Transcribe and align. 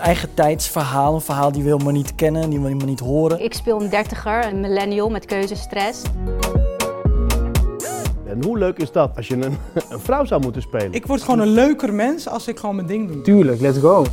eigen 0.00 0.34
tijdsverhaal. 0.34 1.14
Een 1.14 1.20
verhaal 1.20 1.52
die 1.52 1.62
we 1.62 1.70
helemaal 1.70 1.92
niet 1.92 2.14
kennen, 2.14 2.50
die 2.50 2.58
we 2.58 2.64
helemaal 2.64 2.86
niet 2.86 3.00
horen. 3.00 3.44
Ik 3.44 3.54
speel 3.54 3.82
een 3.82 3.88
dertiger, 3.88 4.46
een 4.46 4.60
millennial 4.60 5.10
met 5.10 5.24
keuzestress. 5.24 6.02
En 8.26 8.44
hoe 8.44 8.58
leuk 8.58 8.78
is 8.78 8.92
dat 8.92 9.16
als 9.16 9.28
je 9.28 9.34
een, 9.34 9.58
een 9.90 10.00
vrouw 10.00 10.24
zou 10.24 10.42
moeten 10.42 10.62
spelen? 10.62 10.92
Ik 10.92 11.06
word 11.06 11.22
gewoon 11.22 11.40
een 11.40 11.52
leuker 11.52 11.94
mens 11.94 12.28
als 12.28 12.48
ik 12.48 12.58
gewoon 12.58 12.74
mijn 12.74 12.86
ding 12.86 13.12
doe. 13.12 13.22
Tuurlijk, 13.22 13.60
let's 13.60 13.78
go. 13.78 14.06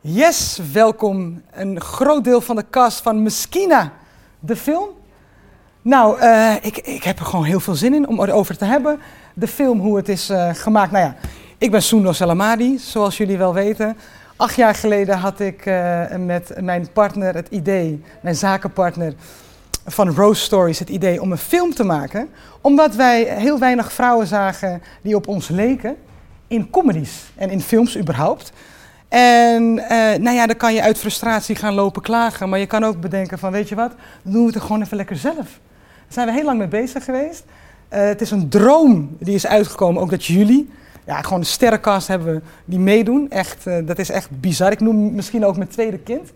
Yes, 0.00 0.60
welkom. 0.72 1.42
Een 1.50 1.80
groot 1.80 2.24
deel 2.24 2.40
van 2.40 2.56
de 2.56 2.64
cast 2.70 3.00
van 3.00 3.22
Meskina, 3.22 3.92
de 4.38 4.56
film. 4.56 4.88
Nou, 5.82 6.18
eh, 6.18 6.54
ik, 6.60 6.76
ik 6.76 7.02
heb 7.02 7.18
er 7.18 7.24
gewoon 7.24 7.44
heel 7.44 7.60
veel 7.60 7.74
zin 7.74 7.94
in 7.94 8.08
om 8.08 8.20
erover 8.20 8.56
te 8.56 8.64
hebben. 8.64 9.00
De 9.34 9.48
film, 9.48 9.80
hoe 9.80 9.96
het 9.96 10.08
is 10.08 10.30
eh, 10.30 10.50
gemaakt. 10.54 10.92
Nou 10.92 11.04
ja, 11.04 11.16
ik 11.60 11.70
ben 11.70 11.82
Sundo 11.82 12.12
Salamadi, 12.12 12.78
zoals 12.78 13.16
jullie 13.16 13.38
wel 13.38 13.54
weten. 13.54 13.96
Acht 14.36 14.54
jaar 14.54 14.74
geleden 14.74 15.18
had 15.18 15.40
ik 15.40 15.66
eh, 15.66 16.16
met 16.16 16.52
mijn 16.60 16.88
partner 16.92 17.34
het 17.34 17.48
idee, 17.50 18.02
mijn 18.20 18.34
zakenpartner 18.34 19.14
van 19.86 20.14
Rose 20.14 20.40
Stories, 20.42 20.78
het 20.78 20.88
idee 20.88 21.20
om 21.20 21.32
een 21.32 21.38
film 21.38 21.74
te 21.74 21.84
maken. 21.84 22.28
Omdat 22.60 22.94
wij 22.94 23.22
heel 23.22 23.58
weinig 23.58 23.92
vrouwen 23.92 24.26
zagen 24.26 24.82
die 25.02 25.16
op 25.16 25.28
ons 25.28 25.48
leken. 25.48 25.96
In 26.46 26.70
comedies 26.70 27.32
en 27.36 27.50
in 27.50 27.60
films 27.60 27.98
überhaupt. 27.98 28.52
En 29.08 29.78
eh, 29.78 30.18
nou 30.18 30.36
ja, 30.36 30.46
dan 30.46 30.56
kan 30.56 30.74
je 30.74 30.82
uit 30.82 30.98
frustratie 30.98 31.56
gaan 31.56 31.74
lopen 31.74 32.02
klagen. 32.02 32.48
Maar 32.48 32.58
je 32.58 32.66
kan 32.66 32.84
ook 32.84 33.00
bedenken 33.00 33.38
van, 33.38 33.52
weet 33.52 33.68
je 33.68 33.74
wat, 33.74 33.92
dan 34.22 34.32
doen 34.32 34.40
we 34.40 34.46
het 34.46 34.56
er 34.56 34.60
gewoon 34.60 34.82
even 34.82 34.96
lekker 34.96 35.16
zelf. 35.16 35.36
Daar 35.36 36.08
zijn 36.08 36.26
we 36.26 36.32
heel 36.32 36.44
lang 36.44 36.58
mee 36.58 36.68
bezig 36.68 37.04
geweest. 37.04 37.44
Eh, 37.88 38.04
het 38.04 38.20
is 38.20 38.30
een 38.30 38.48
droom 38.48 39.16
die 39.18 39.34
is 39.34 39.46
uitgekomen, 39.46 40.02
ook 40.02 40.10
dat 40.10 40.24
jullie, 40.24 40.70
ja, 41.06 41.22
gewoon 41.22 41.38
een 41.38 41.46
sterrencast 41.46 42.08
hebben 42.08 42.42
die 42.64 42.78
meedoen. 42.78 43.30
Echt, 43.30 43.66
eh, 43.66 43.76
dat 43.86 43.98
is 43.98 44.10
echt 44.10 44.28
bizar. 44.40 44.72
Ik 44.72 44.80
noem 44.80 45.14
misschien 45.14 45.44
ook 45.46 45.56
mijn 45.56 45.68
tweede 45.68 45.98
kind. 45.98 46.30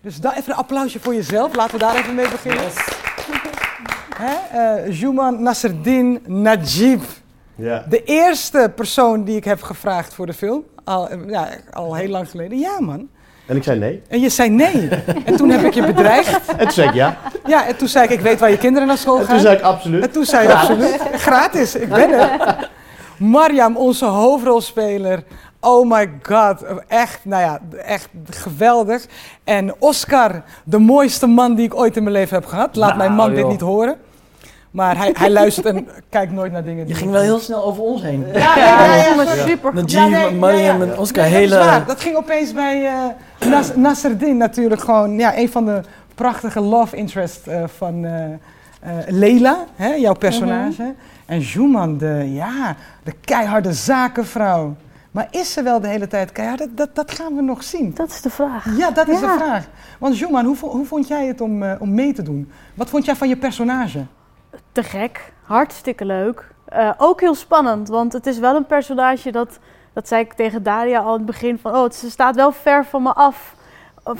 Dus 0.00 0.20
daar 0.20 0.36
even 0.36 0.50
een 0.52 0.58
applausje 0.58 1.00
voor 1.00 1.14
jezelf. 1.14 1.54
Laten 1.54 1.72
we 1.72 1.78
daar 1.78 1.96
even 1.96 2.14
mee 2.14 2.28
beginnen. 2.28 2.64
Hè? 4.22 4.58
eh, 4.84 5.00
Juman 5.00 5.42
Nasserdin 5.42 6.20
Najib. 6.26 7.02
Ja. 7.54 7.84
De 7.88 8.04
eerste 8.04 8.72
persoon 8.74 9.24
die 9.24 9.36
ik 9.36 9.44
heb 9.44 9.62
gevraagd 9.62 10.14
voor 10.14 10.26
de 10.26 10.32
film. 10.32 10.62
Al, 10.84 11.08
eh, 11.08 11.18
ja, 11.28 11.48
al 11.72 11.94
heel 11.94 12.08
lang 12.08 12.30
geleden. 12.30 12.58
Ja, 12.58 12.80
man. 12.80 13.08
En 13.46 13.56
ik 13.56 13.62
zei 13.62 13.78
nee. 13.78 14.02
En 14.08 14.20
je 14.20 14.28
zei 14.28 14.50
nee. 14.50 14.88
En 15.24 15.36
toen 15.36 15.50
heb 15.50 15.62
ik 15.62 15.74
je 15.74 15.86
bedreigd. 15.86 16.46
En 16.48 16.58
toen 16.58 16.70
zei 16.70 16.88
ik 16.88 16.94
ja. 16.94 17.16
Ja, 17.46 17.66
en 17.66 17.76
toen 17.76 17.88
zei 17.88 18.04
ik, 18.04 18.10
ik 18.10 18.20
weet 18.20 18.38
waar 18.40 18.50
je 18.50 18.58
kinderen 18.58 18.88
naar 18.88 18.98
school 18.98 19.18
En 19.18 19.24
gaan. 19.24 19.32
toen 19.34 19.40
zei 19.40 19.56
ik 19.56 19.62
absoluut. 19.62 20.02
En 20.02 20.10
toen 20.10 20.24
zei 20.24 20.46
je 20.48 20.54
absoluut, 20.54 21.00
gratis, 21.12 21.74
ik 21.74 21.88
ben 21.88 22.10
er. 22.10 22.70
Mariam, 23.18 23.76
onze 23.76 24.04
hoofdrolspeler. 24.04 25.22
Oh 25.60 25.90
my 25.90 26.10
god, 26.22 26.64
echt, 26.86 27.20
nou 27.24 27.42
ja, 27.42 27.60
echt 27.84 28.08
geweldig. 28.30 29.06
En 29.44 29.74
Oscar, 29.78 30.42
de 30.64 30.78
mooiste 30.78 31.26
man 31.26 31.54
die 31.54 31.64
ik 31.64 31.74
ooit 31.74 31.96
in 31.96 32.02
mijn 32.02 32.14
leven 32.14 32.36
heb 32.36 32.46
gehad. 32.46 32.76
Laat 32.76 32.96
mijn 32.96 33.12
man 33.12 33.26
Nou, 33.30 33.40
dit 33.40 33.48
niet 33.48 33.60
horen. 33.60 33.96
Maar 34.70 34.96
hij, 34.96 35.14
hij 35.18 35.30
luistert 35.30 35.66
en 35.66 35.88
kijkt 36.08 36.32
nooit 36.32 36.52
naar 36.52 36.64
dingen. 36.64 36.78
Je 36.78 36.84
die 36.84 36.94
ging 36.94 37.06
ik 37.06 37.14
wel 37.14 37.22
heel 37.22 37.38
snel 37.38 37.64
over 37.64 37.82
ons 37.82 38.02
heen. 38.02 38.26
Ja, 38.32 38.56
ja, 38.56 38.84
ja, 38.84 39.22
ja, 39.22 39.46
super 39.46 39.74
Najib, 39.74 39.90
Ja, 39.90 40.06
nee, 40.06 40.30
Mariam 40.30 40.78
ja, 40.78 40.84
ja. 40.84 40.92
en 40.92 40.98
Oscar, 40.98 41.22
Nee, 41.22 41.32
dat 41.32 41.40
hele... 41.40 41.64
waar. 41.64 41.86
Dat 41.86 42.00
ging 42.00 42.16
opeens 42.16 42.52
bij 42.52 42.86
eh 42.86 43.48
Nas 43.50 43.74
Nasserdin 43.74 44.36
natuurlijk 44.36 44.80
gewoon, 44.80 45.18
ja, 45.18 45.38
een 45.38 45.48
van 45.48 45.64
de 45.64 45.80
prachtige 46.14 46.60
love 46.60 46.96
interest 46.96 47.46
eh, 47.46 47.62
van 47.66 48.04
eh 48.04 48.12
eh, 48.80 48.92
Leila, 49.06 49.64
hè, 49.76 49.94
jouw 49.94 50.14
personage. 50.14 50.94
En 51.28 51.40
Juman, 51.40 51.98
de, 51.98 52.30
ja, 52.32 52.76
de 53.04 53.12
keiharde 53.20 53.72
zakenvrouw. 53.72 54.76
Maar 55.10 55.28
is 55.30 55.52
ze 55.52 55.62
wel 55.62 55.80
de 55.80 55.88
hele 55.88 56.06
tijd 56.06 56.32
keihard? 56.32 56.58
Dat, 56.58 56.76
dat, 56.76 56.94
dat 56.94 57.10
gaan 57.10 57.34
we 57.34 57.42
nog 57.42 57.62
zien. 57.64 57.94
Dat 57.94 58.08
is 58.10 58.20
de 58.22 58.30
vraag. 58.30 58.76
Ja, 58.76 58.90
dat 58.90 59.08
is 59.08 59.20
Ja. 59.20 59.26
de 59.32 59.38
vraag. 59.42 59.66
Want 59.98 60.18
Juman, 60.18 60.44
hoe, 60.44 60.56
hoe 60.58 60.84
vond 60.86 61.08
jij 61.08 61.26
het 61.26 61.40
om, 61.40 61.62
eh, 61.62 61.72
om 61.78 61.94
mee 61.94 62.12
te 62.12 62.22
doen? 62.22 62.50
Wat 62.74 62.88
vond 62.90 63.04
jij 63.04 63.16
van 63.16 63.28
je 63.28 63.36
personage? 63.36 64.04
te 64.72 64.82
gek. 64.82 65.32
Hartstikke 65.42 66.04
leuk. 66.04 66.48
Eh, 66.64 66.90
ook 66.96 67.20
heel 67.20 67.34
spannend, 67.34 67.88
want 67.88 68.12
het 68.12 68.26
is 68.26 68.38
wel 68.38 68.56
een 68.56 68.66
personage 68.66 69.32
dat, 69.32 69.58
dat 69.92 70.08
zei 70.08 70.22
ik 70.22 70.32
tegen 70.32 70.62
Daria 70.62 70.98
al 70.98 71.10
in 71.12 71.16
het 71.16 71.26
begin 71.26 71.58
van, 71.58 71.74
oh, 71.74 71.90
ze 71.90 72.10
staat 72.10 72.34
wel 72.36 72.52
ver 72.52 72.84
van 72.84 73.02
me 73.02 73.12
af. 73.12 73.54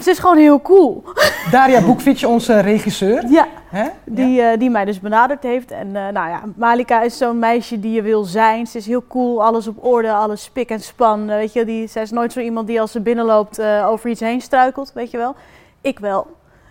Ze 0.00 0.10
is 0.10 0.19
gewoon 0.19 0.37
heel 0.37 0.60
cool. 0.62 1.04
Daria 1.50 1.81
Boekvitje, 1.81 2.28
onze 2.28 2.60
regisseur. 2.60 3.25
Ja, 3.28 3.47
Hè? 3.69 3.84
die, 4.04 4.43
eh, 4.43 4.59
die 4.59 4.71
mij 4.71 4.84
dus 4.84 5.00
benaderd 5.00 5.43
heeft. 5.43 5.71
En 5.71 5.87
eh, 5.87 6.03
nou 6.03 6.28
ja, 6.28 6.41
Malika 6.56 7.03
is 7.03 7.16
zo'n 7.16 7.38
meisje 7.38 7.81
die 7.81 7.93
je 7.93 8.03
wil 8.03 8.25
zijn. 8.25 8.66
Ze 8.66 8.78
is 8.78 8.87
heel 8.87 9.04
cool, 9.09 9.44
alles 9.44 9.66
op 9.66 9.84
orde, 9.84 10.12
alles 10.12 10.43
spik 10.43 10.71
en 10.71 10.81
span. 10.81 11.31
Eh, 11.31 11.37
weet 11.37 11.53
je, 11.53 11.65
die, 11.65 11.87
zij 11.87 12.03
is 12.03 12.10
nooit 12.10 12.32
zo 12.32 12.41
iemand 12.41 12.66
die 12.66 12.81
als 12.81 12.93
ze 12.93 13.00
binnenloopt 13.00 13.62
over 13.62 14.10
iets 14.10 14.21
heen 14.21 14.41
struikelt, 14.41 14.93
weet 14.94 15.10
je 15.10 15.16
wel. 15.16 15.34
Ik 15.81 15.99
wel. 15.99 16.26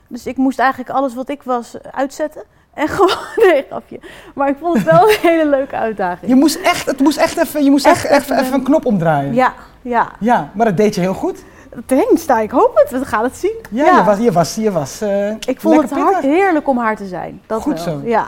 Dus 0.08 0.26
ik 0.26 0.38
moest 0.38 0.60
eigenlijk 0.60 0.90
alles 0.90 1.16
wat 1.16 1.30
ik 1.30 1.44
was 1.44 1.76
uitzetten. 1.92 2.44
En 2.74 2.88
gewoon, 2.96 3.16
nee, 3.36 3.66
grapje. 3.70 4.00
Maar 4.36 4.50
ik 4.50 4.56
vond 4.60 4.78
het 4.78 4.84
wel 4.84 5.10
een 5.10 5.18
hele 5.22 5.50
leuke 5.50 5.76
uitdaging. 5.76 6.32
Je 6.32 6.36
moest 6.36 6.56
echt, 6.56 6.86
het 6.86 7.00
moest 7.00 7.18
echt 7.18 7.38
even, 7.38 7.64
je 7.64 7.70
moest 7.70 7.86
echt, 7.86 8.06
Echt 8.06 8.22
even, 8.22 8.36
even 8.36 8.46
even 8.46 8.54
een 8.54 8.64
knop 8.64 8.86
omdraaien. 8.86 9.34
Ja, 9.34 9.54
ja. 9.82 10.12
Ja, 10.20 10.52
maar 10.54 10.66
dat 10.66 10.78
deed 10.78 10.96
je 10.96 11.02
heel 11.02 11.14
goed. 11.14 11.44
Thanks, 11.86 12.26
nou, 12.26 12.42
ik 12.42 12.52
hoop 12.52 12.72
het. 12.74 13.00
We 13.00 13.06
gaan 13.06 13.24
het 13.24 13.36
zien. 13.36 13.56
Ja, 13.72 13.98
je 13.98 14.04
was, 14.04 14.18
je 14.20 14.32
was, 14.32 14.56
je 14.56 14.72
was 14.72 15.02
eh, 15.02 15.30
ik 15.30 15.62
vond 15.62 15.82
het 15.82 15.92
hard, 15.92 16.22
heerlijk 16.22 16.68
om 16.68 16.78
haar 16.78 16.96
te 16.96 17.08
zijn. 17.08 17.42
Dat 17.46 17.62
Goed 17.62 17.84
wel. 17.84 18.00
zo. 18.00 18.08
Ja. 18.08 18.28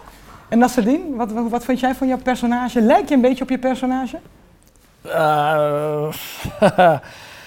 En 0.49 0.59
Nasreddin, 0.59 1.15
wat, 1.15 1.31
wat, 1.31 1.49
wat 1.49 1.63
vind 1.63 1.79
jij 1.79 1.95
van 1.95 2.07
jouw 2.07 2.17
personage? 2.17 2.81
Lijk 2.81 3.09
je 3.09 3.15
een 3.15 3.21
beetje 3.21 3.43
op 3.43 3.49
je 3.49 3.59
personage? 3.59 4.19
Eh, 5.01 6.11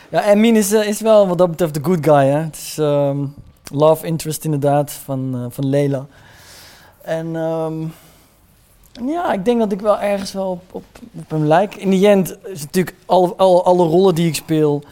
ja, 0.08 0.24
Emin 0.24 0.56
is, 0.56 0.72
eh, 0.72 0.88
is 0.88 1.00
wel 1.00 1.28
wat 1.28 1.38
dat 1.38 1.50
betreft 1.50 1.74
de 1.74 1.84
good 1.84 2.04
guy, 2.04 2.26
hè. 2.26 2.38
Het 2.38 2.56
is 2.56 2.78
ehm, 2.78 3.24
love 3.72 4.06
interest 4.06 4.44
inderdaad 4.44 4.90
van, 4.90 5.30
eh, 5.34 5.44
van 5.48 5.68
Leila. 5.68 6.06
En 7.02 7.36
ehm, 7.36 7.82
ja, 9.08 9.32
ik 9.32 9.44
denk 9.44 9.58
dat 9.58 9.72
ik 9.72 9.80
wel 9.80 10.00
ergens 10.00 10.32
wel 10.32 10.50
op, 10.50 10.62
op, 10.70 10.84
op 11.14 11.30
hem 11.30 11.44
lijk. 11.44 11.74
In 11.74 11.90
die 11.90 12.08
end 12.08 12.36
is 12.44 12.60
natuurlijk 12.60 12.96
alle, 13.06 13.34
alle, 13.36 13.62
alle 13.62 13.86
rollen 13.86 14.14
die 14.14 14.26
ik 14.26 14.34
speel, 14.34 14.82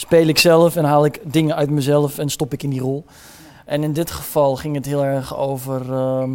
speel 0.00 0.26
ik 0.26 0.38
zelf 0.38 0.76
en 0.76 0.84
haal 0.84 1.04
ik 1.04 1.20
dingen 1.22 1.56
uit 1.56 1.70
mezelf 1.70 2.18
en 2.18 2.28
stop 2.28 2.52
ik 2.52 2.62
in 2.62 2.70
die 2.70 2.80
rol. 2.80 3.04
En 3.64 3.82
in 3.82 3.92
dit 3.92 4.10
geval 4.10 4.56
ging 4.56 4.74
het 4.74 4.86
heel 4.86 5.04
erg 5.04 5.36
over, 5.36 5.92
ehm, 5.92 6.30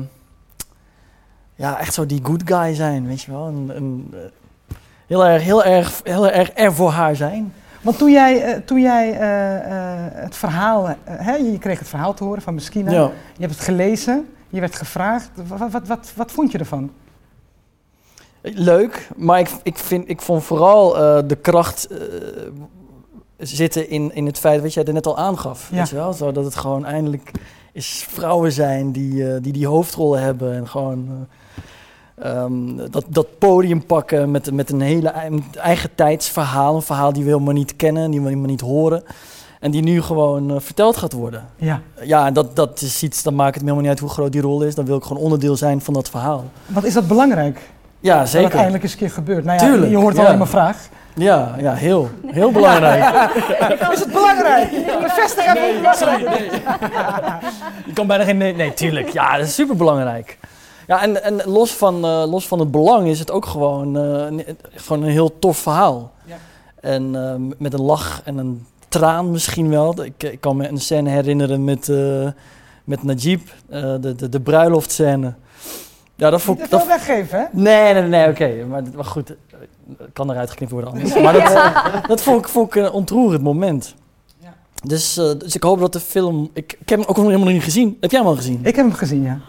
ja, 1.55 1.79
echt 1.79 1.93
zo 1.93 2.05
die 2.05 2.19
good 2.23 2.41
guy 2.45 2.73
zijn, 2.75 3.07
weet 3.07 3.21
je 3.21 3.31
wel. 3.31 3.47
Een, 3.47 3.71
een, 3.75 4.13
eh, 4.13 4.75
heel 5.07 5.25
erg, 5.25 5.43
heel 5.43 5.63
erg, 5.63 6.01
heel 6.03 6.29
erg 6.29 6.51
er 6.53 6.73
voor 6.73 6.89
haar 6.89 7.15
zijn. 7.15 7.53
Want 7.81 7.97
toen 7.97 8.11
jij, 8.11 8.41
eh, 8.41 8.61
toen 8.65 8.81
jij 8.81 9.11
eh, 9.11 10.21
het 10.23 10.35
verhaal, 10.35 10.95
hè, 11.03 11.35
je 11.35 11.57
kreeg 11.57 11.79
het 11.79 11.87
verhaal 11.87 12.13
te 12.13 12.23
horen 12.23 12.41
van 12.41 12.53
Meskina. 12.53 12.91
Ja. 12.91 13.11
Je 13.33 13.41
hebt 13.41 13.53
het 13.53 13.63
gelezen, 13.63 14.27
je 14.49 14.59
werd 14.59 14.75
gevraagd. 14.75 15.29
Wat, 15.47 15.71
wat, 15.71 15.87
wat, 15.87 16.11
wat 16.15 16.31
vond 16.31 16.51
je 16.51 16.57
ervan? 16.57 16.91
Leuk, 18.41 19.09
maar 19.15 19.39
ik, 19.39 19.49
ik, 19.63 19.77
vind, 19.77 20.09
ik 20.09 20.21
vond 20.21 20.43
vooral 20.43 20.93
de 21.27 21.37
kracht 21.41 21.87
zitten 23.37 23.89
in, 23.89 24.11
in 24.15 24.25
het 24.25 24.39
feit 24.39 24.61
wat 24.61 24.73
jij 24.73 24.83
er 24.83 24.93
net 24.93 25.07
al 25.07 25.17
aangaf. 25.17 25.67
Ja. 25.71 25.77
Weet 25.77 25.89
je 25.89 25.95
wel? 25.95 26.13
Zo 26.13 26.31
dat 26.31 26.43
het 26.45 26.55
gewoon 26.55 26.85
eindelijk 26.85 27.31
is 27.71 28.05
vrouwen 28.09 28.51
zijn 28.51 28.91
die 28.91 29.27
eh, 29.33 29.41
die, 29.41 29.53
die 29.53 29.67
hoofdrollen 29.67 30.21
hebben 30.21 30.53
en 30.55 30.67
gewoon 30.67 31.27
eh, 32.15 32.31
ehm, 32.31 32.75
dat, 32.91 33.05
dat 33.09 33.27
podium 33.39 33.85
pakken 33.85 34.31
met, 34.31 34.51
met 34.53 34.69
een 34.71 34.81
hele 34.81 35.09
ei- 35.09 35.43
eigen 35.53 35.89
tijdsverhaal. 35.95 36.75
Een 36.75 36.81
verhaal 36.81 37.13
die 37.13 37.23
we 37.23 37.29
helemaal 37.29 37.53
niet 37.53 37.75
kennen, 37.75 38.11
die 38.11 38.19
we 38.21 38.27
helemaal 38.27 38.49
niet 38.49 38.61
horen. 38.61 39.03
En 39.59 39.71
die 39.71 39.81
nu 39.81 40.01
gewoon 40.01 40.51
eh, 40.51 40.59
verteld 40.59 40.97
gaat 40.97 41.13
worden. 41.13 41.45
Ja. 41.55 41.81
Ja, 42.01 42.25
en 42.25 42.33
dat, 42.33 42.55
dat 42.55 42.81
is 42.81 43.03
iets, 43.03 43.23
dan 43.23 43.35
maakt 43.35 43.55
het 43.55 43.63
me 43.63 43.69
helemaal 43.71 43.81
niet 43.81 43.89
uit 44.01 44.09
hoe 44.09 44.09
groot 44.17 44.31
die 44.31 44.41
rol 44.41 44.61
is. 44.63 44.75
Dan 44.75 44.85
wil 44.85 44.97
ik 44.97 45.03
gewoon 45.03 45.23
onderdeel 45.23 45.55
zijn 45.55 45.81
van 45.81 45.93
dat 45.93 46.09
verhaal. 46.09 46.43
Wat 46.65 46.83
is 46.83 46.93
dat 46.93 47.07
belangrijk? 47.07 47.59
Ja, 47.99 48.11
Dat 48.13 48.21
het 48.21 48.29
zeker. 48.29 48.55
eindelijk 48.55 48.83
eens 48.83 48.91
een 48.91 48.97
keer 48.97 49.09
gebeurt. 49.11 49.45
Nou 49.45 49.59
ja, 49.59 49.65
Tuurlijk, 49.65 49.91
je 49.91 49.97
hoort 49.97 50.17
al 50.17 50.23
ja. 50.23 50.31
in 50.31 50.37
mijn 50.37 50.49
vraag. 50.49 50.89
Ja, 51.15 51.55
ja 51.59 51.73
heel, 51.73 52.09
heel 52.25 52.51
belangrijk. 52.51 53.31
Is 53.91 53.99
het 53.99 54.11
belangrijk? 54.11 54.71
Bevestig 55.01 55.45
even. 55.55 55.81
Je 57.85 57.93
kan 57.93 58.07
bijna 58.07 58.23
geen 58.23 58.37
nee, 58.37 58.55
nee, 58.55 58.73
tuurlijk. 58.73 59.09
Ja, 59.09 59.37
dat 59.37 59.45
is 59.45 59.53
super 59.53 59.75
belangrijk. 59.75 60.37
Ja, 60.87 61.01
en, 61.01 61.23
en 61.23 61.41
los, 61.45 61.71
van, 61.71 61.95
eh, 62.05 62.23
los 62.27 62.47
van 62.47 62.59
het 62.59 62.71
belang 62.71 63.07
is 63.07 63.19
het 63.19 63.31
ook 63.31 63.45
gewoon, 63.45 63.97
eh, 63.97 64.03
een, 64.03 64.43
gewoon 64.75 65.03
een 65.03 65.09
heel 65.09 65.39
tof 65.39 65.57
verhaal. 65.57 66.11
Ja. 66.25 66.35
En 66.81 67.15
eh, 67.15 67.55
met 67.57 67.73
een 67.73 67.81
lach 67.81 68.21
en 68.23 68.37
een 68.37 68.65
traan 68.87 69.31
misschien 69.31 69.69
wel. 69.69 70.03
Ik, 70.03 70.23
ik 70.23 70.41
kan 70.41 70.57
me 70.57 70.67
een 70.67 70.77
scène 70.77 71.09
herinneren 71.09 71.63
met, 71.63 71.89
eh, 71.89 72.27
met 72.83 73.03
Najib, 73.03 73.41
eh, 73.69 73.81
de, 74.01 74.15
de, 74.15 74.29
de 74.29 74.39
bruiloftscène. 74.39 75.33
Ja, 76.15 76.29
dat 76.29 76.41
vond 76.41 76.57
Niet 76.57 76.65
ik... 76.65 76.71
dat- 76.71 76.87
weggeven, 76.87 77.39
hè? 77.39 77.45
Nee, 77.51 77.93
nee, 77.93 78.03
nee, 78.03 78.29
oké. 78.29 78.65
Maar, 78.69 78.81
maar 78.95 79.05
goed, 79.05 79.29
eh, 79.29 79.35
kan 80.13 80.31
eruit 80.31 80.49
geknipt 80.49 80.71
worden 80.71 80.89
anders. 80.91 81.13
Maar 81.23 81.33
dat, 81.33 82.07
dat 82.07 82.21
vond 82.21 82.39
ik, 82.41 82.47
vond 82.47 82.75
ik 82.75 82.83
een 82.83 82.91
ontroerend 82.91 83.43
moment. 83.43 83.95
Ja. 84.39 84.53
Dus, 84.83 85.17
eh, 85.17 85.25
dus 85.37 85.55
ik 85.55 85.63
hoop 85.63 85.79
dat 85.79 85.93
de 85.93 85.99
film... 85.99 86.49
Ik, 86.53 86.75
ik 86.79 86.89
heb 86.89 86.99
hem 86.99 87.07
ook 87.09 87.17
nog 87.17 87.25
helemaal 87.25 87.53
niet 87.53 87.63
gezien. 87.63 87.97
Heb 88.01 88.11
jij 88.11 88.19
hem 88.19 88.29
al 88.29 88.35
gezien? 88.35 88.59
Ik 88.63 88.75
heb 88.75 88.85
hem 88.85 88.93
gezien, 88.93 89.23
ja. 89.23 89.39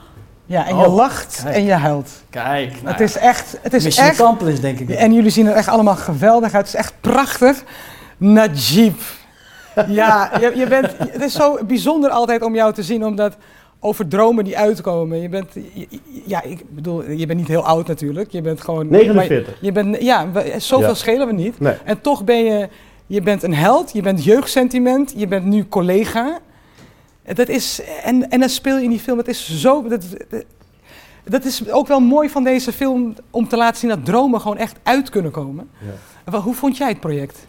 Ja, 0.47 0.67
en 0.67 0.77
je 0.77 0.85
Oh, 0.87 0.95
lacht 0.95 1.41
kijk. 1.43 1.55
en 1.57 1.65
je 1.65 1.73
huilt. 1.73 2.11
Kijk, 2.31 2.71
nou 2.83 2.87
het 2.89 3.01
is 3.01 3.17
echt... 3.17 3.59
Het 3.63 3.75
is 3.75 3.85
Mission 3.85 4.07
echt 4.07 4.21
Accomplish, 4.21 4.59
denk 4.59 4.79
ik. 4.79 4.91
en 4.91 5.13
jullie 5.13 5.31
zien 5.31 5.47
er 5.47 5.55
echt 5.55 5.69
allemaal 5.69 5.97
geweldig 5.97 6.55
uit. 6.55 6.67
Het 6.67 6.75
is 6.75 6.81
echt 6.81 6.95
prachtig. 7.01 7.63
Najib. 8.17 9.01
Ja, 9.89 10.31
je, 10.41 10.53
je 10.57 10.67
bent, 10.67 10.93
het 10.99 11.23
is 11.23 11.33
zo 11.33 11.59
bijzonder 11.67 12.11
altijd 12.11 12.43
om 12.43 12.55
jou 12.55 12.73
te 12.73 12.83
zien, 12.83 13.05
omdat 13.05 13.37
over 13.81 14.09
dromen 14.09 14.45
die 14.45 14.59
uitkomen. 14.59 15.21
Je 15.21 15.29
bent, 15.29 15.49
je- 15.73 15.87
ja, 16.27 16.43
ik 16.43 16.65
bedoel, 16.71 17.11
je 17.11 17.27
bent 17.27 17.39
niet 17.39 17.49
heel 17.49 17.65
oud 17.65 17.87
natuurlijk. 17.87 18.31
Je 18.31 18.41
bent 18.41 18.61
gewoon... 18.61 18.89
49. 18.89 19.47
maar 19.47 19.59
Je 19.61 19.73
bent, 19.73 20.03
ja, 20.03 20.29
zoveel 20.59 20.89
Ja. 20.89 20.95
schelen 20.95 21.27
we 21.27 21.33
niet. 21.33 21.61
Nee. 21.61 21.75
En 21.85 22.01
toch 22.01 22.25
ben 22.25 22.45
je, 22.45 22.69
je 23.07 23.21
bent 23.21 23.43
een 23.43 23.55
held, 23.55 23.93
je 23.93 24.03
bent 24.03 24.25
jeugdsentiment, 24.25 25.13
je 25.17 25.27
bent 25.27 25.45
nu 25.45 25.69
collega. 25.69 26.39
Dat 27.35 27.49
is, 27.49 27.81
en, 28.03 28.31
en 28.31 28.41
dan 28.41 28.49
speel 28.49 28.77
je 28.77 28.83
in 28.85 28.91
die 28.91 28.99
film, 29.01 29.19
het 29.19 29.29
is 29.29 29.61
zo... 29.61 29.89
Dat, 29.89 30.05
dat- 30.29 30.45
dat 31.29 31.45
is 31.45 31.71
ook 31.71 31.87
wel 31.87 32.01
mooi 32.01 32.29
van 32.31 32.45
deze 32.45 32.73
film, 32.73 33.15
om 33.31 33.49
te 33.49 33.57
laten 33.57 33.81
zien 33.81 33.91
dat 33.91 34.05
dromen 34.05 34.41
gewoon 34.41 34.57
echt 34.57 34.79
uit 34.83 35.11
kunnen 35.11 35.31
komen. 35.31 35.69
Ja. 36.27 36.39
Hoe 36.41 36.55
vond 36.55 36.77
jij 36.77 36.89
het 36.89 37.01
project? 37.01 37.47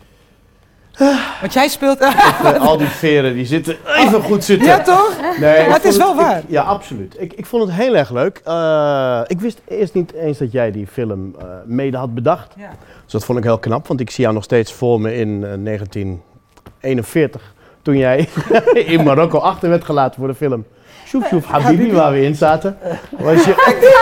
Want 1.41 1.53
jij 1.53 1.67
speelt... 1.67 1.99
Eh, 1.99 2.59
al 2.61 2.77
die 2.77 2.87
veren 2.87 3.33
die 3.33 3.45
zitten 3.45 3.77
even 3.97 4.21
goed 4.21 4.43
zitten. 4.43 4.67
ja, 4.67 4.81
toch? 4.81 5.17
Nee, 5.39 5.65
Maar 5.67 5.75
het 5.75 5.85
is 5.85 5.97
wel 5.97 6.15
waar. 6.15 6.37
ik- 6.37 6.43
ja, 6.47 6.61
absoluut. 6.63 7.15
Ik, 7.19 7.33
ik 7.33 7.45
vond 7.45 7.63
het 7.63 7.71
heel 7.73 7.95
erg 7.95 8.09
leuk. 8.11 8.41
Eh, 8.43 9.21
ik 9.27 9.39
wist 9.39 9.61
eerst 9.67 9.93
niet 9.93 10.13
eens 10.13 10.37
dat 10.37 10.51
jij 10.51 10.71
die 10.71 10.87
film 10.87 11.35
eh, 11.39 11.45
mede 11.65 11.97
had 11.97 12.13
bedacht. 12.13 12.53
Ja. 12.57 12.69
Dus 13.03 13.11
dat 13.11 13.25
vond 13.25 13.37
ik 13.37 13.43
heel 13.43 13.57
knap, 13.59 13.87
want 13.87 13.99
ik 13.99 14.09
zie 14.09 14.21
jou 14.23 14.33
nog 14.35 14.43
steeds 14.43 14.73
voor 14.73 15.01
me 15.01 15.15
in 15.15 15.43
eh, 15.43 15.53
1941. 15.63 17.53
Toen 17.81 17.97
jij 17.97 18.27
in 18.85 19.03
Marokko 19.03 19.37
achter 19.37 19.69
werd 19.69 19.83
gelaten 19.83 20.19
voor 20.19 20.27
de 20.27 20.35
film. 20.35 20.65
Sjoef, 21.05 21.27
sjoef, 21.27 21.45
Habibi, 21.45 21.91
waar 21.93 22.11
we 22.11 22.21
in 22.23 22.35
zaten. 22.35 22.77
Was 23.17 23.43
je, 23.45 23.53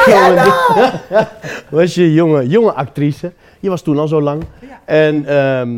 jonge, 0.12 1.28
was 1.82 1.96
je 1.96 2.14
jonge, 2.14 2.48
jonge 2.48 2.72
actrice. 2.74 3.32
Je 3.60 3.70
was 3.70 3.82
toen 3.82 3.98
al 4.00 4.08
zo 4.08 4.22
lang. 4.22 4.44
En, 4.86 5.26
ehm, 5.26 5.70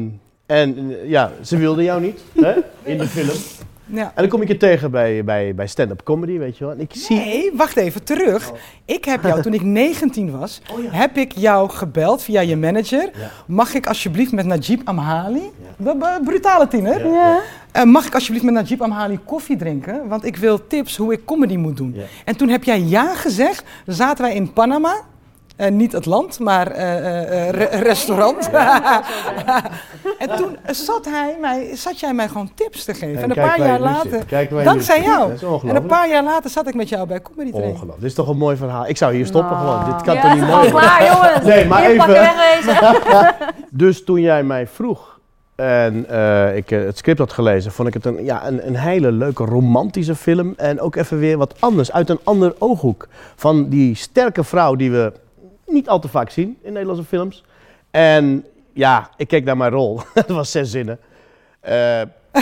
en 0.47 0.77
eh, 1.01 1.09
ja, 1.09 1.31
ze 1.41 1.57
wilde 1.57 1.83
jou 1.83 2.01
niet 2.01 2.19
hè, 2.41 2.53
in 2.83 2.97
de 2.97 3.07
film. 3.07 3.37
Ja. 3.89 4.03
En 4.03 4.11
dan 4.15 4.27
kom 4.27 4.41
ik 4.41 4.47
je 4.47 4.57
tegen 4.57 4.91
bij, 4.91 5.23
bij, 5.23 5.55
bij 5.55 5.67
stand-up 5.67 6.03
comedy, 6.03 6.37
weet 6.37 6.57
je 6.57 6.63
wel. 6.63 6.73
En 6.73 6.79
ik 6.79 6.91
zie... 6.93 7.15
Nee, 7.17 7.51
wacht 7.53 7.75
even, 7.77 8.03
terug. 8.03 8.51
Ik 8.85 9.05
heb 9.05 9.23
jou, 9.23 9.41
toen 9.41 9.53
ik 9.53 9.61
19 9.81 10.37
was, 10.39 10.61
heb 10.89 11.17
ik 11.17 11.31
jou 11.35 11.69
gebeld 11.69 12.23
via 12.23 12.41
je 12.41 12.57
manager. 12.57 13.01
Ja. 13.19 13.29
Mag 13.45 13.73
ik 13.73 13.87
alsjeblieft 13.87 14.31
met 14.31 14.45
Najib 14.45 14.81
Amhali, 14.87 15.51
de 15.77 16.19
brutale 16.23 16.67
tiener, 16.67 17.07
Ja. 17.07 17.39
eh, 17.71 17.83
mag 17.83 18.05
ik 18.05 18.13
alsjeblieft 18.13 18.45
met 18.45 18.53
Najib 18.53 18.81
Amhali 18.81 19.19
koffie 19.25 19.55
drinken? 19.57 20.07
Want 20.07 20.25
ik 20.25 20.35
wil 20.37 20.67
tips 20.67 20.97
hoe 20.97 21.13
ik 21.13 21.25
comedy 21.25 21.55
moet 21.55 21.77
doen. 21.77 21.95
En 22.25 22.35
toen 22.37 22.49
heb 22.49 22.63
jij 22.63 22.79
ja 22.81 23.15
gezegd. 23.15 23.63
Zaten 23.85 24.23
wij 24.23 24.35
in 24.35 24.53
Panama. 24.53 24.95
Eh, 25.57 25.71
niet 25.71 25.91
het 25.91 26.05
land, 26.05 26.39
maar 26.39 26.71
eh, 26.71 26.97
eh, 26.97 27.47
eh, 27.47 27.49
re- 27.49 27.77
restaurant. 27.77 28.49
en 30.19 30.35
toen 30.35 30.57
zat, 30.69 31.05
hij 31.05 31.37
mij, 31.41 31.75
zat 31.75 31.99
jij 31.99 32.13
mij 32.13 32.27
gewoon 32.27 32.51
tips 32.55 32.83
te 32.83 32.93
geven. 32.93 33.23
En, 33.23 33.29
een 33.29 33.35
paar 33.35 33.59
jaar 33.59 33.79
later, 33.79 34.23
dankzij 34.63 35.01
jou. 35.01 35.29
Dat 35.39 35.63
is 35.63 35.69
en 35.69 35.75
een 35.75 35.85
paar 35.85 36.09
jaar 36.09 36.23
later 36.23 36.49
zat 36.49 36.67
ik 36.67 36.75
met 36.75 36.89
jou 36.89 37.07
bij 37.07 37.21
Comedy 37.21 37.51
Train. 37.51 37.65
Ongelooflijk. 37.65 37.99
Dit 37.99 38.09
is 38.09 38.15
toch 38.15 38.27
een 38.27 38.37
mooi 38.37 38.57
verhaal. 38.57 38.87
Ik 38.87 38.97
zou 38.97 39.13
hier 39.15 39.25
stoppen 39.25 39.57
Nou. 39.57 39.79
gewoon. 39.79 39.93
Dit 39.93 40.05
kan 40.05 40.15
ja, 40.15 40.21
toch 40.21 40.33
niet 40.33 40.47
mooi 40.47 40.69
klaar, 40.69 41.05
jongens. 41.05 41.45
Nee, 41.45 41.65
maar 41.65 41.81
Hier, 41.81 41.89
even-. 41.89 43.35
Dus 43.69 44.03
toen 44.03 44.21
jij 44.21 44.43
mij 44.43 44.67
vroeg 44.67 45.19
en 45.55 46.09
eh, 46.09 46.55
ik 46.55 46.69
het 46.69 46.97
script 46.97 47.19
had 47.19 47.33
gelezen, 47.33 47.71
vond 47.71 47.87
ik 47.87 47.93
het 47.93 48.05
een, 48.05 48.23
ja, 48.23 48.47
een, 48.47 48.67
een 48.67 48.75
hele 48.75 49.11
leuke 49.11 49.45
romantische 49.45 50.15
film. 50.15 50.53
En 50.57 50.79
ook 50.79 50.95
even 50.95 51.19
weer 51.19 51.37
wat 51.37 51.55
anders, 51.59 51.91
uit 51.91 52.09
een 52.09 52.19
ander 52.23 52.55
ooghoek. 52.57 53.07
Van 53.35 53.69
die 53.69 53.95
sterke 53.95 54.43
vrouw 54.43 54.75
die 54.75 54.91
we 54.91 55.13
niet 55.67 55.89
al 55.89 55.99
te 55.99 56.07
vaak 56.07 56.29
zien 56.29 56.57
in 56.61 56.71
Nederlandse 56.71 57.05
films. 57.05 57.43
En 57.91 58.45
ja, 58.73 59.09
ik 59.17 59.27
keek 59.27 59.43
naar 59.45 59.57
mijn 59.57 59.71
rol. 59.71 59.99
Het 60.13 60.29
was 60.29 60.51
zes 60.51 60.71
zinnen. 60.71 60.99
Eh, 61.59 62.01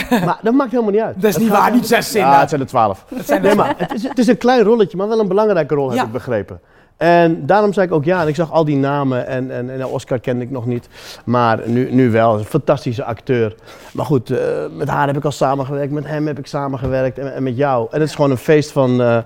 maar 0.10 0.39
dat 0.42 0.54
maakt 0.54 0.72
helemaal 0.72 0.92
niet 0.92 1.01
uit. 1.01 1.22
Dat 1.22 1.30
is 1.30 1.38
niet 1.38 1.50
waar, 1.50 1.72
niet 1.72 1.88
zes 1.88 2.12
zinnen. 2.12 2.31
Ja, 2.31 2.39
het 2.39 2.50
zijn 2.50 2.62
er 2.62 2.68
twaalf. 2.68 3.06
zijn 3.25 3.42
er 3.42 3.48
Nee, 3.48 3.56
maar 3.56 3.74
het 3.77 3.94
is, 3.94 4.04
het 4.04 4.18
is 4.18 4.27
een 4.27 4.38
klein 4.38 4.63
rolletje, 4.63 4.98
maar 4.98 5.07
wel 5.07 5.19
een 5.19 5.27
belangrijke 5.27 5.75
rol, 5.75 5.92
heb 5.92 6.06
ik 6.06 6.12
begrepen. 6.12 6.60
En 6.98 7.45
daarom 7.45 7.74
zei 7.74 7.88
ik 7.88 7.94
ook 7.94 8.04
ja. 8.04 8.22
En 8.22 8.27
ik 8.27 8.36
zag 8.36 8.51
al 8.51 8.66
die 8.66 8.77
namen. 8.77 9.27
En, 9.27 9.51
en, 9.51 9.69
en 9.69 9.86
Oscar 9.86 10.19
kende 10.19 10.44
ik 10.44 10.51
nog 10.51 10.66
niet. 10.66 10.89
Maar 11.25 11.60
nu, 11.66 11.92
nu 11.92 12.12
wel. 12.12 12.38
Een 12.38 12.45
fantastische 12.45 13.04
acteur. 13.04 13.56
Maar 13.94 14.06
goed, 14.06 14.30
eh, 14.30 14.39
met 14.72 14.88
haar 14.88 15.07
heb 15.07 15.18
ik 15.18 15.25
al 15.25 15.31
samengewerkt. 15.31 15.92
Met 15.92 16.07
hem 16.07 16.27
heb 16.27 16.39
ik 16.39 16.48
samengewerkt. 16.48 17.18
En, 17.18 17.33
en 17.33 17.44
met 17.44 17.57
jou. 17.57 17.88
En 17.92 18.00
het 18.00 18.10
is 18.10 18.16
gewoon 18.16 18.31
een 18.31 18.38
feest 18.38 18.72
van, 18.72 19.01
eh 19.01 19.18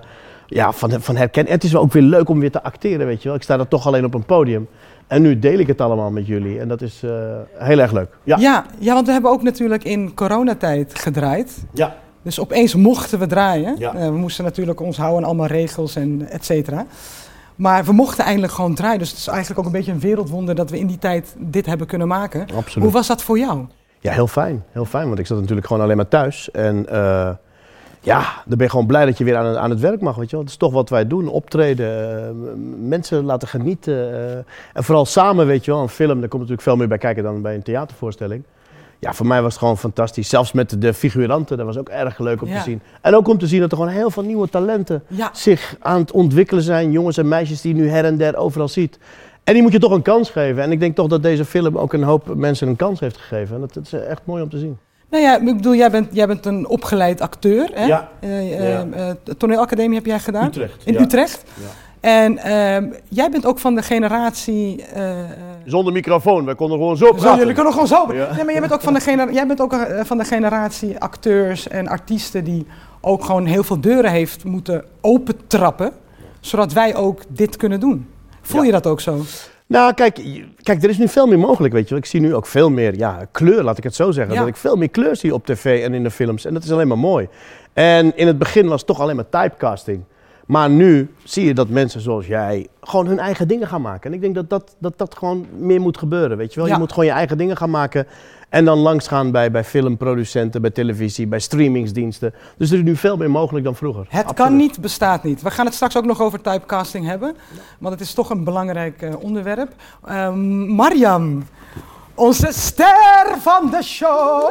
ja, 0.50 0.72
van, 0.72 1.00
van 1.00 1.16
herkenning. 1.16 1.54
Het 1.54 1.64
is 1.64 1.76
ook 1.76 1.92
weer 1.92 2.02
leuk 2.02 2.28
om 2.28 2.40
weer 2.40 2.50
te 2.50 2.62
acteren, 2.62 3.06
weet 3.06 3.22
je 3.22 3.28
wel. 3.28 3.36
Ik 3.36 3.42
sta 3.42 3.58
er 3.58 3.68
toch 3.68 3.86
alleen 3.86 4.04
op 4.04 4.14
een 4.14 4.24
podium. 4.24 4.68
En 5.06 5.22
nu 5.22 5.38
deel 5.38 5.58
ik 5.58 5.66
het 5.66 5.80
allemaal 5.80 6.10
met 6.10 6.26
jullie. 6.26 6.60
En 6.60 6.68
dat 6.68 6.82
is 6.82 7.02
eh, 7.02 7.10
heel 7.54 7.78
erg 7.78 7.92
leuk. 7.92 8.08
Ja. 8.24 8.36
Ja, 8.38 8.64
ja, 8.78 8.94
want 8.94 9.06
we 9.06 9.12
hebben 9.12 9.30
ook 9.30 9.42
natuurlijk 9.42 9.84
in 9.84 10.14
coronatijd 10.14 10.98
gedraaid. 10.98 11.64
Ja. 11.72 11.96
Dus 12.22 12.40
opeens 12.40 12.74
mochten 12.74 13.18
we 13.18 13.26
draaien. 13.26 13.74
Ja. 13.78 13.94
Eh, 13.94 14.04
we 14.04 14.16
moesten 14.16 14.44
natuurlijk 14.44 14.80
ons 14.80 14.96
houden 14.96 15.18
aan 15.18 15.24
allemaal 15.24 15.46
regels 15.46 15.96
en 15.96 16.28
et 16.28 16.44
cetera. 16.44 16.86
Maar 17.56 17.84
we 17.84 17.92
mochten 17.92 18.24
eindelijk 18.24 18.52
gewoon 18.52 18.74
draaien. 18.74 18.98
Dus 18.98 19.10
het 19.10 19.18
is 19.18 19.26
eigenlijk 19.26 19.58
ook 19.58 19.66
een 19.66 19.72
beetje 19.72 19.92
een 19.92 20.00
wereldwonder 20.00 20.54
dat 20.54 20.70
we 20.70 20.78
in 20.78 20.86
die 20.86 20.98
tijd 20.98 21.34
dit 21.38 21.66
hebben 21.66 21.86
kunnen 21.86 22.08
maken. 22.08 22.40
Absoluut. 22.40 22.84
Hoe 22.84 22.92
was 22.92 23.06
dat 23.06 23.22
voor 23.22 23.38
jou? 23.38 23.66
Ja, 23.98 24.12
heel 24.12 24.26
fijn. 24.26 24.64
Heel 24.72 24.84
fijn, 24.84 25.06
want 25.06 25.18
ik 25.18 25.26
zat 25.26 25.40
natuurlijk 25.40 25.66
gewoon 25.66 25.82
alleen 25.82 25.96
maar 25.96 26.08
thuis. 26.08 26.50
En 26.50 26.88
eh, 26.88 27.30
ja, 28.00 28.20
dan 28.20 28.56
ben 28.58 28.66
je 28.66 28.70
gewoon 28.70 28.86
blij 28.86 29.04
dat 29.06 29.18
je 29.18 29.24
weer 29.24 29.36
aan, 29.36 29.46
het- 29.46 29.56
aan 29.56 29.70
het 29.70 29.80
werk 29.80 30.00
mag, 30.00 30.16
weet 30.16 30.24
je 30.30 30.30
wel. 30.30 30.40
Het 30.40 30.50
is 30.50 30.56
toch 30.58 30.72
wat 30.72 30.88
wij 30.88 31.06
doen, 31.06 31.28
optreden, 31.28 32.18
eh, 32.26 32.30
mensen 32.88 33.24
laten 33.24 33.48
genieten. 33.48 34.12
eh, 34.12 34.34
en 34.72 34.84
vooral 34.84 35.04
samen, 35.06 35.46
weet 35.46 35.64
je 35.64 35.70
wel, 35.70 35.80
een 35.82 35.88
film, 35.88 36.18
daar 36.20 36.28
komt 36.28 36.32
natuurlijk 36.42 36.62
veel 36.62 36.76
meer 36.76 36.88
bij 36.88 36.98
kijken 36.98 37.22
dan 37.22 37.42
bij 37.42 37.54
een 37.54 37.62
theatervoorstelling. 37.62 38.42
Ja, 38.98 39.12
voor 39.12 39.26
mij 39.26 39.42
was 39.42 39.50
het 39.52 39.60
gewoon 39.60 39.78
fantastisch. 39.78 40.28
Zelfs 40.28 40.52
met 40.52 40.82
de 40.82 40.94
figuranten, 40.94 41.56
dat 41.56 41.66
was 41.66 41.78
ook 41.78 41.88
erg 41.88 42.18
leuk 42.18 42.42
om 42.42 42.48
Ja. 42.48 42.56
te 42.56 42.62
zien. 42.62 42.80
En 43.00 43.14
ook 43.14 43.28
om 43.28 43.38
te 43.38 43.46
zien 43.46 43.60
dat 43.60 43.70
er 43.70 43.76
gewoon 43.76 43.92
heel 43.92 44.10
veel 44.10 44.22
nieuwe 44.22 44.48
talenten 44.48 45.02
Ja, 45.06 45.30
zich 45.32 45.76
aan 45.80 46.00
het 46.00 46.10
ontwikkelen 46.12 46.62
zijn. 46.62 46.90
Jongens 46.90 47.16
en 47.16 47.28
meisjes 47.28 47.60
die 47.60 47.74
je 47.74 47.80
nu 47.80 47.88
her 47.90 48.04
en 48.04 48.16
der 48.16 48.36
overal 48.36 48.68
ziet. 48.68 48.98
En 49.44 49.52
die 49.54 49.62
moet 49.62 49.72
je 49.72 49.78
toch 49.78 49.92
een 49.92 50.02
kans 50.02 50.30
geven. 50.30 50.62
En 50.62 50.72
ik 50.72 50.80
denk 50.80 50.94
toch 50.96 51.06
dat 51.08 51.22
deze 51.22 51.44
film 51.44 51.78
ook 51.78 51.92
een 51.92 52.02
hoop 52.02 52.34
mensen 52.34 52.68
een 52.68 52.76
kans 52.76 53.00
heeft 53.00 53.16
gegeven. 53.16 53.54
En 53.54 53.60
dat, 53.60 53.74
dat 53.74 53.84
is 53.84 53.92
echt 53.92 54.20
mooi 54.24 54.42
om 54.42 54.48
te 54.48 54.58
zien. 54.58 54.78
Nou 55.10 55.22
ja, 55.22 55.36
ik 55.38 55.44
bedoel, 55.56 55.74
jij 55.74 55.90
bent, 55.90 56.08
jij 56.12 56.26
bent 56.26 56.46
een 56.46 56.68
opgeleid 56.68 57.20
acteur. 57.20 57.70
Hè? 57.74 57.84
Ja. 57.84 58.08
Ja. 58.20 58.84
de 59.24 59.36
toneelacademie 59.36 59.96
heb 59.96 60.06
jij 60.06 60.18
gedaan? 60.18 60.46
Utrecht. 60.46 60.82
In 60.86 60.92
ja. 60.92 61.00
Utrecht. 61.00 61.44
Ja. 61.54 61.66
En 62.00 62.38
ehm, 62.38 62.86
jij 63.08 63.30
bent 63.30 63.46
ook 63.46 63.58
van 63.58 63.74
de 63.74 63.82
generatie... 63.82 64.84
Zonder 65.64 65.92
microfoon, 65.92 66.44
wij 66.44 66.54
konden 66.54 66.78
gewoon 66.78 66.96
zo 66.96 67.06
Zo, 67.06 67.12
praten. 67.12 67.38
jullie 67.38 67.54
kunnen 67.54 67.72
gewoon 67.72 67.86
zo. 67.88 68.12
Ja. 68.14 68.34
Nee, 68.34 68.44
maar 68.44 68.52
jij 68.52 68.60
bent 68.60 68.72
ook 68.72 68.80
van 68.80 68.94
de, 68.94 69.00
gener- 69.00 69.32
jij 69.32 69.46
bent 69.46 69.60
ook 69.60 69.76
van 70.04 70.18
de 70.18 70.24
generatie 70.24 70.98
acteurs 70.98 71.68
en 71.68 71.88
artiesten 71.88 72.44
die 72.44 72.66
ook 73.00 73.24
gewoon 73.24 73.46
heel 73.46 73.62
veel 73.62 73.80
deuren 73.80 74.10
heeft 74.10 74.44
moeten 74.44 74.84
opentrappen, 75.00 75.92
zodat 76.40 76.72
wij 76.72 76.96
ook 76.96 77.22
dit 77.28 77.56
kunnen 77.56 77.80
doen. 77.80 78.08
Voel 78.42 78.62
je 78.62 78.72
dat 78.72 78.86
ook 78.86 79.00
zo? 79.00 79.20
Nou, 79.70 79.94
kijk, 79.94 80.20
kijk, 80.62 80.82
er 80.82 80.88
is 80.88 80.98
nu 80.98 81.08
veel 81.08 81.26
meer 81.26 81.38
mogelijk, 81.38 81.74
weet 81.74 81.82
je 81.82 81.88
wel. 81.88 81.98
Ik 81.98 82.04
zie 82.04 82.20
nu 82.20 82.34
ook 82.34 82.46
veel 82.46 82.70
meer 82.70 82.96
ja, 82.96 83.28
kleur, 83.30 83.62
laat 83.62 83.78
ik 83.78 83.84
het 83.84 83.94
zo 83.94 84.10
zeggen. 84.10 84.34
Ja. 84.34 84.40
Dat 84.40 84.48
ik 84.48 84.56
veel 84.56 84.76
meer 84.76 84.88
kleur 84.88 85.16
zie 85.16 85.34
op 85.34 85.46
tv 85.46 85.84
en 85.84 85.94
in 85.94 86.02
de 86.02 86.10
films. 86.10 86.44
En 86.44 86.54
dat 86.54 86.62
is 86.62 86.72
alleen 86.72 86.88
maar 86.88 86.98
mooi. 86.98 87.28
En 87.72 88.16
in 88.16 88.26
het 88.26 88.38
begin 88.38 88.66
was 88.66 88.78
het 88.78 88.86
toch 88.86 89.00
alleen 89.00 89.16
maar 89.16 89.28
typecasting. 89.28 90.02
Maar 90.50 90.70
nu 90.70 91.14
zie 91.24 91.44
je 91.44 91.54
dat 91.54 91.68
mensen 91.68 92.00
zoals 92.00 92.26
jij 92.26 92.68
gewoon 92.80 93.06
hun 93.06 93.18
eigen 93.18 93.48
dingen 93.48 93.68
gaan 93.68 93.82
maken. 93.82 94.10
En 94.10 94.16
ik 94.16 94.20
denk 94.20 94.34
dat 94.34 94.50
dat, 94.50 94.74
dat, 94.78 94.98
dat 94.98 95.16
gewoon 95.16 95.46
meer 95.58 95.80
moet 95.80 95.98
gebeuren, 95.98 96.36
weet 96.36 96.54
je 96.54 96.60
wel. 96.60 96.68
Ja. 96.68 96.74
Je 96.74 96.80
moet 96.80 96.90
gewoon 96.90 97.04
je 97.04 97.10
eigen 97.10 97.38
dingen 97.38 97.56
gaan 97.56 97.70
maken. 97.70 98.06
En 98.48 98.64
dan 98.64 98.78
langsgaan 98.78 99.30
bij, 99.30 99.50
bij 99.50 99.64
filmproducenten, 99.64 100.60
bij 100.60 100.70
televisie, 100.70 101.26
bij 101.26 101.38
streamingsdiensten. 101.38 102.34
Dus 102.56 102.70
er 102.70 102.78
is 102.78 102.84
nu 102.84 102.96
veel 102.96 103.16
meer 103.16 103.30
mogelijk 103.30 103.64
dan 103.64 103.74
vroeger. 103.74 104.00
Het 104.00 104.10
Absoluut. 104.10 104.34
kan 104.34 104.56
niet, 104.56 104.80
bestaat 104.80 105.22
niet. 105.22 105.42
We 105.42 105.50
gaan 105.50 105.66
het 105.66 105.74
straks 105.74 105.96
ook 105.96 106.04
nog 106.04 106.20
over 106.20 106.40
typecasting 106.40 107.06
hebben, 107.06 107.36
want 107.78 107.94
het 107.94 108.02
is 108.02 108.14
toch 108.14 108.30
een 108.30 108.44
belangrijk 108.44 109.02
eh, 109.02 109.22
onderwerp. 109.22 109.72
Ehm 110.06 110.74
Mariam, 110.74 111.44
onze 112.14 112.48
ster 112.50 113.36
van 113.38 113.70
de 113.70 113.82
show. 113.82 114.50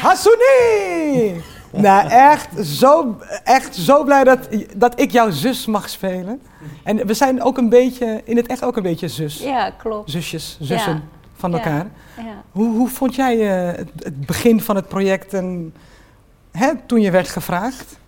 Hassouni! 0.00 1.54
Nou, 1.82 2.08
echt 2.10 2.48
zo, 2.66 3.16
echt 3.44 3.74
zo 3.76 4.04
blij 4.04 4.24
dat, 4.24 4.48
dat 4.76 5.00
ik 5.00 5.10
jouw 5.10 5.30
zus 5.30 5.66
mag 5.66 5.88
spelen. 5.88 6.40
En 6.84 7.06
we 7.06 7.14
zijn 7.14 7.42
ook 7.42 7.58
een 7.58 7.68
beetje, 7.68 8.20
in 8.24 8.36
het 8.36 8.46
echt 8.46 8.64
ook 8.64 8.76
een 8.76 8.82
beetje 8.82 9.08
zus. 9.08 9.38
Ja, 9.38 9.70
klopt. 9.70 10.10
Zusjes, 10.10 10.56
zussen 10.60 10.92
Ja. 10.92 11.02
van 11.36 11.50
Ja. 11.50 11.56
elkaar. 11.56 11.86
Ja. 12.16 12.42
Hoe, 12.52 12.76
hoe 12.76 12.88
vond 12.88 13.14
jij 13.14 13.40
eh, 13.70 13.76
het, 13.76 13.90
het 13.98 14.26
begin 14.26 14.60
van 14.60 14.76
het 14.76 14.88
project 14.88 15.34
en, 15.34 15.74
hè, 16.52 16.70
toen 16.86 17.00
je 17.00 17.10
werd 17.10 17.28
gevraagd? 17.28 17.98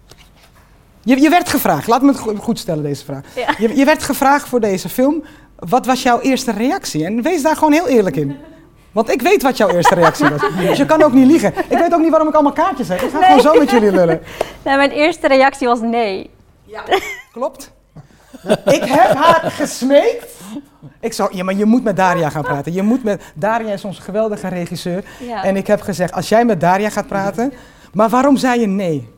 Je, 1.03 1.21
je 1.21 1.29
werd 1.29 1.49
gevraagd, 1.49 1.87
laat 1.87 2.03
me 2.03 2.09
het 2.09 2.19
go- 2.19 2.35
goed 2.35 2.59
stellen 2.59 2.83
deze 2.83 3.05
vraag. 3.05 3.23
Ja. 3.37 3.55
Je, 3.59 3.77
je 3.77 3.85
werd 3.85 4.03
gevraagd 4.03 4.49
voor 4.49 4.61
deze 4.61 4.89
film. 4.89 5.23
Wat 5.59 5.87
was 5.87 6.03
jouw 6.03 6.21
eerste 6.21 6.53
reactie? 6.53 7.05
En 7.05 7.23
wees 7.23 7.43
daar 7.43 7.57
gewoon 7.57 7.73
heel 7.73 7.89
eerlijk 7.89 8.17
in. 8.17 8.37
Want 8.93 9.11
ik 9.11 9.23
weet 9.23 9.43
wat 9.43 9.57
jouw 9.57 9.69
eerste 9.69 9.95
reactie 9.95 10.29
was. 10.29 10.41
Dus 10.57 10.79
je 10.79 10.87
kan 10.87 11.03
ook 11.03 11.13
niet 11.13 11.27
liegen. 11.27 11.53
Ik 11.69 11.79
weet 11.79 11.95
ook 11.95 12.01
niet 12.01 12.11
waarom 12.11 12.29
ik 12.29 12.35
allemaal 12.35 12.53
kaartjes 12.53 12.89
heb. 12.89 13.01
Ik 13.01 13.11
ga 13.11 13.23
gewoon 13.23 13.41
zo 13.41 13.55
met 13.55 13.71
jullie 13.71 13.93
lullen. 13.93 14.21
Nou, 14.65 14.77
mijn 14.77 14.91
eerste 14.91 15.29
reactie 15.29 15.69
was 15.69 15.81
nee. 15.81 16.31
Klopt? 17.33 17.73
ik 18.65 18.85
heb 18.85 19.15
haar 19.15 19.51
gesmeekt. 19.51 20.27
Ik 21.01 21.13
zou, 21.13 21.37
ja, 21.37 21.45
maar 21.45 21.55
je 21.55 21.65
moet 21.65 21.85
met 21.85 21.97
Daria 21.97 22.31
gaan 22.31 22.43
praten. 22.43 22.73
Je 22.73 22.83
moet 22.83 23.05
met, 23.05 23.23
Daria 23.35 23.73
is 23.73 23.85
onze 23.85 24.03
geweldige 24.03 24.49
regisseur. 24.49 25.05
Ja. 25.19 25.45
En 25.45 25.57
ik 25.57 25.67
heb 25.67 25.81
gezegd, 25.81 26.13
als 26.13 26.29
jij 26.29 26.45
met 26.45 26.61
Daria 26.61 26.91
gaat 26.91 27.07
praten... 27.07 27.53
Maar 27.93 28.09
waarom 28.09 28.37
zei 28.37 28.61
je 28.61 28.67
nee? 28.67 29.09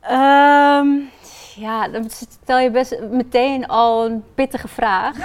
Ehm, 0.00 0.88
ja, 1.54 1.88
dan 1.88 2.10
stel 2.42 2.58
je 2.58 2.70
best 2.70 2.98
meteen 3.10 3.66
al 3.66 4.04
een 4.04 4.24
pittige 4.34 4.68
vraag. 4.68 5.16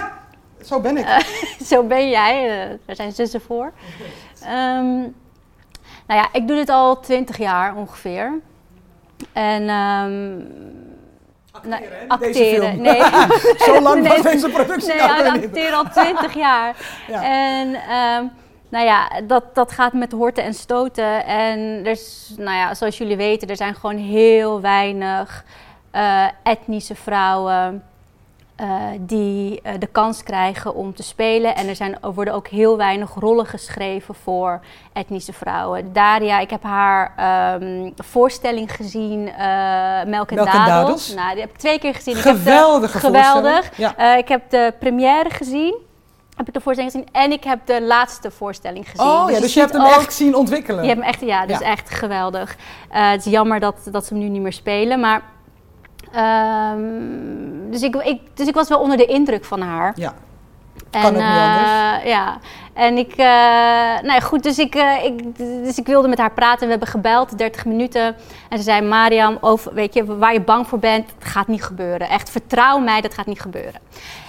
Zo 0.67 0.79
ben 0.79 0.97
ik. 0.97 1.07
Zo 1.69 1.83
ben 1.83 2.09
jij, 2.09 2.61
eh, 2.61 2.77
daar 2.85 2.95
zijn 2.95 3.11
zussen 3.11 3.41
voor. 3.41 3.73
Ehm, 4.41 4.99
nou 6.07 6.19
ja, 6.21 6.29
ik 6.31 6.47
doe 6.47 6.55
dit 6.55 6.69
al 6.69 6.99
twintig 6.99 7.37
jaar 7.37 7.75
ongeveer. 7.75 8.39
En 9.33 9.69
ehm 9.69 10.37
nou, 11.63 11.83
acteren. 12.07 12.69
film. 12.69 12.81
Nee. 12.81 13.01
Zo 13.65 13.81
lang 13.81 14.01
Nee, 14.03 14.11
was 14.11 14.21
deze 14.21 14.49
productie 14.49 14.93
Nee, 14.93 15.07
nou 15.07 15.37
ik 15.37 15.43
acteer 15.43 15.73
al 15.73 15.83
twintig 15.83 16.33
jaar. 16.33 16.75
Ja. 17.07 17.23
En 17.23 17.73
ehm, 17.73 18.25
nou 18.69 18.85
ja, 18.85 19.09
dat, 19.23 19.55
dat 19.55 19.71
gaat 19.71 19.93
met 19.93 20.11
horten 20.11 20.43
en 20.43 20.53
stoten. 20.53 21.25
En 21.25 21.59
er 21.59 21.91
is, 21.91 22.33
nou 22.37 22.57
ja, 22.57 22.73
zoals 22.73 22.97
jullie 22.97 23.17
weten, 23.17 23.47
er 23.47 23.55
zijn 23.55 23.75
gewoon 23.75 23.97
heel 23.97 24.61
weinig 24.61 25.45
eh, 25.91 26.25
etnische 26.43 26.95
vrouwen 26.95 27.83
eh, 28.57 28.67
die 28.99 29.61
eh, 29.61 29.73
de 29.79 29.87
kans 29.87 30.23
krijgen 30.23 30.75
om 30.75 30.93
te 30.95 31.03
spelen. 31.03 31.55
En 31.55 31.67
er, 31.67 31.75
zijn, 31.75 31.97
er 32.01 32.13
worden 32.13 32.33
ook 32.33 32.47
heel 32.47 32.77
weinig 32.77 33.13
rollen 33.19 33.45
geschreven 33.45 34.15
voor 34.15 34.59
etnische 34.93 35.33
vrouwen. 35.33 35.93
Daria, 35.93 36.39
ik 36.39 36.49
heb 36.49 36.63
haar 36.63 37.13
ehm, 37.17 37.89
voorstelling 37.95 38.75
gezien, 38.75 39.27
eh 39.27 39.37
Melk 40.05 40.29
en 40.29 40.35
Melk 40.35 40.47
en 40.47 40.65
Dadels. 40.65 41.13
Nou, 41.13 41.31
die 41.31 41.41
heb 41.41 41.49
ik 41.49 41.57
twee 41.57 41.79
keer 41.79 41.93
gezien. 41.95 42.15
Geweldig. 42.15 42.91
voorstelling. 42.91 43.63
Ja. 43.75 44.15
Ik 44.15 44.27
heb 44.27 44.49
de 44.49 44.73
première 44.79 45.29
gezien. 45.29 45.75
Heb 46.35 46.47
ik 46.47 46.53
de 46.53 46.61
voorstelling 46.61 46.93
gezien. 46.95 47.09
En 47.11 47.31
ik 47.31 47.43
heb 47.43 47.59
de 47.65 47.81
laatste 47.81 48.31
voorstelling 48.31 48.89
gezien. 48.89 49.07
Oh 49.07 49.31
ja, 49.31 49.39
dus 49.39 49.53
je 49.53 49.59
hebt 49.59 49.73
hem 49.73 49.81
ook- 49.81 49.91
echt 49.91 50.13
zien 50.13 50.35
ontwikkelen. 50.35 50.81
Je 50.83 50.89
hebt 50.89 50.99
hem 51.01 51.09
echt, 51.09 51.21
ja, 51.21 51.45
dus 51.45 51.59
Ja. 51.59 51.65
echt 51.65 51.89
geweldig. 51.89 52.55
Het 52.89 53.25
is 53.25 53.31
jammer 53.31 53.59
dat, 53.59 53.75
dat 53.91 54.05
ze 54.05 54.13
hem 54.13 54.23
nu 54.23 54.29
niet 54.29 54.41
meer 54.41 54.53
spelen. 54.53 54.99
Maar, 54.99 55.21
ehm, 56.11 57.56
dus, 57.69 57.81
ik, 57.81 57.95
ik, 57.95 58.21
dus 58.33 58.47
ik 58.47 58.53
was 58.53 58.69
wel 58.69 58.79
onder 58.79 58.97
de 58.97 59.05
indruk 59.05 59.45
van 59.45 59.61
haar. 59.61 59.93
Ja. 59.95 60.13
En, 60.91 61.01
Kan 61.01 61.09
ook 61.09 61.21
niet 61.21 61.21
anders. 61.21 62.01
eh, 62.03 62.05
Ja, 62.09 62.37
en 62.73 62.97
ik, 62.97 63.11
eh, 63.11 63.25
nou 64.01 64.11
ja, 64.13 64.19
goed, 64.19 64.43
dus 64.43 64.59
ik, 64.59 64.75
eh, 64.75 65.03
ik, 65.03 65.35
dus 65.37 65.77
ik 65.77 65.85
wilde 65.85 66.07
met 66.07 66.17
haar 66.17 66.31
praten. 66.31 66.63
We 66.63 66.69
hebben 66.69 66.87
gebeld, 66.87 67.37
30 67.37 67.65
minuten. 67.65 68.15
En 68.49 68.57
ze 68.57 68.63
zei, 68.63 68.81
Mariam, 68.81 69.37
over, 69.41 69.73
weet 69.73 69.93
je, 69.93 70.17
waar 70.17 70.33
je 70.33 70.41
bang 70.41 70.67
voor 70.67 70.79
bent, 70.79 71.09
het 71.19 71.27
gaat 71.27 71.47
niet 71.47 71.63
gebeuren. 71.63 72.09
Echt, 72.09 72.29
vertrouw 72.29 72.79
mij, 72.79 73.01
dat 73.01 73.13
gaat 73.13 73.25
niet 73.25 73.41
gebeuren. 73.41 73.81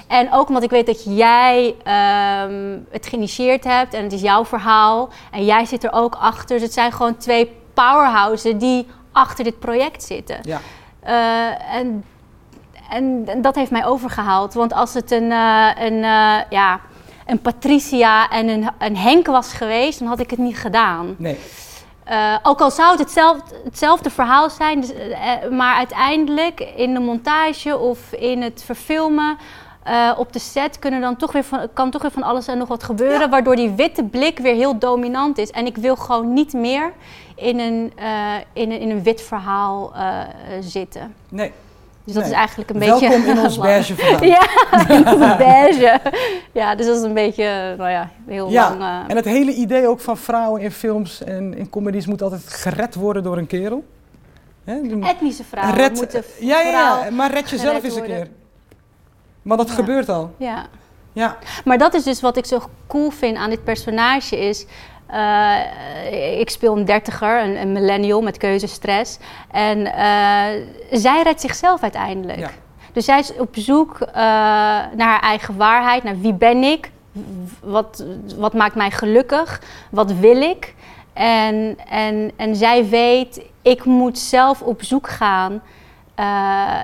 En 0.08 0.32
ook 0.32 0.48
omdat 0.48 0.62
ik 0.62 0.70
weet 0.70 0.86
dat 0.86 1.04
jij 1.16 1.74
ehm, 1.84 2.78
het 2.90 3.06
geïnitieerd 3.06 3.64
hebt 3.64 3.94
en 3.94 4.02
het 4.02 4.12
is 4.12 4.20
jouw 4.20 4.44
verhaal. 4.44 5.08
En 5.30 5.44
jij 5.44 5.64
zit 5.64 5.84
er 5.84 5.92
ook 5.92 6.14
achter. 6.20 6.56
Dus 6.56 6.62
het 6.62 6.72
zijn 6.72 6.92
gewoon 6.92 7.16
twee 7.16 7.56
powerhouses 7.74 8.58
die 8.58 8.86
achter 9.12 9.44
dit 9.44 9.58
project 9.58 10.02
zitten. 10.02 10.38
Ja. 10.42 10.60
En, 11.72 12.04
en, 12.88 13.24
dat 13.42 13.54
heeft 13.54 13.70
mij 13.70 13.86
overgehaald. 13.86 14.54
Want 14.54 14.72
als 14.72 14.94
het 14.94 15.10
een, 15.10 15.32
eh, 15.32 15.70
een, 15.78 16.04
eh, 16.04 16.36
ja, 16.50 16.80
een 17.26 17.40
Patricia 17.40 18.30
en 18.30 18.48
een, 18.48 18.68
een 18.78 18.96
Henk 18.96 19.26
was 19.26 19.52
geweest, 19.52 19.98
dan 19.98 20.08
had 20.08 20.20
ik 20.20 20.30
het 20.30 20.38
niet 20.38 20.58
gedaan. 20.58 21.14
Nee. 21.18 21.38
Eh, 22.04 22.36
ook 22.42 22.60
al 22.60 22.70
zou 22.70 22.90
het 22.90 22.98
hetzelfde, 22.98 23.54
hetzelfde 23.64 24.10
verhaal 24.10 24.50
zijn, 24.50 24.80
dus, 24.80 24.92
maar 25.50 25.76
uiteindelijk 25.76 26.60
in 26.76 26.94
de 26.94 27.00
montage 27.00 27.78
of 27.78 28.12
in 28.12 28.42
het 28.42 28.62
verfilmen 28.64 29.36
op 30.16 30.32
de 30.32 30.38
set 30.38 30.78
kunnen 30.78 31.00
dan 31.00 31.16
toch 31.16 31.32
weer 31.32 31.44
van, 31.44 31.68
kan 31.72 31.90
toch 31.90 32.02
weer 32.02 32.10
van 32.10 32.22
alles 32.22 32.46
en 32.46 32.58
nog 32.58 32.68
wat 32.68 32.82
gebeuren, 32.82 33.30
waardoor 33.30 33.56
die 33.56 33.70
witte 33.70 34.04
blik 34.04 34.38
weer 34.38 34.54
heel 34.54 34.78
dominant 34.78 35.38
is. 35.38 35.50
En 35.50 35.66
ik 35.66 35.76
wil 35.76 35.96
gewoon 35.96 36.32
niet 36.32 36.52
meer 36.52 36.92
in 37.34 37.58
een, 37.58 37.92
in 38.52 38.70
een, 38.70 38.80
in 38.80 38.90
een 38.90 39.02
wit 39.02 39.22
verhaal 39.22 39.92
zitten. 40.60 41.14
Nee. 41.28 41.52
Dus 42.08 42.16
dat 42.16 42.26
Nee. 42.26 42.32
is 42.32 42.38
eigenlijk 42.38 42.70
een 42.70 42.78
Welkom 42.78 43.08
beetje... 43.08 43.30
in 43.30 43.38
ons 43.38 43.58
beige 43.68 43.94
verhaal. 43.94 44.24
Ja, 44.24 45.36
beige. 45.36 46.00
Ja, 46.52 46.74
dus 46.74 46.86
dat 46.86 46.96
is 46.96 47.02
een 47.02 47.14
beetje, 47.14 47.74
nou 47.78 47.90
ja, 47.90 48.10
heel 48.26 48.50
Ja, 48.50 48.68
lang... 48.76 48.80
eh, 48.80 49.10
En 49.10 49.16
het 49.16 49.24
hele 49.24 49.52
idee 49.52 49.88
ook 49.88 50.00
van 50.00 50.16
vrouwen 50.16 50.60
in 50.60 50.70
films 50.70 51.22
en 51.24 51.54
in 51.56 51.70
comedies 51.70 52.06
moet 52.06 52.22
altijd 52.22 52.42
gered 52.48 52.94
worden 52.94 53.22
door 53.22 53.36
een 53.38 53.46
kerel. 53.46 53.84
Hè? 54.64 54.80
etnische 55.02 55.44
vrouwen 55.44 55.74
red, 55.76 55.94
moeten 55.94 56.22
ja, 56.40 56.60
ja, 56.60 56.70
ja, 57.04 57.10
maar 57.10 57.30
red 57.30 57.50
jezelf 57.50 57.84
eens 57.84 57.94
een 57.94 57.98
worden. 57.98 58.16
keer. 58.16 58.28
Maar 59.42 59.56
dat 59.56 59.68
Ja. 59.68 59.74
gebeurt 59.74 60.08
al. 60.08 60.34
Ja. 60.36 60.66
Ja. 61.12 61.36
Maar 61.64 61.78
dat 61.78 61.94
is 61.94 62.02
dus 62.02 62.20
wat 62.20 62.36
ik 62.36 62.46
zo 62.46 62.60
cool 62.86 63.10
vind 63.10 63.36
aan 63.36 63.50
dit 63.50 63.64
personage 63.64 64.38
is... 64.38 64.66
eh, 65.08 66.40
ik 66.40 66.50
speel 66.50 66.76
een 66.76 66.84
dertiger, 66.84 67.42
een, 67.42 67.60
een 67.60 67.72
millennial 67.72 68.22
met 68.22 68.36
keuzestress. 68.36 69.18
En 69.50 69.86
eh, 69.86 70.98
zij 70.98 71.22
redt 71.22 71.40
zichzelf 71.40 71.82
uiteindelijk. 71.82 72.38
Ja. 72.38 72.50
Dus 72.92 73.04
zij 73.04 73.18
is 73.18 73.32
op 73.36 73.54
zoek 73.56 74.00
eh, 74.00 74.14
naar 74.14 74.96
haar 74.98 75.20
eigen 75.20 75.56
waarheid. 75.56 76.02
Naar 76.02 76.20
wie 76.20 76.34
ben 76.34 76.62
ik? 76.62 76.90
Wat, 77.62 78.04
wat 78.36 78.54
maakt 78.54 78.74
mij 78.74 78.90
gelukkig? 78.90 79.62
Wat 79.90 80.12
wil 80.12 80.42
ik? 80.42 80.74
En, 81.12 81.78
en, 81.88 82.30
en 82.36 82.56
zij 82.56 82.88
weet, 82.88 83.40
ik 83.62 83.84
moet 83.84 84.18
zelf 84.18 84.62
op 84.62 84.82
zoek 84.82 85.08
gaan 85.08 85.62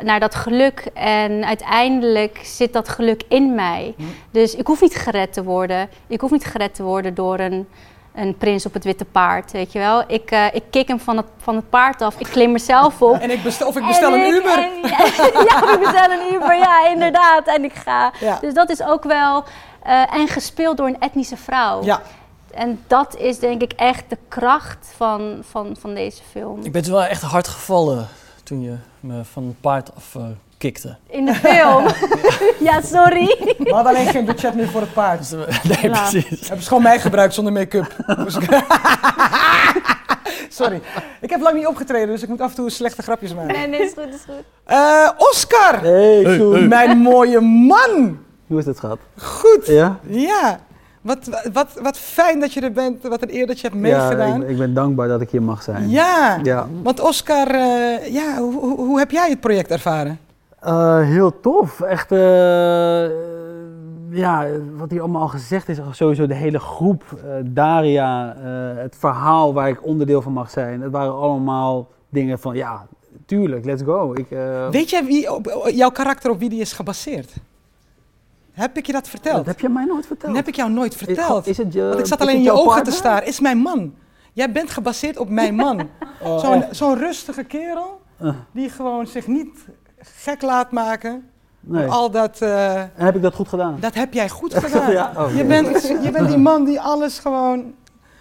naar 0.03 0.21
dat 0.21 0.35
geluk. 0.35 0.87
En 0.95 1.45
uiteindelijk 1.45 2.41
zit 2.43 2.73
dat 2.73 2.89
geluk 2.89 3.23
in 3.29 3.55
mij. 3.55 3.95
Dus 4.31 4.55
ik 4.55 4.67
hoef 4.67 4.81
niet 4.81 4.95
gered 4.95 5.33
te 5.33 5.45
worden. 5.45 5.89
Ik 6.07 6.21
hoef 6.21 6.31
niet 6.31 6.45
gered 6.45 6.75
te 6.75 6.83
worden 6.83 7.15
door 7.15 7.39
een, 7.39 7.67
een 8.15 8.37
prins 8.37 8.67
op 8.67 8.73
het 8.73 8.85
witte 8.85 9.05
paard, 9.05 9.53
weet 9.53 9.73
je 9.73 9.79
wel. 9.79 10.05
Ik, 10.07 10.31
eh, 10.31 10.47
ik 10.55 10.63
kik 10.71 10.89
hem 10.89 11.01
van 11.01 11.17
het, 11.17 11.27
van 11.39 11.57
het 11.57 11.71
paard 11.71 12.03
af. 12.03 12.15
Ik 12.19 12.27
klim 12.27 12.53
mezelf 12.53 13.03
op. 13.03 13.19
En 13.19 13.31
ik 13.31 13.43
bestel, 13.43 13.69
of 13.69 13.77
ik 13.77 13.87
bestel 13.87 14.13
En 14.15 14.21
een 14.21 14.27
ik- 14.27 14.33
Uber. 14.35 14.59
en- 14.59 14.81
ja, 15.51 15.73
ik 15.73 15.79
bestel 15.81 16.11
een 16.11 16.35
Uber, 16.35 16.57
ja, 16.59 16.89
inderdaad. 16.89 17.47
En 17.47 17.65
ik 17.65 17.73
ga. 17.75 18.13
Ja. 18.21 18.39
Dus 18.41 18.55
dat 18.55 18.71
is 18.71 18.83
ook 18.83 19.05
wel... 19.05 19.45
eh, 19.83 20.15
en 20.15 20.29
gespeeld 20.29 20.77
door 20.77 20.87
een 20.87 21.01
etnische 21.01 21.37
vrouw. 21.37 21.83
Ja, 21.85 22.01
En 22.51 22.83
dat 22.87 23.17
is 23.17 23.39
denk 23.39 23.63
ik 23.63 23.73
echt 23.73 24.05
de 24.09 24.19
kracht 24.29 24.93
van, 24.97 25.43
van, 25.51 25.77
van 25.81 25.95
deze 25.95 26.23
film. 26.31 26.61
Ik 26.65 26.73
ben 26.73 26.91
wel 26.91 27.05
echt 27.05 27.23
hard 27.23 27.49
gevallen 27.49 28.09
toen 28.43 28.61
je 28.63 28.77
me 29.01 29.25
van 29.25 29.45
het 29.45 29.61
paard 29.61 29.95
af 29.97 30.15
eh, 30.15 30.23
kikte. 30.65 30.97
In 31.07 31.25
de 31.25 31.35
film. 31.35 31.85
ja, 32.69 32.81
sorry. 32.81 33.55
we 33.59 33.71
hadden 33.73 33.95
alleen 33.95 34.07
geen 34.09 34.25
budget 34.25 34.55
meer 34.55 34.69
voor 34.69 34.81
het 34.81 34.93
paard. 34.93 35.19
Dus, 35.19 35.31
nee, 35.81 35.91
Ja. 35.91 36.09
precies. 36.09 36.41
Hebben 36.41 36.63
ze 36.63 36.69
gewoon 36.69 36.83
mij 36.83 36.99
gebruikt 37.01 37.35
zonder 37.35 37.53
make-up. 37.53 37.97
Dus 38.25 38.37
Sorry. 40.49 40.81
Ik 41.21 41.31
heb 41.31 41.41
lang 41.41 41.57
niet 41.57 41.67
opgetreden, 41.67 42.09
dus 42.09 42.23
ik 42.23 42.29
moet 42.29 42.41
af 42.41 42.51
en 42.51 42.57
toe 42.57 42.71
slechte 42.71 43.03
grapjes 43.03 43.35
maken. 43.35 43.57
Nee, 43.57 43.67
nee, 43.69 43.81
is 43.83 43.93
goed, 43.93 44.15
is 44.15 44.25
goed. 44.25 44.45
Eh, 44.65 45.09
Oscar! 45.17 45.81
Hey. 45.83 46.39
Mijn 46.67 46.99
mooie 46.99 47.41
man! 47.41 48.19
Hoe 48.47 48.59
is 48.59 48.67
het, 48.67 48.77
schat? 48.77 48.99
Goed! 49.19 49.67
Ja? 49.67 49.99
Ja. 50.07 50.59
Wat, 51.01 51.19
wat, 51.53 51.69
wat 51.83 51.99
fijn 51.99 52.41
dat 52.41 52.53
je 52.53 52.61
er 52.61 52.73
bent. 52.73 53.03
Wat 53.03 53.23
een 53.23 53.35
eer 53.35 53.47
dat 53.47 53.61
je 53.61 53.69
hebt 53.69 53.87
Ja, 53.87 53.99
meegedaan. 53.99 54.43
ik, 54.43 54.49
ik 54.49 54.59
ben 54.59 54.75
dankbaar 54.75 55.09
dat 55.09 55.21
ik 55.21 55.31
hier 55.31 55.43
mag 55.43 55.63
zijn. 55.63 55.91
Ja. 55.91 56.39
Ja. 56.43 56.67
Want 56.83 57.01
Oscar, 57.01 57.47
eh, 57.51 58.13
ja, 58.13 58.37
hoe, 58.39 58.53
hoe, 58.61 58.77
hoe 58.77 58.99
heb 58.99 59.11
jij 59.11 59.29
het 59.31 59.41
project 59.41 59.71
ervaren? 59.71 60.19
Eh, 60.65 61.01
heel 61.01 61.41
tof. 61.41 61.81
Echt, 61.81 62.13
eh, 62.13 63.09
ja, 64.11 64.47
wat 64.77 64.91
hier 64.91 65.01
allemaal 65.01 65.23
al 65.23 65.29
gezegd 65.29 65.69
is, 65.69 65.79
sowieso 65.91 66.27
de 66.27 66.35
hele 66.35 66.59
groep, 66.59 67.05
eh, 67.13 67.31
Daria, 67.45 68.37
het 68.77 68.97
verhaal 68.99 69.55
waar 69.55 69.69
ik 69.69 69.87
onderdeel 69.87 70.23
van 70.23 70.33
mag 70.33 70.51
zijn. 70.51 70.81
Het 70.81 70.93
waren 70.93 71.15
allemaal 71.15 71.89
dingen 72.09 72.39
van, 72.39 72.55
ja, 72.57 72.87
tuurlijk, 73.27 73.65
let's 73.65 73.83
go. 73.83 74.13
Ik, 74.15 74.27
Weet 74.71 74.91
jij 74.91 75.05
wie, 75.05 75.29
jouw 75.75 75.91
karakter 75.91 76.31
op 76.31 76.39
wie 76.39 76.49
die 76.49 76.61
is 76.61 76.73
gebaseerd? 76.73 77.33
Heb 78.53 78.77
ik 78.77 78.87
je 78.87 78.93
dat 78.93 79.09
verteld? 79.09 79.37
dat 79.37 79.47
heb 79.47 79.61
je 79.61 79.69
mij 79.69 79.85
nooit 79.85 79.99
Dat 79.99 80.07
verteld. 80.07 80.37
heb 80.37 80.49
ik 80.49 80.55
jou 80.55 80.71
nooit 80.71 80.97
verteld. 80.97 81.47
Is 81.47 81.57
het 81.57 81.73
je, 81.73 81.83
Want 81.83 81.99
ik 81.99 82.07
zat 82.07 82.21
alleen 82.21 82.37
in 82.37 82.43
je 82.43 82.53
ogen 82.53 82.83
te 82.83 82.91
staren. 82.91 83.29
Is 83.29 83.41
mijn 83.41 83.59
man. 83.59 83.95
Jij 84.33 84.53
bent 84.53 84.71
gebaseerd 84.71 85.19
op 85.19 85.29
mijn 85.29 85.55
man. 85.55 85.81
Oh, 86.23 86.63
Zo'n 86.71 86.97
rustige 86.99 87.45
kerel 87.45 88.01
die 88.53 88.69
gewoon 88.69 89.07
zich 89.07 89.27
niet 89.27 89.67
gek 90.17 90.43
laat 90.43 90.71
maken. 90.73 91.25
nee. 91.61 91.87
Al 91.89 92.11
dat, 92.11 92.41
eh, 92.41 92.81
En 92.81 92.91
heb 92.95 93.17
ik 93.17 93.23
dat 93.23 93.35
goed 93.35 93.49
gedaan? 93.49 93.77
dat 93.81 93.95
heb 93.95 94.13
jij 94.15 94.29
goed 94.29 94.55
gedaan. 94.65 94.93
Ja? 94.93 95.13
Oh, 95.17 95.37
je, 95.37 95.45
bent, 95.45 95.83
je 96.03 96.11
bent 96.11 96.29
die 96.29 96.39
man 96.39 96.65
die 96.65 96.81
alles 96.81 97.19
gewoon... 97.19 97.75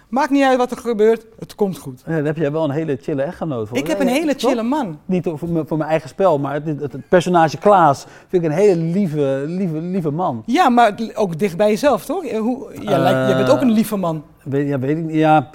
Maakt 0.08 0.30
niet 0.30 0.42
uit 0.44 0.56
wat 0.58 0.70
er 0.70 0.76
gebeurt, 0.76 1.26
het 1.38 1.54
komt 1.54 1.78
goed. 1.78 2.02
Ja, 2.06 2.14
daar 2.14 2.24
heb 2.24 2.36
jij 2.36 2.52
wel 2.52 2.64
een 2.64 2.70
hele 2.70 2.98
chille 3.02 3.22
echtgenoot 3.22 3.68
voor. 3.68 3.76
Ik 3.76 3.86
heb 3.86 4.00
een 4.00 4.08
hele 4.08 4.34
chille 4.36 4.62
man. 4.62 4.98
Niet 5.04 5.28
voor, 5.34 5.48
mijn- 5.48 5.66
voor 5.66 5.76
mijn 5.78 5.90
eigen 5.90 6.08
spel, 6.08 6.38
maar 6.38 6.54
het, 6.54 6.66
het, 6.66 6.92
het 6.92 7.08
personage 7.08 7.58
Klaas 7.58 8.06
vind 8.28 8.44
ik 8.44 8.50
een 8.50 8.56
hele 8.56 8.76
lieve, 8.80 9.44
lieve, 9.46 9.76
lieve 9.80 10.10
man. 10.10 10.42
Ja, 10.46 10.68
maar 10.68 10.94
ook 11.14 11.38
dicht 11.38 11.56
bij 11.56 11.68
jezelf, 11.68 12.04
toch? 12.04 12.24
Je- 12.24 12.36
Hoe, 12.36 12.68
jij, 12.82 12.98
lijkt- 12.98 13.28
jij 13.28 13.36
bent 13.36 13.50
ook 13.50 13.60
een 13.60 13.70
lieve 13.70 13.96
man. 13.96 14.22
Weet, 14.42 14.68
ja, 14.68 14.78
weet 14.78 14.96
ik 14.98 15.04
niet. 15.04 15.14
Ja, 15.14 15.50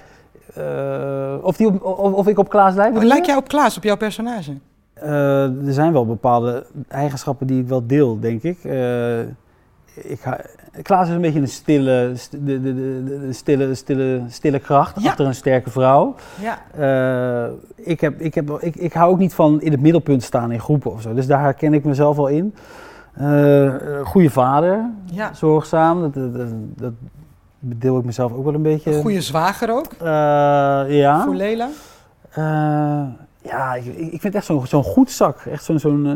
eh, 0.55 1.35
of, 1.41 1.57
die 1.57 1.67
op, 1.67 1.83
of, 1.83 2.13
of 2.13 2.27
ik 2.27 2.37
op 2.39 2.49
Klaas 2.49 2.75
lijk? 2.75 3.03
Lijk 3.03 3.25
jij 3.25 3.35
op 3.35 3.47
Klaas, 3.47 3.77
op 3.77 3.83
jouw 3.83 3.97
personage? 3.97 4.57
Eh, 5.01 5.43
er 5.67 5.73
zijn 5.73 5.93
wel 5.93 6.05
bepaalde 6.05 6.65
eigenschappen 6.87 7.47
die 7.47 7.61
ik 7.61 7.67
wel 7.67 7.87
deel, 7.87 8.19
denk 8.19 8.43
ik. 8.43 8.63
Eh, 8.63 9.19
ik 9.93 10.19
ga, 10.19 10.39
Klaas 10.81 11.07
is 11.07 11.13
een 11.15 11.21
beetje 11.21 11.39
een 11.39 11.47
stille, 11.47 12.11
st- 12.15 12.31
de, 12.31 12.61
de, 12.61 12.73
de, 12.73 13.27
stille, 13.33 13.75
stille, 13.75 14.21
stille 14.27 14.59
kracht 14.59 15.01
Ja. 15.01 15.09
achter 15.09 15.25
een 15.25 15.35
sterke 15.35 15.69
vrouw. 15.69 16.15
Ja. 16.41 16.57
Eh, 17.45 17.51
ik, 17.75 18.01
heb, 18.01 18.19
ik, 18.21 18.33
heb, 18.35 18.49
ik, 18.59 18.75
ik 18.75 18.93
hou 18.93 19.11
ook 19.11 19.17
niet 19.19 19.33
van 19.33 19.61
in 19.61 19.71
het 19.71 19.81
middelpunt 19.81 20.23
staan 20.23 20.51
in 20.51 20.59
groepen 20.59 20.91
of 20.91 21.01
zo. 21.01 21.13
Dus 21.13 21.27
daar 21.27 21.41
herken 21.41 21.73
ik 21.73 21.83
mezelf 21.83 22.15
wel 22.15 22.27
in. 22.27 22.53
Goede 24.03 24.29
vader, 24.29 24.89
Ja. 25.05 25.33
zorgzaam. 25.33 26.01
Dat, 26.01 26.13
dat, 26.77 26.93
deel 27.59 27.97
ik 27.97 28.05
mezelf 28.05 28.33
ook 28.33 28.43
wel 28.43 28.53
een 28.53 28.61
beetje. 28.61 28.93
Een 28.95 29.01
goede 29.01 29.21
zwager 29.21 29.71
ook, 29.71 29.85
ja. 30.89 31.23
voor 31.25 31.35
Lela. 31.35 31.67
Ja, 33.41 33.73
ik, 33.75 33.85
ik 33.85 34.09
vind 34.09 34.23
het 34.23 34.35
echt 34.35 34.45
zo'n 34.45 34.67
zo'n 34.67 34.83
goed 34.83 35.11
zak. 35.11 35.39
Echt 35.45 35.63
zo'n 35.63 35.79
zo'n 35.79 36.05
eh, 36.05 36.15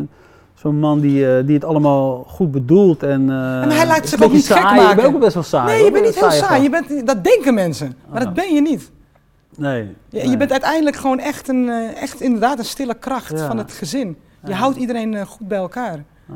zo'n 0.53 0.79
man 0.79 0.99
die, 0.99 1.37
eh, 1.37 1.45
die 1.45 1.55
het 1.55 1.65
allemaal 1.65 2.23
goed 2.27 2.51
bedoelt. 2.51 3.03
En, 3.03 3.29
eh, 3.29 3.61
En 3.61 3.69
hij 3.71 3.87
laat 3.87 4.07
zich 4.09 4.21
ook 4.21 4.31
niet 4.31 4.47
beetje 4.47 4.53
gek 4.53 4.63
saai. 4.63 4.79
Ik 4.79 4.85
ben 4.87 4.95
maken. 4.95 5.13
ook 5.15 5.19
best 5.19 5.33
wel 5.33 5.43
saai. 5.43 5.65
Nee, 5.75 5.83
je 5.85 5.91
bent 5.91 6.05
niet 6.05 6.19
heel 6.19 6.31
saai. 6.31 6.63
Je 6.63 6.69
bent, 6.69 7.07
dat 7.07 7.23
denken 7.23 7.53
mensen, 7.53 7.95
maar 8.09 8.19
Ah. 8.19 8.25
dat 8.25 8.33
ben 8.33 8.53
je 8.53 8.61
niet. 8.61 8.91
Nee. 9.57 9.95
Je, 10.09 10.37
bent 10.37 10.51
uiteindelijk 10.51 10.95
gewoon 10.95 11.19
echt, 11.19 11.47
een, 11.47 11.69
echt 11.95 12.21
inderdaad 12.21 12.59
een 12.59 12.65
stille 12.65 12.93
kracht 12.93 13.39
Ja. 13.39 13.47
van 13.47 13.57
het 13.57 13.71
gezin. 13.71 14.17
Je 14.43 14.49
Ja. 14.51 14.55
houdt 14.57 14.77
iedereen 14.77 15.25
goed 15.25 15.47
bij 15.47 15.57
elkaar. 15.57 16.03
Ah, 16.29 16.35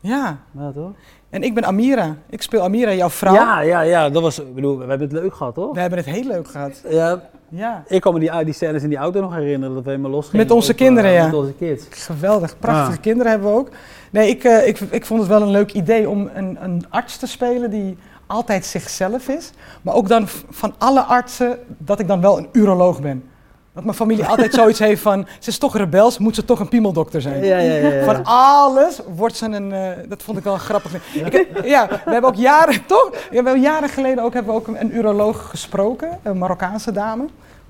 Ja. 0.00 0.38
ja, 0.58 0.70
toch? 0.72 0.90
En 1.30 1.42
ik 1.42 1.54
ben 1.54 1.64
Amira. 1.64 2.16
Ik 2.30 2.42
speel 2.42 2.62
Amira, 2.62 2.92
jouw 2.92 3.10
vrouw. 3.10 3.34
Ja, 3.34 3.60
ja, 3.60 3.80
ja, 3.80 4.08
dat 4.10 4.22
was, 4.22 4.38
ik 4.38 4.54
bedoel, 4.54 4.78
we 4.78 4.84
hebben 4.86 5.08
het 5.08 5.12
leuk 5.12 5.34
gehad, 5.34 5.54
toch? 5.54 5.74
We 5.74 5.80
hebben 5.80 5.98
het 5.98 6.06
heel 6.08 6.24
leuk 6.24 6.48
gehad. 6.48 6.82
Ja, 6.88 7.20
Ja. 7.48 7.82
ik 7.86 8.00
kan 8.00 8.14
me 8.14 8.20
die, 8.20 8.44
die 8.44 8.54
scènes 8.54 8.82
in 8.82 8.88
die 8.88 8.98
auto 8.98 9.20
nog 9.20 9.34
herinneren, 9.34 9.74
dat 9.74 9.84
we 9.84 9.90
helemaal 9.90 10.10
los 10.10 10.28
gingen. 10.28 10.46
Met 10.46 10.54
onze 10.54 10.72
op, 10.72 10.78
eh, 10.78 10.84
kinderen, 10.86 11.10
ja. 11.12 11.24
Met 11.24 11.34
onze 11.34 11.52
kids. 11.52 11.86
Geweldig. 11.90 12.58
Prachtige 12.58 12.96
Ah. 12.96 13.02
kinderen 13.02 13.32
hebben 13.32 13.50
we 13.50 13.56
ook. 13.58 13.68
Nee, 14.10 14.28
ik, 14.28 14.44
eh, 14.44 14.66
ik, 14.68 14.80
ik 14.80 15.06
vond 15.06 15.20
het 15.20 15.28
wel 15.28 15.42
een 15.42 15.50
leuk 15.50 15.72
idee 15.72 16.08
om 16.08 16.30
een, 16.34 16.58
een 16.60 16.84
arts 16.88 17.16
te 17.16 17.26
spelen 17.26 17.70
die 17.70 17.96
altijd 18.26 18.64
zichzelf 18.66 19.28
is. 19.28 19.50
Maar 19.82 19.94
ook 19.94 20.08
dan 20.08 20.28
van 20.50 20.74
alle 20.78 21.00
artsen 21.00 21.58
dat 21.78 22.00
ik 22.00 22.06
dan 22.08 22.20
wel 22.20 22.38
een 22.38 22.48
uroloog 22.52 23.00
ben. 23.00 23.29
Dat 23.74 23.84
mijn 23.84 23.96
familie 23.96 24.24
altijd 24.26 24.54
zoiets 24.54 24.78
heeft 24.78 25.02
van, 25.02 25.26
ze 25.38 25.48
is 25.50 25.58
toch 25.58 25.76
rebels, 25.76 26.18
moet 26.18 26.34
ze 26.34 26.44
toch 26.44 26.60
een 26.60 26.68
piemeldokter 26.68 27.20
zijn. 27.20 27.44
Ja, 27.44 27.58
ja, 27.58 27.74
ja. 27.88 28.04
Van 28.04 28.24
alles 28.24 29.00
wordt 29.14 29.36
ze 29.36 29.46
een. 29.46 29.72
eh, 29.72 29.88
dat 30.08 30.22
vond 30.22 30.38
ik 30.38 30.44
wel 30.44 30.56
grappig. 30.58 30.94
Ik 31.14 31.46
ja, 31.64 31.86
we 31.88 32.10
hebben 32.12 32.30
ook 32.30 32.36
jaren, 32.36 32.86
toch? 32.86 33.10
We 33.10 33.34
hebben 33.34 33.60
jaren 33.60 33.88
geleden 33.88 34.24
ook, 34.24 34.32
hebben 34.32 34.54
we 34.54 34.60
ook 34.60 34.66
een, 34.66 34.80
een 34.80 34.96
uroloog 34.96 35.48
gesproken, 35.50 36.18
een 36.22 36.38
Marokkaanse 36.38 36.92
dame. 36.92 37.24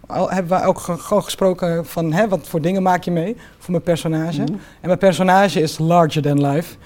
Al 0.07 0.31
hebben 0.31 0.59
we 0.61 0.65
ook 0.67 0.79
ge- 0.79 0.99
gewoon 0.99 1.23
gesproken 1.25 1.87
van 1.87 2.13
hè, 2.13 2.29
wat 2.29 2.49
voor 2.49 2.61
dingen 2.61 2.83
maak 2.83 3.03
je 3.05 3.11
mee 3.11 3.37
voor 3.59 3.71
mijn 3.71 3.83
personage. 3.83 4.41
Mhm. 4.43 4.53
En 4.53 4.87
mijn 4.87 4.99
personage 4.99 5.61
is 5.61 5.79
larger 5.79 6.23
than 6.23 6.47
life. 6.47 6.77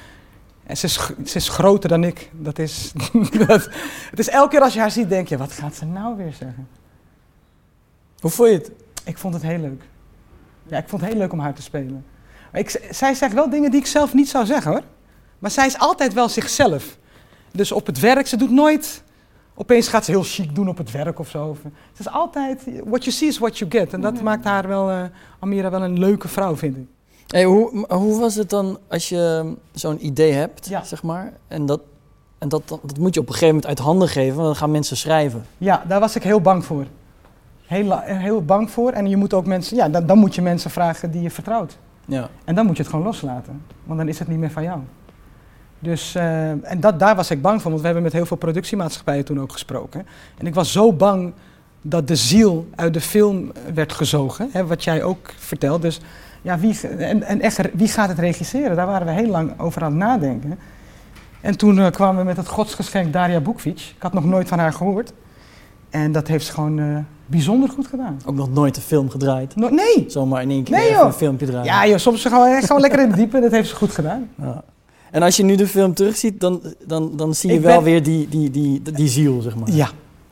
En 0.67 0.77
ze 0.77 0.87
is, 0.87 0.95
ze 1.25 1.37
is 1.37 1.49
groter 1.49 1.89
dan 1.89 2.05
ik. 2.05 2.31
Dat 2.33 2.59
is, 2.59 2.93
dat, 3.47 3.69
het 4.11 4.19
is 4.19 4.29
elke 4.29 4.49
keer 4.51 4.61
als 4.61 4.75
je 4.75 4.81
haar 4.81 4.91
ziet, 4.91 5.09
denk 5.09 5.29
je: 5.29 5.37
wat 5.37 5.53
gaat 5.53 5.75
ze 5.75 5.85
nou 5.85 6.17
weer 6.17 6.33
zeggen? 6.39 6.69
Hoe 8.21 8.31
vond 8.31 8.49
je 8.49 8.55
het? 8.55 8.71
Ik 9.05 9.19
vond 9.19 9.35
het 9.35 9.43
heel 9.43 9.59
leuk. 9.59 9.83
Ja, 10.67 10.79
ik 10.79 10.89
vond 10.89 11.01
het 11.03 11.11
heel 11.11 11.19
leuk 11.21 11.33
om 11.33 11.39
haar 11.39 11.55
te 11.55 11.63
spelen. 11.63 12.05
Ik, 12.53 12.87
zij 12.91 13.15
zegt 13.15 13.33
wel 13.35 13.51
dingen 13.51 13.71
die 13.71 13.81
ik 13.81 13.87
zelf 13.87 14.15
niet 14.15 14.29
zou 14.29 14.47
zeggen 14.47 14.71
hoor. 14.73 14.83
Maar 15.39 15.51
zij 15.51 15.67
is 15.67 15.79
altijd 15.79 16.13
wel 16.13 16.29
zichzelf. 16.29 16.97
Dus 17.53 17.73
op 17.73 17.87
het 17.87 18.01
werk, 18.01 18.27
ze 18.27 18.37
doet 18.37 18.51
nooit. 18.51 19.03
Opeens 19.55 19.89
gaat 19.89 20.05
ze 20.05 20.11
heel 20.11 20.23
chic 20.23 20.55
doen 20.55 20.69
op 20.69 20.79
het 20.79 20.91
werk 20.91 21.19
of 21.19 21.29
zo. 21.31 21.57
Het 21.63 21.99
is 21.99 22.09
altijd. 22.09 22.63
What 22.85 23.05
you 23.05 23.17
see 23.17 23.29
is 23.29 23.39
what 23.39 23.59
you 23.59 23.71
get. 23.71 23.93
En 23.93 24.01
dat 24.01 24.23
maakt 24.23 24.45
haar 24.45 24.69
wel. 24.69 24.91
eh, 24.91 25.03
Amira 25.41 25.71
wel 25.71 25.83
een 25.83 25.99
leuke 25.99 26.29
vrouw, 26.29 26.57
vind 26.57 26.77
ik. 26.77 26.87
Hey, 27.27 27.45
hoe, 27.45 27.85
hoe 27.89 28.21
was 28.21 28.35
het 28.35 28.51
dan 28.51 28.79
als 28.89 29.09
je 29.09 29.55
zo'n 29.73 30.07
idee 30.07 30.33
hebt, 30.33 30.69
Ja. 30.69 30.85
zeg 30.85 31.03
maar, 31.03 31.33
en 31.49 31.67
dat, 31.67 31.81
en 32.39 32.49
dat, 32.49 32.63
dat 32.69 32.99
moet 32.99 33.15
je 33.15 33.21
op 33.21 33.27
een 33.27 33.33
gegeven 33.33 33.55
moment 33.55 33.67
uit 33.67 33.79
handen 33.79 34.09
geven, 34.09 34.35
want 34.35 34.47
dan 34.47 34.57
gaan 34.57 34.71
mensen 34.71 34.97
schrijven. 34.97 35.45
Ja, 35.59 35.85
daar 35.89 36.01
was 36.01 36.17
ik 36.17 36.23
heel 36.23 36.41
bang 36.41 36.65
voor. 36.65 36.87
Heel, 37.67 37.99
heel 38.01 38.45
bang 38.45 38.71
voor. 38.71 38.91
En 38.91 39.09
je 39.09 39.17
moet 39.17 39.35
ook 39.35 39.47
mensen. 39.47 39.77
Ja, 39.77 39.89
dan, 39.89 40.07
dan 40.07 40.19
moet 40.19 40.35
je 40.35 40.43
mensen 40.43 40.71
vragen 40.71 41.11
die 41.11 41.23
je 41.23 41.31
vertrouwt. 41.31 41.79
Ja. 42.05 42.29
En 42.45 42.55
dan 42.55 42.67
moet 42.67 42.77
je 42.77 42.83
het 42.83 42.91
gewoon 42.91 43.07
loslaten. 43.07 43.63
Want 43.85 43.99
dan 43.99 44.09
is 44.09 44.19
het 44.19 44.29
niet 44.29 44.39
meer 44.39 44.51
van 44.51 44.63
jou. 44.63 44.81
Dus, 45.79 46.15
eh, 46.15 46.71
en 46.71 46.81
dat, 46.81 46.99
daar 46.99 47.17
was 47.17 47.31
ik 47.31 47.43
bang 47.43 47.61
voor, 47.63 47.71
want 47.71 47.81
we 47.81 47.87
hebben 47.87 48.05
met 48.05 48.13
heel 48.13 48.27
veel 48.27 48.37
productiemaatschappijen 48.37 49.25
toen 49.25 49.41
ook 49.41 49.53
gesproken. 49.53 50.07
En 50.39 50.47
ik 50.47 50.55
was 50.55 50.73
zo 50.73 50.93
bang 50.93 51.33
dat 51.83 52.09
de 52.09 52.17
ziel 52.17 52.69
uit 52.75 52.95
de 52.95 53.01
film 53.01 53.53
werd 53.75 53.93
gezogen, 53.93 54.49
hè, 54.53 54.67
wat 54.67 54.85
jij 54.85 55.03
ook 55.03 55.33
vertelt. 55.37 55.83
Dus 55.83 56.01
ja, 56.43 56.59
wie, 56.59 56.89
en, 56.89 57.23
en 57.23 57.41
echt, 57.41 57.61
wie 57.73 57.89
gaat 57.89 58.09
het 58.09 58.19
regisseren? 58.19 58.77
Daar 58.77 58.87
waren 58.87 59.07
we 59.07 59.13
heel 59.13 59.31
lang 59.31 59.61
over 59.61 59.83
aan 59.83 59.91
het 59.91 60.01
nadenken. 60.01 60.59
En 61.41 61.57
toen 61.57 61.79
eh, 61.79 61.91
kwamen 61.91 62.21
we 62.21 62.27
met 62.27 62.37
het 62.37 62.49
godsgeschenk 62.49 63.13
Daria 63.13 63.41
Bukvic. 63.41 63.93
Ik 63.97 64.03
had 64.03 64.13
nog 64.13 64.25
nooit 64.25 64.49
van 64.49 64.59
haar 64.59 64.73
gehoord. 64.73 65.13
En 65.95 66.13
dat 66.13 66.29
heeft 66.29 66.47
ze 66.47 66.53
gewoon 66.53 66.79
eh, 66.79 66.97
bijzonder 67.27 67.69
goed 67.69 67.87
gedaan. 67.87 68.21
Ook 68.27 68.35
nog 68.35 68.51
nooit 68.53 68.77
een 68.77 68.83
film 68.83 69.11
gedraaid. 69.11 69.57
No- 69.57 69.69
nee! 69.69 70.05
Zomaar 70.09 70.43
in 70.43 70.51
één 70.51 70.63
keer 70.65 70.77
Nee, 70.77 70.95
een 70.95 71.13
filmpje 71.13 71.47
draaien. 71.47 71.65
Ja 71.65 71.87
joh, 71.87 71.99
soms 71.99 72.23
gewoon, 72.25 72.47
echt 72.47 72.67
gewoon 72.67 72.81
lekker 72.81 73.01
in 73.01 73.07
het 73.07 73.17
diepe. 73.17 73.41
Dat 73.41 73.51
heeft 73.51 73.69
ze 73.69 73.75
goed 73.77 73.91
gedaan. 73.93 74.29
Ja. 74.35 74.63
En 75.11 75.23
als 75.23 75.37
je 75.37 75.43
nu 75.45 75.55
de 75.57 75.67
film 75.67 75.95
terugziet, 75.95 76.41
dan, 76.41 76.63
dan, 76.87 77.17
dan 77.17 77.35
zie 77.35 77.51
je 77.51 77.57
Ik 77.57 77.63
wel 77.63 77.75
ben- 77.75 77.85
weer 77.85 78.03
die, 78.03 78.29
die, 78.29 78.51
die, 78.51 78.83
die, 78.83 78.93
die 78.95 79.09
ziel, 79.09 79.41
zeg 79.41 79.57
maar. 79.57 79.71
Ja. 79.71 79.89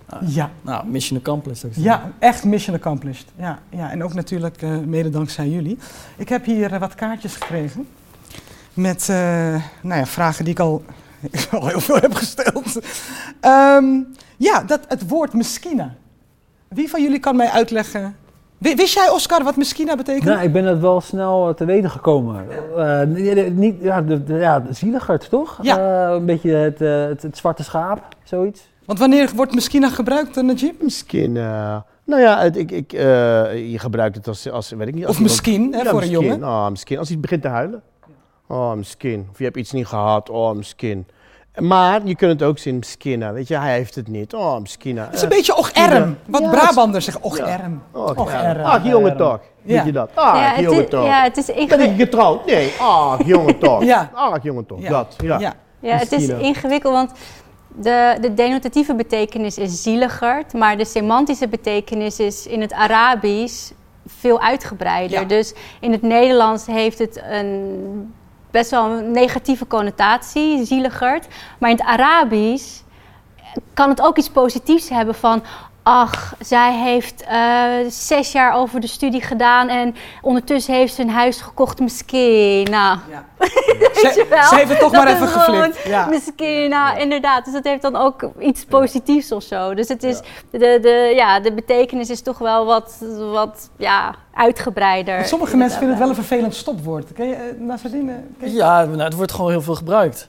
Ah. 0.06 0.28
Ja. 0.28 0.50
Nou, 0.62 0.86
mission 0.86 1.18
accomplished. 1.18 1.60
zeggen. 1.60 1.82
Ja, 1.82 2.10
echt 2.18 2.44
mission 2.44 2.76
accomplished. 2.76 3.26
Ja, 3.38 3.58
ja 3.70 3.90
en 3.90 4.04
ook 4.04 4.14
natuurlijk 4.14 4.62
eh, 4.62 4.70
mede 4.86 5.10
dankzij 5.10 5.48
jullie. 5.48 5.78
Ik 6.16 6.28
heb 6.28 6.44
hier 6.44 6.72
eh, 6.72 6.80
wat 6.80 6.94
kaartjes 6.94 7.34
gekregen 7.34 7.86
met 8.74 9.06
nou 9.82 10.00
ja, 10.00 10.06
vragen 10.06 10.44
die 10.44 10.52
ik 10.54 10.60
al, 10.60 10.82
al 11.50 11.66
heel 11.68 11.80
veel 11.80 11.96
heb 11.96 12.14
gesteld. 12.14 12.78
Ehm, 13.40 13.84
ja, 14.42 14.62
dat, 14.62 14.80
het 14.88 15.08
woord 15.08 15.32
Meskina. 15.32 15.94
Wie 16.68 16.90
van 16.90 17.02
jullie 17.02 17.18
kan 17.18 17.36
mij 17.36 17.48
uitleggen? 17.48 18.16
Wi- 18.58 18.74
Wist 18.74 18.94
jij, 18.94 19.10
Oscar, 19.10 19.44
wat 19.44 19.56
Meskina 19.56 19.96
betekent? 19.96 20.24
Nou, 20.24 20.42
ik 20.42 20.52
ben 20.52 20.64
het 20.64 20.80
wel 20.80 21.00
snel 21.00 21.48
eh, 21.48 21.54
te 21.54 21.64
weten 21.64 21.90
gekomen. 21.90 22.46
Eh, 22.76 23.00
nee, 23.00 23.50
niet, 23.50 23.74
ja, 23.80 24.02
de, 24.02 24.24
de, 24.24 24.34
ja, 24.34 24.62
zieligerd, 24.70 25.28
toch? 25.30 25.58
Ja. 25.62 25.78
Eh, 26.08 26.14
een 26.14 26.24
beetje 26.26 26.50
het, 26.54 26.80
eh, 26.80 27.04
het, 27.04 27.22
het 27.22 27.36
zwarte 27.36 27.62
schaap, 27.64 28.02
zoiets. 28.24 28.70
Want 28.84 28.98
wanneer 28.98 29.30
wordt 29.36 29.54
Meskina 29.54 29.88
gebruikt, 29.88 30.36
uh, 30.36 30.44
Najib? 30.44 30.82
Misschien, 30.82 31.36
eh, 31.36 31.76
nou 32.04 32.20
ja, 32.22 32.40
het, 32.40 32.56
ik, 32.56 32.70
ik, 32.70 32.92
eh, 32.92 33.00
je 33.70 33.78
gebruikt 33.78 34.16
het 34.16 34.28
als, 34.28 34.50
als 34.50 34.70
weet 34.70 34.88
ik 34.88 34.94
niet. 34.94 35.06
Als 35.06 35.16
Of 35.16 35.20
iemand- 35.20 35.36
misschien, 35.44 35.72
hè, 35.72 35.82
Ja, 35.82 35.90
voor 35.90 36.02
een 36.02 36.10
jongen. 36.10 36.44
Oh, 36.44 36.68
misschien. 36.68 36.98
Als 36.98 37.08
hij 37.08 37.18
begint 37.18 37.42
te 37.42 37.48
huilen. 37.48 37.82
Oh, 38.48 38.72
misschien. 38.74 39.26
Of 39.30 39.38
je 39.38 39.44
hebt 39.44 39.56
iets 39.56 39.72
niet 39.72 39.86
gehad. 39.86 40.30
Oh, 40.30 40.52
misschien. 40.56 41.06
Maar 41.58 42.00
je 42.04 42.16
kunt 42.16 42.40
het 42.40 42.48
ook 42.48 42.58
zien, 42.58 42.78
misschien. 42.78 43.32
Weet 43.32 43.48
je, 43.48 43.56
hij 43.56 43.72
heeft 43.72 43.94
het 43.94 44.08
niet. 44.08 44.34
Oh, 44.34 44.58
misschien. 44.58 44.98
Het 44.98 45.14
is 45.14 45.22
een 45.22 45.28
beetje 45.28 45.56
och-erm. 45.56 46.18
Wat 46.26 46.42
Ja, 46.42 46.50
Brabanders 46.50 47.04
zeggen, 47.04 47.22
och-erm. 47.22 47.82
Oh, 47.92 48.08
Och, 48.18 48.32
ja. 48.32 48.42
erm, 48.42 48.64
Ach, 48.64 48.84
jongen 48.86 49.16
toch. 49.16 49.40
Ja. 49.62 49.74
Weet 49.76 49.84
je 49.84 49.92
dat? 49.92 50.10
Ach, 50.14 50.36
ja, 50.36 50.50
het 50.50 50.60
jongen 50.64 50.82
is, 50.84 50.90
toch. 50.90 51.04
ja, 51.04 51.22
het 51.22 51.36
is 51.36 51.46
Ben 51.46 51.54
ik 51.54 51.60
ingewikkeld. 51.62 51.98
getrouwd? 52.00 52.46
Nee. 52.46 52.72
Ach, 52.80 53.26
jongen 53.26 53.58
toch. 53.58 53.84
Ja. 53.84 54.10
Ach, 54.14 54.42
jongen 54.42 54.66
toch. 54.66 54.80
Ja. 54.80 54.88
Dat. 54.88 55.14
Ja. 55.22 55.38
Ja. 55.38 55.54
Ja, 55.80 55.96
het 55.96 56.12
is 56.12 56.28
ingewikkeld, 56.28 56.92
want 56.94 57.12
de, 57.68 58.16
de 58.20 58.34
denotatieve 58.34 58.94
betekenis 58.94 59.58
is 59.58 59.82
zieligerd, 59.82 60.52
maar 60.52 60.76
de 60.76 60.84
semantische 60.84 61.48
betekenis 61.48 62.18
is 62.20 62.46
in 62.46 62.60
het 62.60 62.72
Arabisch 62.72 63.70
veel 64.06 64.40
uitgebreider. 64.40 65.20
Ja. 65.20 65.24
Dus 65.26 65.54
in 65.80 65.92
het 65.92 66.02
Nederlands 66.02 66.66
heeft 66.66 66.98
het 66.98 67.22
een 67.30 68.14
best 68.52 68.70
wel 68.70 68.90
een 68.90 69.10
negatieve 69.10 69.66
connotatie, 69.66 70.64
zieligerd. 70.64 71.26
Maar 71.58 71.70
in 71.70 71.76
het 71.76 71.86
Arabisch 71.86 72.80
kan 73.74 73.88
het 73.88 74.02
ook 74.02 74.18
iets 74.18 74.30
positiefs 74.30 74.88
hebben 74.88 75.14
van... 75.14 75.42
Ach, 75.84 76.34
zij 76.40 76.74
heeft 76.74 77.22
eh, 77.28 77.64
zes 77.88 78.32
jaar 78.32 78.54
over 78.54 78.80
de 78.80 78.86
studie 78.86 79.22
gedaan 79.22 79.68
en 79.68 79.94
ondertussen 80.20 80.74
heeft 80.74 80.94
ze 80.94 81.02
een 81.02 81.10
huis 81.10 81.40
gekocht, 81.40 81.80
misschien. 81.80 82.66
Nou, 82.70 82.98
Ja. 83.10 83.24
weet 84.02 84.14
je 84.14 84.26
wel? 84.30 84.42
Ze 84.48 84.54
heeft 84.56 84.68
het 84.68 84.78
toch 84.78 84.92
Dat 84.92 85.04
maar 85.04 85.14
even 85.14 85.28
geflipt. 85.28 85.78
Ja. 85.84 86.06
Misschien, 86.06 86.68
nou, 86.70 86.98
inderdaad. 86.98 87.44
Dus 87.44 87.52
dat 87.54 87.64
heeft 87.64 87.82
dan 87.82 87.96
ook 87.96 88.30
iets 88.38 88.64
positiefs 88.64 89.32
of 89.32 89.42
zo. 89.42 89.74
Dus 89.74 89.88
het 89.88 90.02
is, 90.02 90.20
de, 90.50 90.58
de, 90.82 91.12
ja, 91.16 91.40
de 91.40 91.52
betekenis 91.52 92.10
is 92.10 92.22
toch 92.22 92.38
wel 92.38 92.64
wat, 92.64 92.96
wat 93.32 93.70
ja, 93.76 94.14
uitgebreider. 94.34 95.14
Want 95.16 95.28
Sommige 95.28 95.56
mensen 95.56 95.78
vinden 95.78 95.96
het 95.96 96.06
wel 96.06 96.16
een 96.16 96.24
vervelend 96.24 96.54
stopwoord. 96.54 97.12
Ken 97.12 97.28
je 97.28 97.34
uh, 97.58 97.66
Nasreddine? 97.66 98.12
Ken 98.40 98.48
je- 98.50 98.56
Ja, 98.56 98.84
nou, 98.84 99.02
het 99.02 99.14
wordt 99.14 99.32
gewoon 99.32 99.50
heel 99.50 99.62
veel 99.62 99.74
gebruikt. 99.74 100.28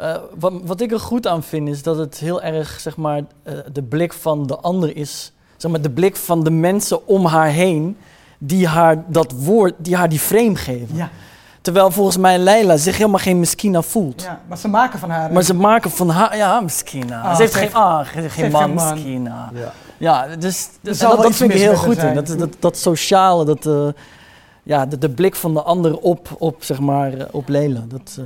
Eh, 0.00 0.16
wat, 0.38 0.52
wat 0.64 0.80
ik 0.80 0.92
er 0.92 1.00
goed 1.00 1.26
aan 1.26 1.42
vind, 1.42 1.68
is 1.68 1.82
dat 1.82 1.96
het 1.98 2.18
heel 2.18 2.42
erg, 2.42 2.80
zeg 2.80 2.96
maar, 2.96 3.22
eh, 3.42 3.54
de 3.72 3.82
blik 3.82 4.12
van 4.12 4.46
de 4.46 4.56
ander 4.56 4.96
is. 4.96 5.32
Zeg 5.56 5.70
maar, 5.70 5.80
de 5.80 5.90
blik 5.90 6.16
van 6.16 6.44
de 6.44 6.50
mensen 6.50 7.06
om 7.06 7.26
haar 7.26 7.48
heen, 7.48 7.96
die 8.38 8.66
haar 8.68 9.04
dat 9.06 9.32
woord, 9.32 9.74
die 9.78 9.96
haar 9.96 10.08
die 10.08 10.18
frame 10.18 10.56
geven. 10.56 10.96
Ja, 10.96 11.10
Terwijl 11.62 11.90
volgens 11.90 12.16
mij 12.16 12.38
Leila 12.38 12.76
zich 12.76 12.96
helemaal 12.96 13.18
geen 13.18 13.38
miskina 13.38 13.82
voelt. 13.82 14.22
ja, 14.22 14.40
maar 14.48 14.58
ze 14.58 14.68
maken 14.68 14.98
van 14.98 15.10
haar... 15.10 15.32
Maar 15.32 15.42
ze 15.42 15.54
maken 15.54 15.90
van 15.90 16.08
haar, 16.08 16.36
ja, 16.36 16.60
miskina. 16.60 17.22
Ah, 17.22 17.34
ze 17.34 17.40
heeft 17.40 17.52
ze 17.52 17.58
geen, 17.58 17.66
heeft- 17.66 17.76
ah, 17.78 17.98
ge- 18.06 18.28
geen 18.28 18.42
heeft 18.44 18.52
man, 18.52 18.62
geen 18.62 18.74
man. 18.74 18.94
miskina. 18.94 19.50
Ja. 19.54 19.72
Ja, 19.98 20.36
dus, 20.36 20.68
dus 20.80 20.98
dat, 20.98 21.34
vind 21.36 21.50
ik 21.52 21.58
heel 21.58 21.76
goed 21.76 21.96
in. 21.96 22.14
Dat, 22.14 22.26
dat, 22.38 22.56
dat 22.58 22.76
sociale, 22.78 23.44
dat, 23.44 23.66
eh, 23.66 23.88
ja, 24.62 24.86
de, 24.86 24.98
de 24.98 25.08
blik 25.10 25.34
van 25.34 25.54
de 25.54 25.62
ander 25.62 25.98
op, 25.98 26.28
op 26.38 26.64
zeg 26.64 26.80
maar, 26.80 27.12
op 27.30 27.48
Lela. 27.48 27.84
Dat, 27.88 28.16
eh, 28.18 28.24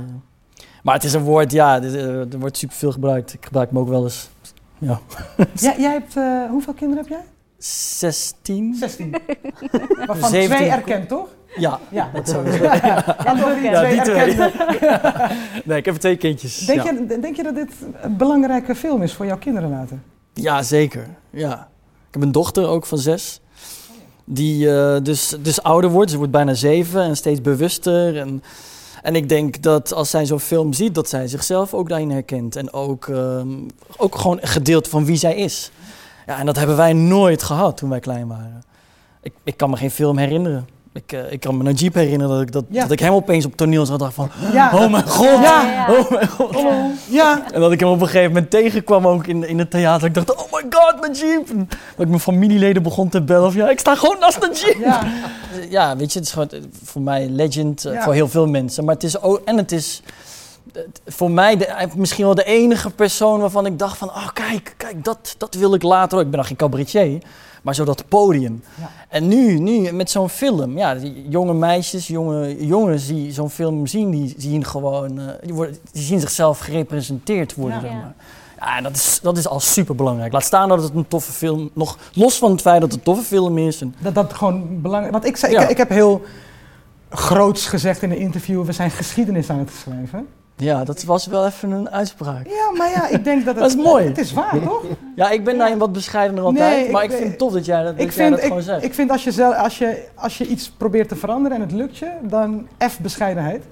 maar 0.85 0.93
het 0.93 1.03
is 1.03 1.13
een 1.13 1.23
woord, 1.23 1.51
ja, 1.51 1.79
dit, 1.79 1.95
eh, 1.95 2.19
er 2.33 2.39
wordt 2.39 2.57
superveel 2.57 2.91
gebruikt. 2.91 3.33
Ik 3.33 3.45
gebruik 3.45 3.69
hem 3.69 3.79
ook 3.79 3.87
wel 3.87 4.03
eens. 4.03 4.29
Ja. 4.77 4.99
Jij, 5.53 5.75
jij 5.79 5.91
hebt, 5.91 6.15
eh, 6.17 6.49
hoeveel 6.49 6.73
kinderen 6.73 7.03
heb 7.03 7.11
jij? 7.11 7.23
16? 7.57 8.75
16. 8.75 9.15
Waarvan 10.07 10.29
17. 10.29 10.57
twee 10.57 10.69
erkend, 10.69 11.07
toch? 11.07 11.27
Ja, 11.55 11.79
Ja. 11.89 12.09
dat 12.13 12.29
sowieso. 12.29 12.57
Twee 12.63 13.63
Ja, 13.63 13.89
die 13.89 14.01
twee. 14.01 14.15
erkende. 14.15 14.51
Nee, 15.65 15.77
ik 15.77 15.85
heb 15.85 15.95
twee 15.95 16.15
kindjes. 16.15 16.57
Denk, 16.65 16.83
ja. 16.83 16.91
je, 16.91 17.19
denk 17.19 17.35
je 17.35 17.43
dat 17.43 17.55
dit 17.55 17.71
een 18.01 18.17
belangrijke 18.17 18.75
film 18.75 19.01
is 19.01 19.13
voor 19.13 19.25
jouw 19.25 19.37
kinderen 19.37 19.69
later? 19.69 19.97
Ja, 20.33 20.63
zeker. 20.63 21.07
Ja. 21.29 21.67
Ik 22.07 22.13
heb 22.13 22.21
een 22.21 22.31
dochter 22.31 22.67
ook 22.67 22.85
van 22.85 22.97
zes. 22.97 23.41
Die 24.25 24.71
eh, 24.71 24.97
dus, 25.03 25.35
dus 25.41 25.63
ouder 25.63 25.89
wordt. 25.89 26.11
Ze 26.11 26.17
wordt 26.17 26.31
bijna 26.31 26.53
zeven 26.53 27.01
en 27.01 27.15
steeds 27.15 27.41
bewuster. 27.41 28.17
En, 28.17 28.43
en 29.05 29.15
ik 29.15 29.29
denk 29.29 29.61
dat 29.61 29.93
als 29.93 30.09
zij 30.09 30.25
zo'n 30.25 30.39
film 30.39 30.73
ziet, 30.73 30.95
dat 30.95 31.09
zij 31.09 31.27
zichzelf 31.27 31.73
ook 31.73 31.89
daarin 31.89 32.11
herkent. 32.11 32.55
En 32.55 32.73
ook, 32.73 33.07
ehm, 33.07 33.49
ook 33.97 34.15
gewoon 34.15 34.37
een 34.41 34.47
gedeelte 34.47 34.89
van 34.89 35.05
wie 35.05 35.15
zij 35.17 35.35
is. 35.35 35.71
Ja, 36.25 36.39
en 36.39 36.45
dat 36.45 36.55
hebben 36.55 36.75
wij 36.75 36.93
nooit 36.93 37.43
gehad 37.43 37.77
toen 37.77 37.89
wij 37.89 37.99
klein 37.99 38.27
waren. 38.27 38.63
Ik, 39.21 39.33
ik 39.43 39.57
kan 39.57 39.69
me 39.69 39.77
geen 39.77 39.91
film 39.91 40.17
herinneren. 40.17 40.67
Ik, 40.95 41.11
eh, 41.11 41.31
ik 41.31 41.39
kan 41.39 41.57
me 41.57 41.63
Najib 41.63 41.93
herinneren 41.93 42.33
dat 42.35 42.41
ik, 42.41 42.51
dat, 42.51 42.63
Ja. 42.69 42.81
dat 42.81 42.91
ik 42.91 42.99
hem 42.99 43.13
opeens 43.13 43.45
op 43.45 43.55
toneel 43.55 43.85
zat 43.85 43.99
dacht 43.99 44.13
van... 44.13 44.29
Ja. 44.53 44.71
Oh 44.73 44.91
mijn 44.91 45.07
god! 45.09 45.39
Ja. 45.41 45.85
Oh 45.89 46.09
mijn 46.11 46.27
god! 46.27 46.55
Ja. 47.09 47.43
En 47.53 47.59
dat 47.59 47.71
ik 47.71 47.79
hem 47.79 47.89
op 47.89 48.01
een 48.01 48.07
gegeven 48.07 48.31
moment 48.31 48.49
tegenkwam 48.51 49.07
ook 49.07 49.27
in, 49.27 49.47
in 49.47 49.59
het 49.59 49.71
theater. 49.71 50.07
Ik 50.07 50.13
dacht, 50.13 50.35
oh 50.35 50.51
my 50.51 50.63
god, 50.69 50.95
Najib! 51.01 51.49
En 51.49 51.67
dat 51.67 51.99
ik 52.05 52.07
mijn 52.07 52.19
familieleden 52.19 52.83
begon 52.83 53.09
te 53.09 53.21
bellen. 53.21 53.47
Of 53.47 53.55
ja, 53.55 53.69
ik 53.69 53.79
sta 53.79 53.95
gewoon 53.95 54.17
naast 54.19 54.39
Najib! 54.41 54.79
Ja. 54.79 55.03
Ja, 55.69 55.95
weet 55.97 56.13
je, 56.13 56.19
het 56.19 56.27
is 56.27 56.33
gewoon 56.33 56.49
eh, 56.49 56.59
voor 56.83 57.01
mij 57.01 57.27
legend. 57.29 57.85
eh. 57.85 58.01
Voor 58.03 58.13
heel 58.13 58.27
veel 58.29 58.47
mensen. 58.47 58.85
Maar 58.85 58.93
het 58.93 59.03
is 59.03 59.21
ook... 59.21 59.41
En 59.45 59.57
het 59.57 59.71
is 59.71 60.01
voor 61.05 61.31
mij 61.31 61.57
de, 61.57 61.65
eh, 61.65 61.93
misschien 61.95 62.25
wel 62.25 62.35
de 62.35 62.43
enige 62.43 62.89
persoon 62.89 63.39
waarvan 63.39 63.65
ik 63.65 63.79
dacht 63.79 63.97
van... 63.97 64.07
Oh, 64.07 64.27
kijk, 64.33 64.73
kijk, 64.77 65.03
dat, 65.03 65.35
dat 65.37 65.53
wil 65.55 65.73
ik 65.73 65.83
later 65.83 66.17
ook. 66.17 66.23
Ik 66.23 66.29
ben 66.29 66.39
nog 66.39 66.47
geen 66.47 66.57
cabaretier. 66.57 67.21
Maar 67.61 67.75
zo 67.75 67.83
dat 67.85 68.07
podium. 68.07 68.63
Ja. 68.79 68.89
En 69.09 69.27
nu, 69.27 69.59
nu 69.59 69.91
met 69.91 70.09
zo'n 70.09 70.29
film, 70.29 70.77
ja, 70.77 70.95
jonge 71.29 71.53
meisjes, 71.53 72.07
jonge 72.07 72.65
jongens 72.65 73.07
die 73.07 73.31
zo'n 73.31 73.49
film 73.49 73.87
zien, 73.87 74.11
die 74.11 74.35
zien 74.37 74.65
gewoon, 74.65 75.19
eh, 75.19 75.25
die, 75.43 75.53
worden, 75.53 75.77
die 75.91 76.03
zien 76.03 76.19
zichzelf 76.19 76.59
gerepresenteerd 76.59 77.55
worden, 77.55 77.75
Ja. 77.75 77.81
zeg 77.81 77.91
Ja. 77.91 77.97
maar. 77.97 78.13
Ja, 78.59 78.77
en 78.77 78.83
dat 78.83 78.95
is, 78.95 79.19
dat 79.21 79.37
is 79.37 79.47
al 79.47 79.59
super 79.59 79.95
belangrijk. 79.95 80.33
Laat 80.33 80.43
staan 80.43 80.69
dat 80.69 80.83
het 80.83 80.95
een 80.95 81.07
toffe 81.07 81.31
film, 81.31 81.69
nog 81.73 81.97
los 82.13 82.37
van 82.37 82.51
het 82.51 82.61
feit 82.61 82.81
dat 82.81 82.89
het 82.89 82.97
een 82.99 83.05
toffe 83.05 83.23
film 83.23 83.57
is. 83.57 83.81
En, 83.81 83.95
Dat 83.99 84.15
dat 84.15 84.33
gewoon 84.33 84.81
belangrijk 84.81 85.13
Want 85.13 85.25
ik, 85.25 85.37
zei, 85.37 85.51
Ja. 85.51 85.61
ik, 85.61 85.69
ik 85.69 85.77
heb 85.77 85.89
heel 85.89 86.21
groots 87.09 87.65
gezegd 87.67 88.01
in 88.01 88.11
een 88.11 88.17
interview: 88.17 88.65
we 88.65 88.71
zijn 88.71 88.91
geschiedenis 88.91 89.49
aan 89.49 89.59
het 89.59 89.71
schrijven. 89.81 90.27
Ja, 90.57 90.83
dat 90.83 91.03
was 91.03 91.25
wel 91.27 91.45
even 91.45 91.71
een 91.71 91.89
uitspraak. 91.89 92.47
Ja, 92.47 92.71
maar 92.77 92.89
ja, 92.89 93.07
ik 93.07 93.23
denk 93.23 93.45
dat 93.45 93.53
het. 93.55 93.63
Dat 93.63 93.69
is 93.79 93.83
mooi. 93.85 94.05
Het 94.05 94.17
is 94.17 94.33
waar, 94.33 94.59
toch? 94.63 94.83
Ja, 95.15 95.29
ik 95.29 95.43
ben 95.43 95.57
daarin 95.57 95.77
wat 95.77 95.91
bescheidener 95.91 96.43
altijd, 96.43 96.75
Nee, 96.75 96.85
ik 96.85 96.91
maar 96.91 97.03
ik 97.03 97.11
vind 97.11 97.27
het 97.29 97.37
tof 97.37 97.53
dat 97.53 97.65
jij 97.65 97.83
dat, 97.83 97.97
dat, 97.97 98.01
jij 98.03 98.11
vind, 98.11 98.29
dat 98.31 98.39
gewoon 98.41 98.57
ik, 98.57 98.63
zegt. 98.63 98.83
ik 98.83 98.93
vind 98.93 99.11
als 99.11 99.23
je, 99.23 99.31
zelf, 99.31 99.55
als, 99.55 99.77
je, 99.77 100.07
als 100.15 100.37
je 100.37 100.47
iets 100.47 100.69
probeert 100.69 101.09
te 101.09 101.15
veranderen 101.15 101.57
en 101.57 101.63
het 101.63 101.71
lukt 101.71 101.97
je, 101.97 102.11
dan 102.21 102.67
F 102.89 102.99
bescheidenheid. 102.99 103.63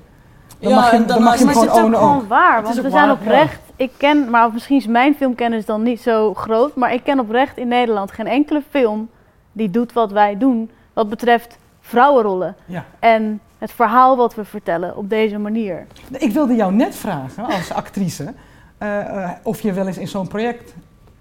Dan 0.59 0.69
Ja, 0.71 0.75
mag 0.75 0.91
je, 0.91 0.97
en 0.97 1.05
dan 1.07 1.23
mag 1.23 1.37
je 1.39 1.45
Maar 1.45 1.53
het 1.53 1.63
gewoon 1.63 1.75
is 1.91 1.93
ook 1.93 1.95
gewoon 1.99 2.15
ook. 2.21 2.27
waar, 2.27 2.57
Het 2.57 2.67
is 2.69 2.73
want 2.75 2.85
we 2.87 2.91
zijn 2.97 3.11
oprecht. 3.11 3.59
Ik 3.75 3.91
ken, 3.97 4.29
maar 4.29 4.53
misschien 4.53 4.77
is 4.77 4.87
mijn 4.87 5.15
filmkennis 5.15 5.65
dan 5.65 5.83
niet 5.83 6.01
zo 6.01 6.33
groot, 6.33 6.75
maar 6.75 6.93
ik 6.93 7.03
ken 7.03 7.19
oprecht 7.19 7.57
in 7.57 7.67
Nederland 7.67 8.11
geen 8.11 8.27
enkele 8.27 8.61
film 8.69 9.09
die 9.51 9.69
doet 9.69 9.93
wat 9.93 10.11
wij 10.11 10.37
doen, 10.37 10.71
wat 10.93 11.09
betreft 11.09 11.57
vrouwenrollen 11.81 12.55
Ja. 12.65 12.85
en 12.99 13.41
het 13.63 13.71
verhaal 13.71 14.17
wat 14.17 14.35
we 14.35 14.45
vertellen 14.45 14.95
op 14.97 15.09
deze 15.09 15.37
manier. 15.37 15.85
Ik 16.17 16.31
wilde 16.31 16.55
jou 16.55 16.73
net 16.73 16.95
vragen, 16.95 17.45
als 17.45 17.73
actrice, 17.73 18.33
eh, 18.77 18.99
eh, 19.23 19.29
of 19.43 19.61
je 19.61 19.73
wel 19.73 19.87
eens 19.87 19.97
in 19.97 20.07
zo'n 20.07 20.27
project, 20.27 20.73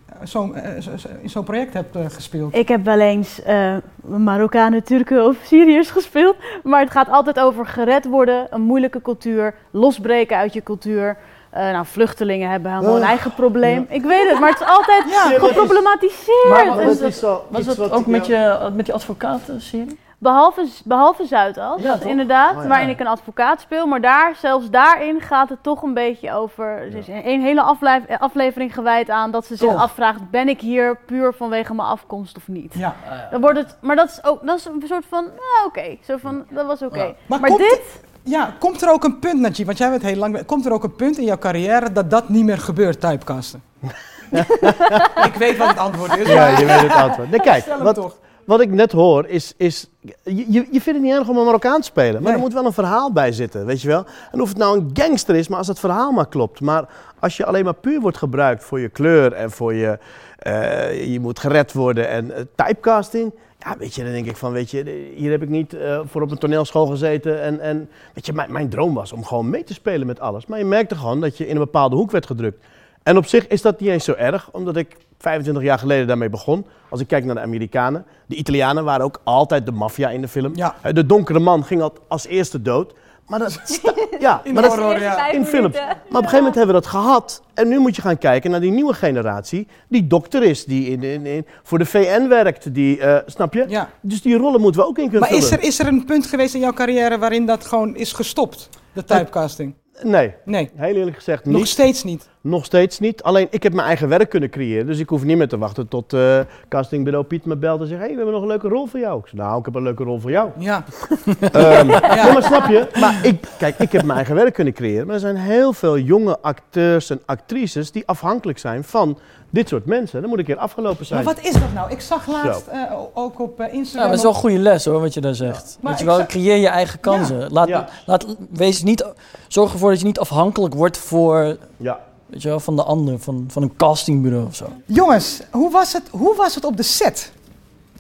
eh, 0.09 0.15
zo'n, 0.23 0.55
zo- 0.81 0.97
zo- 0.97 1.09
in 1.21 1.31
zo'n 1.31 1.45
project 1.45 1.73
hebt 1.75 1.97
gespeeld. 2.09 2.55
Ik 2.57 2.69
heb 2.69 2.85
wel 2.85 3.01
eens 3.01 3.43
eh 3.43 3.77
Marokkanen, 4.05 4.83
Turken 4.85 5.25
of 5.27 5.37
Syriërs 5.45 5.91
gespeeld, 5.99 6.37
maar 6.63 6.81
het 6.81 6.91
gaat 6.91 7.09
altijd 7.09 7.41
over 7.41 7.67
gered 7.67 8.05
worden, 8.05 8.47
een 8.51 8.63
moeilijke 8.63 9.03
cultuur, 9.03 9.55
losbreken 9.71 10.37
uit 10.37 10.53
je 10.53 10.63
cultuur. 10.63 11.17
Eh, 11.51 11.63
nou, 11.71 11.87
vluchtelingen 11.87 12.51
hebben 12.51 12.71
helemaal 12.73 12.93
een 12.95 13.01
Ugh, 13.01 13.09
eigen 13.09 13.35
probleem. 13.35 13.87
Ik 13.89 14.03
weet 14.03 14.29
het, 14.31 14.39
maar 14.41 14.51
het 14.51 14.61
is 14.61 14.67
altijd 14.67 15.05
Ja, 15.11 15.39
geproblematiseerd. 15.39 16.49
Maar 16.49 16.79
En 16.79 16.87
dat 16.87 16.97
zo- 16.97 17.07
is 17.07 17.19
zo 17.19 17.45
Was 17.49 17.65
dat 17.65 17.91
ook 17.91 18.07
met, 18.07 18.27
jou- 18.27 18.65
je, 18.65 18.71
met 18.71 18.85
die 18.85 18.95
advocaten-serie? 18.95 19.99
Behalve, 20.23 20.67
behalve 20.85 21.27
Zuidas, 21.27 21.83
Ja, 21.83 21.99
inderdaad, 22.05 22.57
Oh, 22.57 22.63
ja. 22.63 22.69
waarin 22.69 22.89
ik 22.89 23.01
een 23.01 23.07
advocaat 23.07 23.61
speel. 23.61 23.87
Maar 23.87 24.01
daar, 24.01 24.35
zelfs 24.37 24.71
daarin 24.71 25.21
gaat 25.21 25.49
het 25.49 25.63
toch 25.63 25.83
een 25.83 25.95
beetje 25.95 26.33
over... 26.33 26.65
Er 26.67 26.95
is 26.95 27.09
een 27.09 27.43
hele 27.43 27.63
afle- 27.63 28.19
aflevering 28.19 28.75
gewijd 28.75 29.11
aan 29.11 29.31
dat 29.31 29.47
ze 29.47 29.57
zich 29.57 29.69
Toch? 29.71 29.81
afvraagt... 29.81 30.31
ben 30.31 30.49
ik 30.49 30.61
hier 30.61 30.97
puur 31.07 31.35
vanwege 31.35 31.75
mijn 31.75 31.89
afkomst 31.89 32.37
of 32.37 32.49
niet? 32.49 32.75
Ja. 32.75 32.95
Dan 33.31 33.41
wordt 33.41 33.59
het, 33.59 33.77
maar 33.81 33.97
dat 33.97 34.09
is 34.09 34.25
ook 34.25 34.47
dat 34.47 34.59
is 34.59 34.65
een 34.65 34.83
soort 34.87 35.05
van, 35.09 35.25
nou 35.25 35.67
oké, 35.67 35.97
zo 36.05 36.17
van, 36.17 36.45
dat 36.51 36.67
was 36.67 36.83
oké. 36.83 37.03
Ja. 37.03 37.13
Maar 37.27 37.41
Maar, 37.41 37.49
komt- 37.51 37.61
dit, 37.63 37.81
Ja, 38.23 38.55
komt 38.59 38.83
er 38.83 38.91
ook 38.93 39.05
een 39.05 39.19
punt, 39.19 39.41
Najib, 39.41 39.67
want 39.67 39.79
jij 39.79 39.91
bent 39.91 40.03
heel 40.03 40.17
lang... 40.17 40.47
Komt 40.47 40.67
er 40.67 40.73
ook 40.73 40.85
een 40.85 40.97
punt 40.97 41.19
in 41.19 41.25
jouw 41.25 41.39
carrière 41.39 41.93
dat 41.93 42.11
dat 42.11 42.29
niet 42.29 42.45
meer 42.45 42.59
gebeurt, 42.59 43.01
typecasten? 43.01 43.63
ik 45.29 45.35
weet 45.39 45.57
wat 45.57 45.69
het 45.69 45.79
antwoord 45.79 46.17
is. 46.17 46.29
Ja, 46.29 46.47
je 46.49 46.65
weet 46.65 46.81
het 46.81 46.93
antwoord. 46.93 47.31
Nee, 47.31 47.41
kijk, 47.41 47.63
Stel 47.63 47.75
hem 47.75 47.85
wat, 47.85 47.95
toch. 47.95 48.17
Wat 48.45 48.61
ik 48.61 48.71
net 48.71 48.93
hoor 48.93 49.27
is... 49.27 49.55
is 49.57 49.89
je, 50.23 50.47
je 50.53 50.81
vindt 50.81 50.85
het 50.87 51.01
niet 51.03 51.13
erg 51.13 51.29
om 51.29 51.37
een 51.37 51.45
Marokkaan 51.45 51.81
te 51.81 51.87
spelen, 51.87 52.13
maar 52.13 52.23
Nee. 52.23 52.33
er 52.33 52.39
moet 52.39 52.53
wel 52.53 52.65
een 52.67 52.73
verhaal 52.73 53.13
bij 53.13 53.33
zitten, 53.33 53.67
weet 53.67 53.83
je 53.83 53.89
wel? 53.89 54.05
En 54.33 54.41
of 54.41 54.49
het 54.49 54.59
nou 54.59 54.79
een 54.79 54.91
gangster 54.93 55.35
is, 55.35 55.49
maar 55.49 55.59
als 55.59 55.67
het 55.69 55.79
verhaal 55.79 56.13
maar 56.13 56.29
klopt. 56.29 56.61
Maar 56.61 56.89
als 57.19 57.37
je 57.37 57.45
alleen 57.45 57.65
maar 57.65 57.75
puur 57.75 58.01
wordt 58.01 58.17
gebruikt 58.17 58.65
voor 58.65 58.81
je 58.81 58.89
kleur 58.89 59.33
en 59.33 59.51
voor 59.51 59.75
je... 59.75 59.99
eh, 60.39 61.13
je 61.13 61.21
moet 61.21 61.39
gered 61.39 61.73
worden 61.73 62.09
en 62.09 62.35
eh, 62.35 62.43
typecasting... 62.55 63.33
Ja, 63.59 63.77
weet 63.79 63.95
je, 63.95 64.03
dan 64.05 64.13
denk 64.13 64.27
ik 64.27 64.37
van, 64.37 64.53
weet 64.53 64.71
je, 64.71 65.11
hier 65.17 65.31
heb 65.31 65.43
ik 65.43 65.49
niet 65.49 65.75
eh, 65.75 66.01
voor 66.05 66.23
op 66.23 66.31
een 66.31 66.39
toneelschool 66.39 66.87
gezeten. 66.87 67.41
En, 67.43 67.61
en 67.61 67.89
weet 68.15 68.27
je, 68.27 68.33
mijn, 68.33 68.53
mijn 68.53 68.69
droom 68.69 68.95
was 68.95 69.13
om 69.13 69.25
gewoon 69.25 69.51
mee 69.51 69.65
te 69.65 69.75
spelen 69.75 70.07
met 70.07 70.21
alles. 70.21 70.47
Maar 70.47 70.59
je 70.59 70.65
merkte 70.65 70.95
gewoon 70.95 71.21
dat 71.21 71.37
je 71.37 71.47
in 71.47 71.53
een 71.55 71.63
bepaalde 71.63 71.97
hoek 71.97 72.11
werd 72.11 72.27
gedrukt. 72.27 72.65
En 73.03 73.17
op 73.17 73.27
zich 73.27 73.47
is 73.47 73.63
dat 73.63 73.81
niet 73.81 73.89
eens 73.91 74.05
zo 74.05 74.13
erg, 74.13 74.49
omdat 74.53 74.77
ik 74.77 74.97
25 75.19 75.63
jaar 75.65 75.79
geleden 75.79 76.07
daarmee 76.07 76.31
begon. 76.31 76.67
Als 76.89 77.01
ik 77.01 77.07
kijk 77.07 77.25
naar 77.25 77.35
de 77.35 77.41
Amerikanen. 77.41 78.05
De 78.27 78.35
Italianen 78.37 78.85
waren 78.85 79.05
ook 79.05 79.21
altijd 79.25 79.67
de 79.67 79.73
maffia 79.73 80.11
in 80.11 80.21
de 80.21 80.29
film. 80.29 80.53
Ja. 80.57 80.75
Eh, 80.83 80.93
De 80.95 81.07
donkere 81.07 81.39
man 81.39 81.65
ging 81.65 81.83
al 81.83 81.93
als 82.09 82.27
eerste 82.27 82.63
dood. 82.63 82.95
Maar 83.27 83.39
dat, 83.39 83.61
ja, 84.21 84.41
In 84.45 84.55
maar 84.55 84.63
dat, 84.63 84.73
horror, 84.77 85.01
ja. 85.01 85.31
in 85.31 85.45
films. 85.47 85.75
Maar 85.77 85.91
op 85.93 86.09
een 86.09 86.15
gegeven 86.17 86.37
moment 86.39 86.55
hebben 86.55 86.75
we 86.75 86.81
dat 86.81 86.91
gehad. 86.91 87.43
En 87.55 87.69
nu 87.69 87.79
moet 87.79 87.97
je 87.97 88.03
gaan 88.03 88.19
kijken 88.19 88.51
naar 88.51 88.61
die 88.61 88.71
nieuwe 88.71 88.95
generatie. 88.95 89.69
Die 89.89 90.07
dokter 90.07 90.43
is, 90.43 90.65
die 90.65 90.87
in, 90.91 91.03
in, 91.03 91.27
in- 91.27 91.47
voor 91.63 91.79
de 91.79 91.85
VN 91.87 92.29
werkt. 92.29 92.75
Die, 92.75 93.01
eh, 93.01 93.17
snap 93.27 93.55
je? 93.55 93.65
Ja. 93.69 93.91
Dus 94.01 94.23
die 94.23 94.37
rollen 94.37 94.61
moeten 94.61 94.81
we 94.81 94.87
ook 94.87 94.99
in 94.99 95.03
kunnen 95.11 95.21
Maar 95.29 95.39
is 95.39 95.45
vullen. 95.45 95.61
er, 95.61 95.67
is 95.67 95.79
er 95.79 95.87
een 95.87 96.05
punt 96.05 96.27
geweest 96.27 96.55
in 96.55 96.61
jouw 96.61 96.73
carrière 96.73 97.19
waarin 97.19 97.47
dat 97.47 97.67
gewoon 97.67 97.97
is 97.97 98.13
gestopt? 98.13 98.69
De 98.93 99.05
typecasting? 99.05 99.75
Nee, 100.03 100.35
Nee, 100.45 100.71
heel 100.75 100.95
eerlijk 100.95 101.17
gezegd 101.17 101.45
nog 101.45 101.55
niet. 101.55 101.69
steeds 101.69 102.05
niet. 102.05 102.29
Nog 102.43 102.65
steeds 102.65 102.99
niet. 102.99 103.23
Alleen 103.23 103.47
ik 103.51 103.63
heb 103.63 103.73
mijn 103.73 103.87
eigen 103.87 104.09
werk 104.09 104.31
kunnen 104.31 104.51
creëren. 104.51 104.87
Dus 104.87 104.99
ik 104.99 105.09
hoef 105.09 105.25
niet 105.25 105.37
meer 105.37 105.49
te 105.49 105.59
wachten 105.59 105.89
tot 105.89 106.13
eh 106.13 106.41
castingbureau 106.69 107.25
Piet 107.25 107.45
me 107.45 107.57
belt 107.57 107.81
en 107.81 107.87
zegt: 107.87 108.01
hey, 108.01 108.09
we 108.11 108.15
hebben 108.17 108.33
nog 108.35 108.43
een 108.43 108.49
leuke 108.49 108.69
rol 108.69 108.87
voor 108.87 109.01
jou. 109.01 109.19
Ik 109.19 109.27
zeg, 109.27 109.35
nou, 109.41 109.59
ik 109.59 109.65
heb 109.65 109.75
een 109.75 109.83
leuke 109.83 110.05
rol 110.05 110.21
voor 110.21 110.31
jou. 110.31 110.51
Ja. 110.59 110.85
Ehm, 111.53 111.87
nee, 111.87 112.33
maar 112.33 112.43
snap 112.43 112.69
je? 112.69 112.89
Maar 113.01 113.21
ik, 113.27 113.45
kijk, 113.59 113.79
ik 113.79 113.93
heb 113.93 114.03
mijn 114.03 114.17
eigen 114.17 114.35
werk 114.35 114.55
kunnen 114.55 114.73
creëren. 114.73 115.07
Maar 115.07 115.15
er 115.15 115.21
zijn 115.21 115.37
heel 115.37 115.73
veel 115.73 115.99
jonge 115.99 116.39
acteurs 116.41 117.11
en 117.11 117.21
actrices 117.27 117.91
die 117.91 118.03
afhankelijk 118.07 118.59
zijn 118.59 118.85
van 118.85 119.19
dit 119.51 119.69
soort 119.69 119.87
mensen. 119.87 120.21
Dan 120.21 120.31
moet 120.31 120.39
ik 120.39 120.45
keer 120.45 120.57
afgelopen 120.57 121.07
zijn. 121.07 121.25
Maar 121.25 121.35
wat 121.35 121.45
is 121.45 121.53
dat 121.53 121.73
nou? 121.75 121.91
Ik 121.91 122.01
zag 122.01 122.27
laatst 122.27 122.67
eh, 122.67 122.81
ook 123.15 123.41
op 123.41 123.61
eh, 123.61 123.67
Ja, 123.67 123.73
Instagram... 123.73 124.01
maar 124.03 124.09
het 124.11 124.19
is 124.19 124.23
wel 124.25 124.33
een 124.35 124.39
goede 124.41 124.59
les 124.59 124.85
hoor, 124.85 125.01
wat 125.01 125.15
je 125.15 125.21
daar 125.21 125.35
zegt. 125.35 125.79
Maar 125.81 125.91
Weet 125.93 126.01
je 126.01 126.07
ik 126.11 126.17
wel, 126.17 126.27
creëer 126.27 126.57
je 126.57 126.69
eigen 126.69 127.01
kansen. 127.01 127.53
Laat, 127.53 127.69
Ja. 127.69 127.89
laat, 128.07 128.37
wees 128.51 128.83
niet, 128.83 129.07
zorg 129.49 129.73
ervoor 129.73 129.91
dat 129.91 130.01
je 130.01 130.07
niet 130.07 130.19
afhankelijk 130.19 130.75
wordt 130.75 130.99
voor, 130.99 131.57
Ja. 131.77 131.99
Weet 132.33 132.43
je 132.43 132.49
wel, 132.49 132.61
van 132.61 132.77
de 132.77 132.83
ander, 132.83 133.19
van, 133.19 133.45
van 133.49 133.63
een 133.63 133.77
castingbureau 133.77 134.47
of 134.47 134.55
zo. 134.55 134.67
Jongens, 134.87 135.43
hoe 135.51 135.71
was, 135.71 135.93
het, 135.93 136.09
hoe 136.11 136.37
was 136.37 136.55
het 136.55 136.65
op 136.65 136.77
de 136.77 136.83
set 136.83 137.33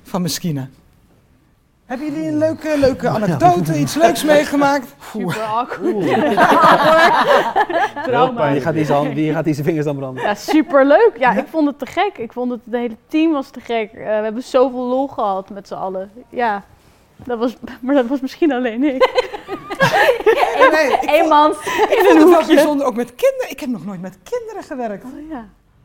van 0.02 0.22
Meskina? 0.22 0.68
Hebben 1.84 2.12
jullie 2.12 2.28
een 2.28 2.38
leuke, 2.38 2.78
leuke 2.78 3.08
anekdote, 3.08 3.78
iets 3.78 3.94
leuks 3.94 4.24
meegemaakt? 4.24 4.94
super 5.12 5.40
awkward. 5.40 6.04
Trauma. 8.04 8.26
Die 8.26 8.34
pijnlijk. 8.34 8.62
gaat 8.64 8.74
die 8.74 8.84
zijn, 8.84 9.14
die 9.14 9.32
gaat 9.32 9.44
die 9.44 9.54
zijn 9.54 9.66
vingers 9.66 9.86
dan 9.86 9.96
branden. 9.96 10.22
Ja, 10.22 10.34
super 10.34 10.86
leuk. 10.86 11.12
Ja, 11.18 11.32
ik 11.32 11.46
vond 11.50 11.66
het 11.66 11.78
te 11.78 11.86
gek. 11.86 12.18
Ik 12.18 12.32
vond 12.32 12.50
het, 12.50 12.60
het 12.64 12.74
hele 12.74 12.96
team 13.08 13.32
was 13.32 13.50
te 13.50 13.60
gek. 13.60 13.92
Eh, 13.92 13.98
we 13.98 14.08
hebben 14.08 14.42
zoveel 14.42 14.86
lol 14.86 15.06
gehad 15.06 15.50
met 15.50 15.68
z'n 15.68 15.74
allen. 15.74 16.10
Ja, 16.28 16.64
dat 17.16 17.38
was, 17.38 17.56
maar 17.80 17.94
dat 17.94 18.06
was 18.06 18.20
misschien 18.20 18.52
alleen 18.52 18.84
ik. 18.84 19.10
Nee, 20.58 20.70
nee, 20.70 20.92
ik 20.92 20.98
vond, 20.98 21.10
Eenmans 21.10 21.56
ik 21.56 21.64
in 21.66 22.04
vond 22.04 22.08
een 22.08 22.16
het 22.16 22.28
wel 22.28 22.34
hoekje. 22.38 22.54
bijzonder, 22.54 22.86
ook 22.86 22.94
met 22.96 23.14
kinderen. 23.14 23.50
Ik 23.50 23.60
heb 23.60 23.68
nog 23.68 23.84
nooit 23.84 24.00
met 24.00 24.18
kinderen 24.22 24.62
gewerkt. 24.62 25.04
Oh, 25.04 25.10
ja. 25.30 25.44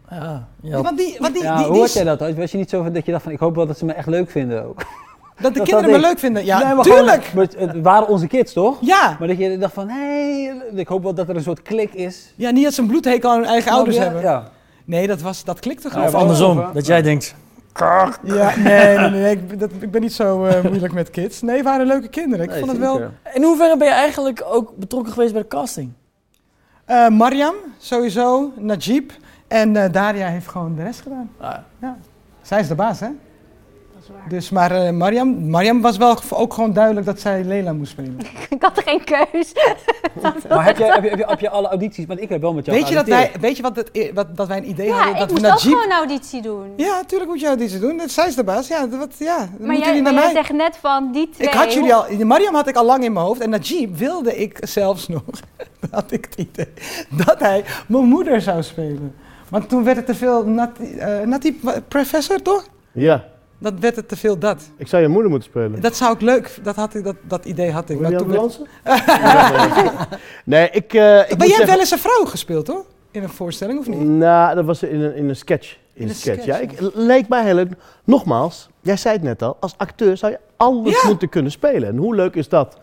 Ja, 0.10 0.47
ja. 0.62 0.81
Want 0.81 0.97
die, 0.97 1.15
want 1.19 1.33
die, 1.33 1.43
Ja, 1.43 1.57
die, 1.57 1.65
hoe 1.65 1.79
had 1.79 1.93
jij 1.93 2.03
dat? 2.03 2.19
Was 2.36 2.51
je 2.51 2.57
niet 2.57 2.69
zo 2.69 2.83
van 2.83 2.93
dat 2.93 3.05
je 3.05 3.12
dacht 3.12 3.23
van 3.23 3.31
ik 3.31 3.39
hoop 3.39 3.55
wel 3.55 3.67
dat 3.67 3.77
ze 3.77 3.86
me 3.86 3.93
echt 3.93 4.07
leuk 4.07 4.29
vinden 4.31 4.65
ook? 4.65 4.77
Dat 5.41 5.53
de 5.53 5.60
Dat 5.60 5.67
kinderen 5.67 5.81
dat 5.81 5.91
me 5.91 5.95
ik- 5.97 6.12
leuk 6.12 6.19
vinden. 6.19 6.45
Ja, 6.45 6.73
Nee, 6.73 6.83
tuurlijk. 6.83 7.23
gewoon- 7.25 7.47
maar 7.57 7.67
het 7.67 7.81
waren 7.81 8.07
onze 8.07 8.27
kids, 8.27 8.53
toch? 8.53 8.77
Ja. 8.81 9.15
Maar 9.19 9.27
dat 9.27 9.38
je 9.38 9.57
dacht 9.57 9.73
van, 9.73 9.89
hé, 9.89 10.43
hey, 10.43 10.62
ik 10.75 10.88
hoop 10.88 11.03
wel 11.03 11.13
dat 11.13 11.29
er 11.29 11.36
een 11.36 11.43
soort 11.43 11.62
klik 11.62 11.93
is. 11.93 12.33
ja, 12.36 12.49
niet 12.49 12.63
dat 12.63 12.73
ze 12.73 12.81
een 12.81 12.88
bloedhekel 12.88 13.29
aan 13.29 13.38
hun 13.39 13.47
eigen 13.47 13.71
ouders 13.71 13.95
Ja, 13.95 14.03
hebben. 14.03 14.21
Ja. 14.21 14.49
Nee, 14.86 15.07
dat, 15.07 15.21
was, 15.21 15.43
dat 15.43 15.60
klikte 15.60 15.88
Ja, 15.88 15.93
gewoon. 15.93 16.07
Of 16.07 16.13
andersom, 16.13 16.65
dat 16.73 16.86
jij 16.86 17.01
denkt, 17.01 17.36
Ja, 18.24 18.56
nee, 18.58 18.98
nee, 18.98 19.10
nee, 19.10 19.32
ik, 19.36 19.60
dat, 19.60 19.72
ik 19.80 19.92
ben 19.92 20.02
niet 20.02 20.13
zo 20.13 20.46
eh, 20.46 20.63
moeilijk 20.63 20.94
met 20.94 21.10
kids. 21.10 21.42
Nee, 21.42 21.56
het 21.56 21.66
waren 21.66 21.86
leuke 21.86 22.08
kinderen. 22.08 22.46
Ik 22.46 22.52
Nee, 22.52 22.60
vond 22.60 22.72
het 22.72 22.80
wel... 22.80 23.02
in 23.34 23.44
hoeverre 23.44 23.78
ben 23.78 23.88
je 23.88 23.94
eigenlijk 23.94 24.44
ook 24.46 24.76
betrokken 24.76 25.13
geweest 25.13 25.34
bij 25.34 25.42
de 25.42 25.48
casting? 25.48 25.92
Eh, 26.86 27.08
Mariam, 27.08 27.54
sowieso. 27.78 28.52
Najib. 28.56 29.12
En 29.48 29.76
eh, 29.76 29.92
Daria 29.92 30.28
heeft 30.28 30.48
gewoon 30.48 30.76
de 30.76 30.84
rest 30.84 31.02
gedaan. 31.02 31.30
Ah, 31.40 31.90
Zij 32.42 32.60
is 32.60 32.68
de 32.68 32.76
baas, 32.76 33.00
hè? 33.00 33.08
Dat 34.08 34.15
is 34.15 34.22
waar. 34.22 34.30
Dus, 34.30 34.50
maar 34.50 34.86
eh, 34.86 34.91
Mariam, 34.91 35.50
Mariam 35.50 35.82
was 35.82 35.98
wel 35.98 36.17
ook 36.30 36.54
gewoon 36.54 36.74
duidelijk 36.74 37.06
dat 37.06 37.20
zij 37.20 37.43
Lela 37.43 37.74
moest 37.74 37.91
spelen. 37.91 38.17
Ik 38.50 38.62
had 38.62 38.78
er 38.78 38.84
geen 38.84 39.04
keus. 39.04 39.54
Maar 40.50 40.65
heb 40.65 40.78
je, 40.78 40.84
heb, 40.84 41.04
je, 41.04 41.10
heb, 41.10 41.20
je, 41.20 41.26
heb 41.28 41.39
je 41.39 41.50
alle 41.50 41.67
audities? 41.67 42.06
Want 42.06 42.22
ik 42.22 42.30
heb 42.30 42.41
wel 42.41 42.54
met 42.54 42.65
jou 42.65 42.78
Weet 42.78 42.88
je, 42.89 42.96
dat 42.96 43.08
wij, 43.08 43.32
weet 43.39 43.58
je 43.58 43.63
wat, 43.63 43.76
het, 43.76 44.12
wat, 44.13 44.38
dat 44.38 44.48
wij 44.48 44.58
een 44.58 44.70
idee 44.70 44.88
Ja, 44.88 44.93
hadden? 44.93 45.13
ik 45.13 45.20
Dat 45.20 45.30
moest 45.30 45.41
we 45.41 45.52
ook 45.52 45.60
gewoon 45.60 45.84
een 45.84 45.91
auditie 45.91 46.41
doen. 46.41 46.74
Ja, 46.76 46.96
natuurlijk 46.96 47.30
moet 47.30 47.39
je 47.39 47.48
auditie 47.48 47.80
doen. 47.80 48.02
Zij 48.06 48.28
is 48.28 48.36
de 48.36 48.43
baas. 48.43 48.67
Ja, 48.67 48.88
dat, 48.88 49.15
ja 49.17 49.38
dan 49.38 49.48
maar 49.50 49.60
moeten 49.60 49.78
jij, 49.78 49.88
jullie 49.88 50.02
naar 50.02 50.13
maar 50.13 50.24
jij 50.24 50.32
zegt 50.32 50.52
net 50.52 50.78
van 50.82 51.12
die 51.12 51.30
twee. 51.30 51.48
Ik 51.48 51.54
had 51.54 51.74
jullie 51.74 51.93
al... 51.93 52.26
Mariam 52.26 52.56
had 52.56 52.67
ik 52.67 52.76
al 52.76 52.86
lang 52.86 53.04
in 53.04 53.13
mijn 53.13 53.26
hoofd. 53.26 53.39
En 53.41 53.50
Najib 53.50 53.98
wilde 53.98 54.38
ik 54.38 54.58
zelfs 54.62 55.08
nog... 55.17 55.24
had 55.91 56.12
ik 56.12 56.26
het 56.26 56.36
idee 56.36 56.74
dat 57.10 57.39
hij 57.39 57.63
mijn 57.88 58.06
moeder 58.06 58.41
zou 58.41 58.63
spelen. 58.63 59.15
Want 59.50 59.70
toen 59.70 59.84
werd 59.84 59.98
het 59.98 60.06
te 60.06 60.15
veel... 60.15 60.46
Nati, 60.46 60.98
eh, 60.98 61.20
Nati 61.20 61.60
professor, 61.88 62.41
toch? 62.41 62.67
Ja, 62.91 63.26
Dat 63.60 63.74
werd 63.80 63.96
het 63.96 64.08
te 64.08 64.15
veel 64.15 64.38
dat. 64.39 64.62
ik 64.78 64.88
zou 64.88 65.02
je 65.02 65.08
moeder 65.08 65.30
moeten 65.32 65.50
spelen. 65.50 65.82
Dat 65.82 65.96
zou 65.96 66.13
ik 66.13 66.22
leuk... 66.22 66.58
Dat, 66.63 66.76
had 66.76 66.96
ik, 66.96 67.04
dat, 67.04 67.15
dat 67.28 67.46
idee 67.46 67.72
had 67.72 67.89
ik. 67.89 68.00
Wil 68.00 68.10
Maar 68.12 68.20
je 68.20 68.28
dansen? 68.34 68.67
nee, 70.46 70.70
ik, 70.70 70.93
eh 70.93 71.20
ik 71.20 71.30
moet 71.30 71.39
jij 71.39 71.48
zeggen- 71.48 71.67
wel 71.67 71.80
eens 71.80 71.91
een 71.91 71.98
vrouw 71.98 72.26
gespeeld, 72.26 72.67
hoor? 72.67 72.86
In 73.12 73.24
een 73.24 73.30
voorstelling, 73.30 73.80
of 73.80 73.88
niet? 73.88 74.00
Nou, 74.00 74.56
dat 74.56 74.65
was 74.65 74.84
in 74.84 75.02
een, 75.02 75.15
in 75.15 75.30
een 75.30 75.36
sketch. 75.36 75.72
In, 75.72 75.78
In 75.93 76.04
een 76.04 76.10
een 76.10 76.15
sketch, 76.15 76.41
sketch, 76.41 76.60
ja. 76.62 76.88
Ik, 76.88 76.91
leek 76.93 77.28
mij 77.30 77.43
heel 77.43 77.54
leuk. 77.56 77.72
Nogmaals, 78.04 78.70
jij 78.82 78.98
zei 78.98 79.13
het 79.15 79.24
net 79.24 79.41
al, 79.41 79.58
als 79.60 79.74
acteur 79.78 80.17
zou 80.17 80.32
je 80.32 80.39
alles 80.58 81.02
Ja. 81.02 81.08
moeten 81.10 81.30
kunnen 81.30 81.52
spelen. 81.52 81.89
En 81.89 81.98
hoe 81.98 82.15
leuk 82.15 82.36
is 82.36 82.50
dat 82.50 82.78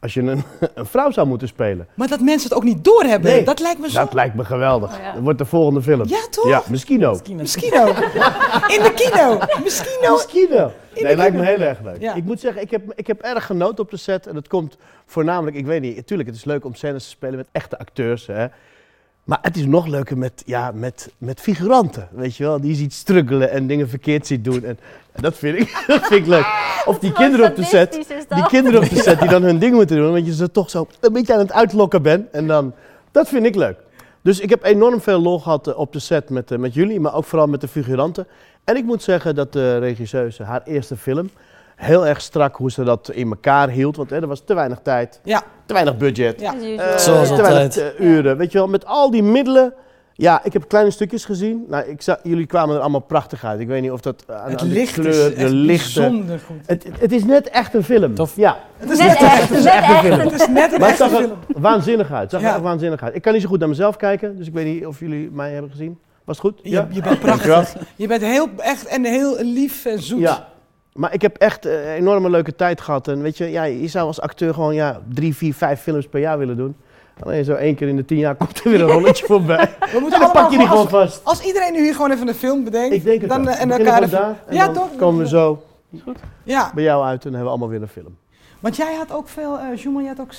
als 0.00 0.14
je 0.14 0.20
een, 0.20 0.42
een 0.74 0.86
vrouw 0.86 1.10
zou 1.10 1.26
moeten 1.26 1.48
spelen? 1.48 1.86
Maar 1.94 2.08
dat 2.08 2.20
mensen 2.20 2.48
het 2.48 2.58
ook 2.58 2.64
niet 2.64 2.84
doorhebben, 2.84 3.30
Nee, 3.30 3.44
dat 3.44 3.60
lijkt 3.60 3.80
me 3.80 3.90
zo... 3.90 3.98
Dat 3.98 4.12
lijkt 4.12 4.34
me 4.34 4.44
geweldig. 4.44 4.92
Oh, 4.94 5.02
ja. 5.02 5.12
Dat 5.12 5.22
wordt 5.22 5.38
de 5.38 5.44
volgende 5.44 5.82
film. 5.82 6.02
Ja, 6.08 6.26
toch? 6.30 6.48
Ja, 6.48 6.62
misschien 6.68 7.06
ook. 7.06 7.12
misschien 7.14 7.36
Misschien 7.36 7.80
ook. 7.80 7.96
In 8.76 8.82
de 8.82 8.92
kino. 8.94 9.38
Misschien 9.62 9.98
ook. 10.08 10.26
In 10.32 11.02
Nee, 11.02 11.10
de 11.10 11.16
lijkt 11.16 11.34
me 11.36 11.40
kino. 11.40 11.54
heel 11.56 11.66
erg 11.66 11.80
leuk. 11.80 12.00
Ja. 12.00 12.14
Ik 12.14 12.24
moet 12.24 12.40
zeggen, 12.40 12.62
ik 12.62 12.70
heb, 12.70 12.92
ik 12.94 13.06
heb 13.06 13.20
erg 13.20 13.46
genoten 13.46 13.84
op 13.84 13.90
de 13.90 13.96
set. 13.96 14.26
En 14.26 14.34
dat 14.34 14.48
komt 14.48 14.76
voornamelijk, 15.06 15.56
ik 15.56 15.66
weet 15.66 15.80
niet, 15.80 15.96
natuurlijk, 15.96 16.28
het 16.28 16.38
is 16.38 16.44
leuk 16.44 16.64
om 16.64 16.74
scènes 16.74 17.02
te 17.04 17.08
spelen 17.10 17.36
met 17.36 17.46
echte 17.52 17.78
acteurs. 17.78 18.26
Hè. 18.26 18.46
Maar 19.26 19.38
het 19.42 19.56
is 19.56 19.66
nog 19.66 19.86
leuker 19.86 20.18
met, 20.18 20.42
ja, 20.44 20.70
met, 20.74 21.10
met 21.18 21.40
figuranten, 21.40 22.08
weet 22.10 22.36
je 22.36 22.44
wel. 22.44 22.60
Die 22.60 22.70
je 22.70 22.76
ziet 22.76 22.92
struggelen 22.92 23.50
en 23.50 23.66
dingen 23.66 23.88
verkeerd 23.88 24.26
ziet 24.26 24.44
doen. 24.44 24.64
En, 24.64 24.78
en 25.12 25.22
dat, 25.22 25.36
vind 25.36 25.58
ik, 25.60 25.82
dat 25.86 26.06
vind 26.06 26.20
ik 26.20 26.26
leuk. 26.26 26.46
Of 26.84 26.98
die 26.98 27.12
kinderen 27.12 27.50
op 27.50 27.56
de 27.56 27.64
set, 27.64 27.92
die 28.28 28.46
kinderen 28.46 28.82
op 28.82 28.88
de 28.88 29.02
set 29.02 29.20
die 29.20 29.28
dan 29.28 29.42
hun 29.42 29.58
ding 29.58 29.74
moeten 29.74 29.96
doen. 29.96 30.12
Want 30.12 30.26
je 30.26 30.34
ze 30.34 30.50
toch 30.50 30.70
zo 30.70 30.86
een 31.00 31.12
beetje 31.12 31.32
aan 31.32 31.38
het 31.38 31.52
uitlokken 31.52 32.02
bent. 32.02 32.30
En 32.30 32.46
dan, 32.46 32.74
dat 33.10 33.28
vind 33.28 33.46
ik 33.46 33.54
leuk. 33.54 33.76
Dus 34.22 34.40
ik 34.40 34.50
heb 34.50 34.64
enorm 34.64 35.00
veel 35.00 35.20
lol 35.20 35.38
gehad 35.38 35.66
eh, 35.66 35.78
op 35.78 35.92
de 35.92 35.98
set 35.98 36.30
met, 36.30 36.50
eh, 36.50 36.58
met 36.58 36.74
jullie, 36.74 37.00
maar 37.00 37.14
ook 37.14 37.24
vooral 37.24 37.46
met 37.46 37.60
de 37.60 37.68
figuranten. 37.68 38.26
En 38.64 38.76
ik 38.76 38.84
moet 38.84 39.02
zeggen 39.02 39.34
dat 39.34 39.52
de 39.52 39.78
regisseuse 39.78 40.42
haar 40.42 40.62
eerste 40.64 40.96
film 40.96 41.30
heel 41.76 42.06
erg 42.06 42.20
strak 42.20 42.56
hoe 42.56 42.70
ze 42.70 42.84
dat 42.84 43.10
in 43.12 43.28
elkaar 43.28 43.68
hield. 43.68 43.96
Want 43.96 44.10
hè, 44.10 44.16
er 44.20 44.26
was 44.26 44.42
te 44.44 44.54
weinig 44.54 44.78
tijd, 44.82 45.20
Ja. 45.24 45.42
te 45.66 45.72
weinig 45.72 45.96
budget, 45.96 46.40
Ja. 46.40 46.54
Eh. 46.76 46.96
Zoals 46.96 47.28
te 47.28 47.42
weinig 47.42 47.76
eh, 47.76 48.00
uren. 48.00 48.36
Weet 48.36 48.52
je 48.52 48.58
wel, 48.58 48.68
met 48.68 48.86
al 48.86 49.10
die 49.10 49.22
middelen. 49.22 49.74
Ja, 50.18 50.40
ik 50.44 50.52
heb 50.52 50.68
kleine 50.68 50.90
stukjes 50.90 51.24
gezien. 51.24 51.64
Nou, 51.68 51.84
ik 51.88 52.02
zag, 52.02 52.18
jullie 52.22 52.46
kwamen 52.46 52.74
er 52.74 52.80
allemaal 52.80 53.00
prachtig 53.00 53.44
uit. 53.44 53.60
Ik 53.60 53.66
weet 53.68 53.82
niet 53.82 53.90
of 53.90 54.00
dat 54.00 54.24
aan, 54.28 54.50
Het 54.50 54.60
aan 54.60 54.68
de 54.68 54.72
licht 54.74 54.92
kleur, 54.92 55.08
is 55.32 55.38
de 55.38 55.48
lichten. 55.54 56.02
bijzonder 56.02 56.38
goed. 56.38 56.56
Het, 56.66 56.84
het- 56.84 57.00
het 57.00 57.12
is 57.12 57.24
net 57.24 57.48
echt 57.50 57.74
een 57.74 57.82
film. 57.84 58.14
Tof. 58.14 58.36
Ja, 58.36 58.56
Het 58.76 58.90
is 58.90 58.98
Net 58.98 59.06
net, 59.08 59.16
echt, 59.20 59.40
echt, 59.40 59.50
net 59.50 59.64
echt 59.66 59.88
een 59.88 59.96
film. 60.02 60.18
Het 60.20 60.32
is 60.40 60.46
net 60.48 60.72
een 60.72 60.80
maar 60.80 60.88
het 60.88 61.00
echte 61.00 61.08
zag 61.08 61.12
er 61.12 61.16
film. 61.18 61.38
waanzinnig 61.62 62.12
uit. 62.12 62.20
Het 62.22 62.30
zag 62.30 62.40
er 62.40 62.46
Ja. 62.46 62.52
echt 62.54 62.62
waanzinnig 62.62 63.02
uit. 63.02 63.14
Ik 63.14 63.22
kan 63.22 63.32
niet 63.32 63.42
zo 63.42 63.48
goed 63.48 63.58
naar 63.58 63.68
mezelf 63.68 63.96
kijken, 63.96 64.36
dus 64.36 64.46
ik 64.46 64.52
weet 64.54 64.66
niet 64.66 64.86
of 64.86 65.00
jullie 65.00 65.30
mij 65.32 65.52
hebben 65.52 65.70
gezien. 65.70 65.98
Was 66.24 66.36
het 66.42 66.46
goed? 66.46 66.60
Je, 66.62 66.84
je 66.90 67.00
bent 67.02 67.20
prachtig. 67.20 67.74
Je 67.96 68.06
bent 68.06 68.22
heel 68.22 68.48
echt 68.56 68.86
en 68.86 69.04
heel 69.04 69.36
lief 69.42 69.84
en 69.84 70.02
zoet. 70.02 70.20
Ja. 70.20 70.48
Maar 70.96 71.14
ik 71.14 71.22
heb 71.22 71.36
echt 71.36 71.64
een 71.64 71.86
enorme 71.88 72.30
leuke 72.30 72.54
tijd 72.54 72.80
gehad. 72.80 73.08
En 73.08 73.22
weet 73.22 73.36
je, 73.38 73.50
ja, 73.50 73.62
je 73.64 73.88
zou 73.88 74.06
als 74.06 74.20
acteur 74.20 74.54
gewoon 74.54 74.74
ja, 74.74 75.00
drie, 75.12 75.36
vier, 75.36 75.54
vijf 75.54 75.80
films 75.80 76.06
per 76.08 76.20
jaar 76.20 76.38
willen 76.38 76.56
doen. 76.56 76.76
Alleen 77.22 77.44
zo 77.44 77.54
één 77.54 77.74
keer 77.74 77.88
in 77.88 77.96
de 77.96 78.04
tien 78.04 78.18
jaar 78.18 78.34
komt 78.34 78.64
er 78.64 78.70
weer 78.70 78.80
een 78.80 78.86
rolletje 78.90 79.26
voorbij. 79.32 79.74
We 79.80 79.86
En 79.86 80.00
moeten 80.00 80.20
dan 80.20 80.30
pak 80.32 80.50
je 80.50 80.58
die 80.58 80.66
gewoon 80.66 80.88
vast. 80.88 81.24
als 81.24 81.40
iedereen 81.40 81.72
nu 81.72 81.82
hier 81.82 81.94
gewoon 81.94 82.10
even 82.10 82.28
een 82.28 82.34
film 82.34 82.64
bedenkt, 82.64 83.28
dan 83.28 83.48
eh, 83.48 83.60
en 83.60 83.70
elkaar 83.70 84.02
even- 84.02 84.10
daar, 84.18 84.34
en 84.46 84.54
Ja, 84.54 84.64
dan 84.64 84.74
toch? 84.74 84.96
komen 84.96 85.22
we 85.22 85.28
zo 85.28 85.62
Ja, 86.42 86.70
bij 86.74 86.84
jou 86.84 87.04
uit 87.04 87.24
en 87.24 87.30
dan 87.30 87.32
hebben 87.32 87.42
we 87.42 87.48
allemaal 87.48 87.68
weer 87.68 87.82
een 87.82 87.88
film. 88.02 88.16
want 88.60 88.76
jij 88.76 88.94
had 88.94 89.12
ook 89.12 89.28
veel, 89.28 89.58
eh 89.58 89.76
Juman, 89.82 90.02
je 90.02 90.08
had 90.08 90.20
ook 90.20 90.32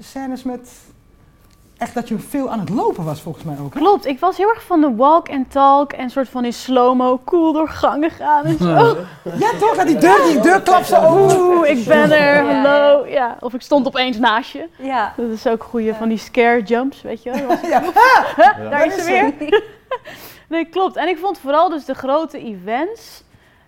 scènes 0.00 0.42
met 0.42 0.70
echt 1.82 1.94
dat 1.94 2.08
je 2.08 2.18
veel 2.18 2.50
aan 2.50 2.60
het 2.60 2.68
lopen 2.68 3.04
was 3.04 3.20
volgens 3.20 3.44
mij 3.44 3.56
ook. 3.62 3.74
hè? 3.74 3.80
Klopt, 3.80 4.06
ik 4.06 4.20
was 4.20 4.36
heel 4.36 4.48
erg 4.48 4.62
van 4.62 4.80
de 4.80 4.94
walk 4.96 5.28
and 5.30 5.50
talk 5.50 5.92
en 5.92 6.10
soort 6.10 6.28
van 6.28 6.44
in 6.44 6.52
slow-mo 6.52 7.20
cool 7.24 7.52
door 7.52 7.68
gangen 7.68 8.10
gaan 8.10 8.44
en 8.44 8.56
zo. 8.58 8.96
Ja, 9.38 9.50
toch? 9.60 9.76
Dat 9.76 9.86
die 9.86 9.98
deur, 9.98 10.20
die 10.28 10.40
deur 10.40 10.60
klapt 10.62 10.86
zo. 10.86 11.16
Oeh, 11.38 11.68
ik 11.70 11.84
ben 11.84 12.10
er, 12.10 12.44
Ja, 12.44 12.62
hallo. 12.62 13.06
Ja, 13.06 13.36
of 13.40 13.54
ik 13.54 13.62
stond 13.62 13.86
opeens 13.86 14.18
naast 14.18 14.50
je. 14.50 14.68
Ja. 14.78 15.12
Dat 15.16 15.30
is 15.30 15.46
ook 15.46 15.62
goeie 15.64 15.94
van 15.94 16.08
die 16.08 16.18
scare 16.18 16.62
jumps, 16.62 17.02
weet 17.02 17.22
je 17.22 17.30
wel. 17.30 17.56
Ja. 17.70 17.82
Daar 18.70 18.86
is 18.86 18.96
is 18.96 19.04
ze 19.04 19.32
weer. 19.38 19.62
Nee, 20.48 20.64
klopt. 20.64 20.96
En 20.96 21.08
ik 21.08 21.18
vond 21.18 21.38
vooral 21.38 21.68
dus 21.68 21.84
de 21.84 21.94
grote 21.94 22.38
events. 22.38 23.21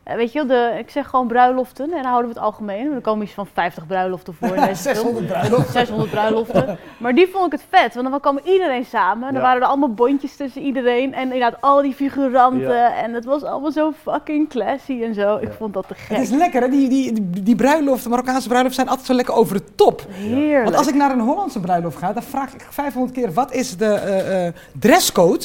Eh, 0.05 0.15
weet 0.17 0.33
je 0.33 0.47
wel, 0.47 0.47
de, 0.73 0.79
ik 0.79 0.91
zeg 0.91 1.07
gewoon 1.09 1.27
bruiloften. 1.27 1.85
En 1.85 2.03
dan 2.03 2.05
houden 2.11 2.29
we 2.31 2.35
het 2.37 2.45
algemeen. 2.45 2.93
Er 2.95 3.01
komen 3.01 3.25
iets 3.25 3.35
van 3.35 3.47
50 3.53 3.87
bruiloften 3.87 4.35
voor 4.35 4.57
in 4.57 4.65
deze 4.65 4.83
film. 4.89 4.95
600 4.95 5.27
bruiloft. 5.27 5.71
600 5.73 6.11
bruiloften. 6.11 6.79
Maar 6.99 7.15
die 7.15 7.29
vond 7.33 7.47
ik 7.47 7.53
het 7.53 7.63
vet, 7.81 7.95
want 7.95 8.11
dan 8.11 8.21
kwam 8.21 8.39
iedereen 8.45 8.85
samen. 8.85 9.25
Dan 9.25 9.35
Ja. 9.35 9.41
waren 9.41 9.63
er 9.63 9.69
allemaal 9.69 9.93
bondjes 9.95 10.37
tussen 10.37 10.63
iedereen. 10.63 11.15
En 11.15 11.23
inderdaad, 11.23 11.57
al 11.61 11.83
die 11.83 11.95
figuranten. 11.95 12.95
En 12.97 13.13
het 13.15 13.25
was 13.25 13.43
allemaal 13.43 13.73
zo 13.73 13.93
fucking 14.03 14.49
classy 14.49 15.03
en 15.03 15.15
zo. 15.15 15.37
Ik 15.37 15.49
Ja. 15.49 15.55
vond 15.59 15.75
dat 15.75 15.89
te 15.89 15.95
Het 16.09 16.19
is 16.21 16.29
gek. 16.29 16.39
lekker, 16.39 16.61
hè? 16.63 16.69
Die, 16.69 16.89
die, 16.89 17.13
die, 17.13 17.43
die 17.43 17.57
bruiloften, 17.57 18.11
Marokkaanse 18.11 18.49
bruiloften 18.49 18.75
zijn 18.75 18.89
altijd 18.89 19.07
zo 19.07 19.15
lekker 19.15 19.35
over 19.35 19.57
de 19.57 19.65
top. 19.75 20.07
Heerlijk. 20.11 20.65
Want 20.65 20.77
als 20.77 20.87
ik 20.89 20.95
naar 20.95 21.11
een 21.11 21.21
Hollandse 21.21 21.61
bruiloft 21.61 21.99
ga, 21.99 22.13
dan 22.13 22.23
vraag 22.23 22.55
ik 22.55 22.67
500 22.71 23.15
keer 23.15 23.33
wat 23.33 23.53
is 23.53 23.77
de 23.77 23.85
eh, 23.95 24.47
eh, 24.47 24.55
dresscode, 24.79 25.45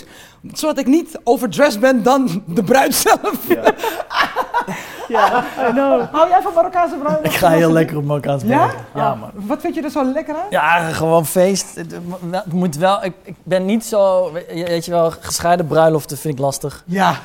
zodat 0.53 0.77
ik 0.77 0.85
niet 0.87 1.19
overdressed 1.23 1.81
ben 1.81 2.03
dan 2.03 2.43
de 2.45 2.63
bruid 2.63 2.93
zelf. 2.95 3.47
Ja, 5.07 5.43
I 5.67 5.71
know. 5.71 6.01
Hou 6.11 6.29
jij 6.29 6.41
van 6.41 6.53
Marokkaanse 6.53 6.95
bruiloft? 6.95 7.25
Ik 7.25 7.31
ga 7.33 7.49
heel 7.49 7.71
lekker 7.71 7.97
op 7.97 8.03
Marokkaans 8.03 8.43
Ja? 8.43 8.47
werken. 8.59 8.77
Ja, 8.95 9.15
man. 9.15 9.29
Wat 9.33 9.61
vind 9.61 9.75
je 9.75 9.81
er 9.83 9.89
zo 9.89 10.03
lekker 10.11 10.35
aan? 10.35 10.45
Ja, 10.49 10.79
gewoon 10.79 11.25
feest. 11.25 11.75
Het 11.75 12.51
moet 12.53 12.75
wel. 12.75 13.03
Ik, 13.03 13.13
ik 13.23 13.35
ben 13.43 13.65
niet 13.65 13.85
zo. 13.85 14.31
Weet 14.47 14.85
je 14.85 14.91
wel, 14.91 15.11
gescheiden 15.19 15.67
bruiloften 15.67 16.17
vind 16.17 16.33
ik 16.33 16.39
lastig. 16.39 16.83
Ja. 16.85 17.15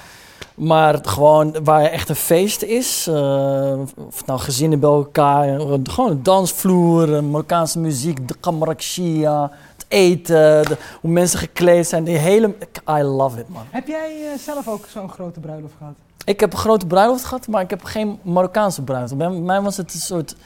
Maar 0.55 0.99
gewoon 1.03 1.57
waar 1.65 1.83
echt 1.83 2.09
een 2.09 2.15
feest 2.17 2.63
is. 2.63 3.07
eh, 3.07 3.73
of 4.09 4.27
nou 4.27 4.41
gezinnen 4.41 4.81
bij 4.81 4.91
elkaar. 4.91 5.61
Gewoon 5.83 6.11
een 6.11 6.23
dansvloer, 6.23 7.25
Marokkaanse 7.25 7.79
muziek, 7.79 8.29
de 8.29 8.35
kamarakshia, 8.41 9.51
het 9.77 9.85
eten, 9.89 10.63
de- 10.63 10.77
hoe 11.01 11.11
mensen 11.11 11.39
gekleed 11.39 11.87
zijn. 11.89 12.05
Die 12.05 12.17
hele. 12.17 12.55
I 12.91 13.03
love 13.03 13.39
it, 13.39 13.49
man. 13.49 13.63
Heb 13.71 13.87
jij 13.87 14.11
eh, 14.33 14.39
zelf 14.39 14.69
ook 14.69 14.85
zo'n 14.89 15.11
grote 15.11 15.41
bruiloft 15.41 15.75
gehad? 15.79 15.95
Ik 16.25 16.41
heb 16.41 16.53
een 16.53 16.59
grote 16.59 16.87
bruiloft 16.87 17.25
gehad, 17.25 17.47
maar 17.49 17.63
ik 17.63 17.71
heb 17.71 17.85
geen 17.85 18.19
Marokkaanse 18.23 18.83
bruiloft. 18.83 19.17
Bij 19.17 19.31
mij 19.31 19.61
was 19.61 19.77
het 19.77 19.95
een 19.95 20.01
soort, 20.01 20.37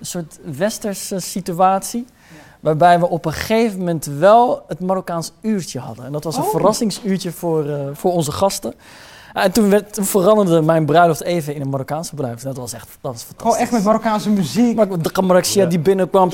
een 0.00 0.06
soort 0.06 0.38
westerse 0.56 1.18
situatie. 1.18 2.06
Waarbij 2.60 2.98
we 3.00 3.08
op 3.08 3.24
een 3.24 3.32
gegeven 3.32 3.78
moment 3.78 4.04
wel 4.18 4.62
het 4.68 4.80
Marokkaans 4.80 5.32
uurtje 5.40 5.78
hadden. 5.78 6.04
En 6.04 6.12
dat 6.12 6.24
was 6.24 6.36
een 6.36 6.42
Oh. 6.42 6.50
verrassingsuurtje 6.50 7.32
voor, 7.32 7.68
eh, 7.68 7.80
voor 7.92 8.12
onze 8.12 8.32
gasten. 8.32 8.74
En 9.32 9.52
toen, 9.52 9.70
werd, 9.70 9.94
toen 9.94 10.04
veranderde 10.04 10.60
mijn 10.62 10.86
bruiloft 10.86 11.22
even 11.22 11.54
in 11.54 11.60
een 11.60 11.68
Marokkaanse 11.68 12.14
bruiloft. 12.14 12.42
Dat 12.44 12.56
was 12.56 12.72
echt 12.72 12.88
dat 13.00 13.12
was 13.12 13.22
fantastisch. 13.22 13.42
Gewoon 13.42 13.56
echt 13.56 13.72
met 13.72 13.84
Marokkaanse 13.84 14.30
muziek. 14.30 14.76
Maar 14.76 15.02
de 15.02 15.12
Kamarakshia 15.12 15.64
die 15.66 15.78
binnenkwam. 15.78 16.30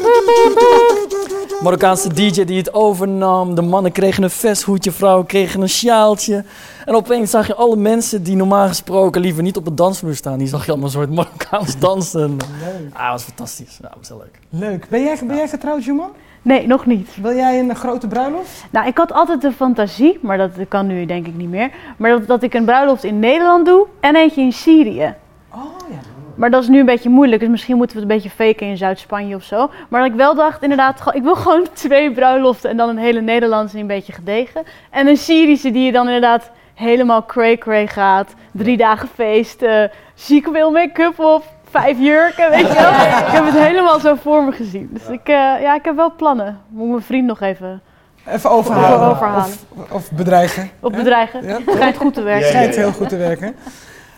Marokkaanse 1.62 2.12
DJ 2.12 2.44
die 2.44 2.58
het 2.58 2.74
overnam. 2.74 3.54
De 3.54 3.62
mannen 3.62 3.92
kregen 3.92 4.22
een 4.22 4.30
vesthoedje, 4.30 4.92
vrouwen 4.92 5.26
kregen 5.26 5.60
een 5.60 5.68
sjaaltje. 5.68 6.44
En 6.84 6.94
opeens 6.94 7.30
zag 7.30 7.46
je 7.46 7.54
alle 7.54 7.76
mensen 7.76 8.22
die 8.22 8.36
normaal 8.36 8.68
gesproken 8.68 9.20
liever 9.20 9.42
niet 9.42 9.56
op 9.56 9.64
het 9.64 9.76
dansvloer 9.76 10.14
staan. 10.14 10.38
Die 10.38 10.46
zag 10.46 10.64
je 10.64 10.70
allemaal 10.70 10.86
een 10.86 10.92
soort 10.92 11.10
Marokkaans 11.10 11.78
dansen. 11.88 12.30
Leuk. 12.30 12.92
Ah, 12.92 13.02
dat 13.02 13.10
was 13.10 13.22
fantastisch. 13.22 13.78
Ja, 13.82 13.88
dat 13.88 13.98
was 13.98 14.08
heel 14.08 14.18
leuk. 14.18 14.38
Leuk. 14.48 14.88
Ben 14.88 15.02
jij, 15.02 15.18
ben 15.26 15.36
jij 15.36 15.48
getrouwd, 15.48 15.84
Juman? 15.84 16.10
Nee, 16.42 16.66
nog 16.66 16.86
niet. 16.86 17.16
Wil 17.22 17.34
jij 17.34 17.58
een 17.58 17.76
grote 17.76 18.06
bruiloft? 18.06 18.64
Nou, 18.70 18.86
ik 18.86 18.96
had 18.96 19.12
altijd 19.12 19.40
de 19.40 19.52
fantasie, 19.52 20.18
maar 20.22 20.38
dat 20.38 20.50
kan 20.68 20.86
nu 20.86 21.06
denk 21.06 21.26
ik 21.26 21.34
niet 21.34 21.48
meer. 21.48 21.70
Maar 21.96 22.10
dat, 22.10 22.26
dat 22.26 22.42
ik 22.42 22.54
een 22.54 22.64
bruiloft 22.64 23.04
in 23.04 23.18
Nederland 23.18 23.66
doe 23.66 23.86
en 24.00 24.16
eentje 24.16 24.40
in 24.40 24.52
Syrië. 24.52 25.14
Oh 25.54 25.88
ja. 25.90 25.98
Maar 26.34 26.50
dat 26.50 26.62
is 26.62 26.68
nu 26.68 26.78
een 26.78 26.86
beetje 26.86 27.08
moeilijk, 27.08 27.40
dus 27.40 27.50
misschien 27.50 27.76
moeten 27.76 27.96
we 27.96 28.02
het 28.02 28.10
een 28.10 28.16
beetje 28.16 28.44
faken 28.44 28.66
in 28.66 28.76
Zuid-Spanje 28.76 29.34
of 29.34 29.42
zo. 29.42 29.70
Maar 29.88 30.00
dat 30.02 30.10
ik 30.10 30.16
wel 30.16 30.34
dacht, 30.34 30.62
inderdaad, 30.62 31.14
ik 31.14 31.22
wil 31.22 31.34
gewoon 31.44 31.66
twee 31.72 32.12
bruiloften 32.12 32.70
en 32.70 32.76
dan 32.76 32.88
een 32.88 32.98
hele 32.98 33.20
Nederlandse 33.20 33.78
een 33.78 33.86
beetje 33.86 34.12
gedegen. 34.12 34.62
En 34.90 35.06
een 35.06 35.16
Syrische 35.16 35.70
die 35.70 35.84
je 35.84 35.92
dan 35.92 36.06
inderdaad 36.06 36.50
helemaal 36.74 37.24
cray-cray 37.26 37.86
gaat. 37.86 38.34
Drie 38.52 38.76
dagen 38.76 39.08
feest, 39.14 39.62
eh 39.62 39.82
zieke 40.14 40.50
wil 40.50 40.70
make-up 40.70 41.18
op, 41.18 41.44
vijf 41.70 41.98
jurken, 41.98 42.50
weet 42.50 42.66
je 42.66 42.74
wel. 42.74 42.90
Ik 43.26 43.32
heb 43.32 43.44
het 43.44 43.54
helemaal 43.58 44.00
zo 44.00 44.14
voor 44.14 44.44
me 44.44 44.52
gezien. 44.52 44.88
Dus 44.92 45.06
ik, 45.08 45.28
eh, 45.28 45.34
ja, 45.60 45.74
ik 45.74 45.84
heb 45.84 45.96
wel 45.96 46.12
plannen. 46.16 46.60
Moet 46.68 46.88
mijn 46.90 47.02
vriend 47.02 47.26
nog 47.26 47.40
even 47.40 47.80
Even 48.26 48.50
overhalen. 48.50 49.10
Of, 49.36 49.64
of 49.90 50.10
bedreigen. 50.10 50.70
op 50.80 50.92
Hè? 50.92 50.98
bedreigen. 50.98 51.42
Ja. 51.46 51.58
Het 51.64 51.74
schijnt 51.74 51.96
goed 51.96 52.14
te 52.14 52.22
werken. 52.22 52.48
Schijnt 52.48 52.74
heel 52.76 52.92
goed 52.92 53.08
te 53.08 53.16
werken. 53.16 53.54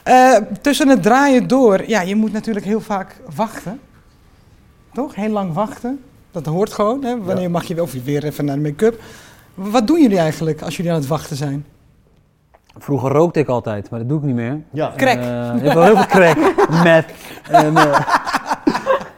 Eh, 0.03 0.37
tussen 0.61 0.89
het 0.89 1.03
draaien 1.03 1.47
door, 1.47 1.83
ja, 1.87 2.01
je 2.01 2.15
moet 2.17 2.33
natuurlijk 2.33 2.67
heel 2.67 2.81
vaak 2.81 3.17
wachten. 3.37 3.81
Toch? 4.93 5.15
Heel 5.15 5.29
lang 5.31 5.53
wachten. 5.53 6.05
Dat 6.31 6.47
hoort 6.47 6.73
gewoon. 6.73 7.05
Hè? 7.05 7.21
Wanneer 7.23 7.51
mag 7.51 7.65
je 7.65 7.75
wel- 7.75 7.85
of 7.85 7.93
je 7.93 8.03
weer 8.03 8.25
even 8.25 8.45
naar 8.45 8.57
de 8.57 8.63
make-up? 8.63 9.01
Wat 9.55 9.87
doen 9.87 10.03
jullie 10.03 10.19
eigenlijk 10.19 10.63
als 10.63 10.77
jullie 10.77 10.93
aan 10.93 10.99
het 10.99 11.07
wachten 11.07 11.37
zijn? 11.37 11.67
Vroeger 12.79 13.11
rookte 13.11 13.41
ik 13.41 13.49
altijd, 13.49 13.91
maar 13.91 13.99
dat 13.99 14.09
doe 14.09 14.19
ik 14.19 14.25
niet 14.25 14.35
meer. 14.35 14.61
Ja. 14.71 14.93
Crack. 14.97 15.19
Eh, 15.19 15.55
ik 15.57 15.63
heb 15.63 15.73
wel 15.73 15.83
heel 15.83 15.97
veel 15.97 16.07
crack, 16.07 16.37
met. 16.85 17.05
En, 17.51 17.77
eh, 17.77 18.01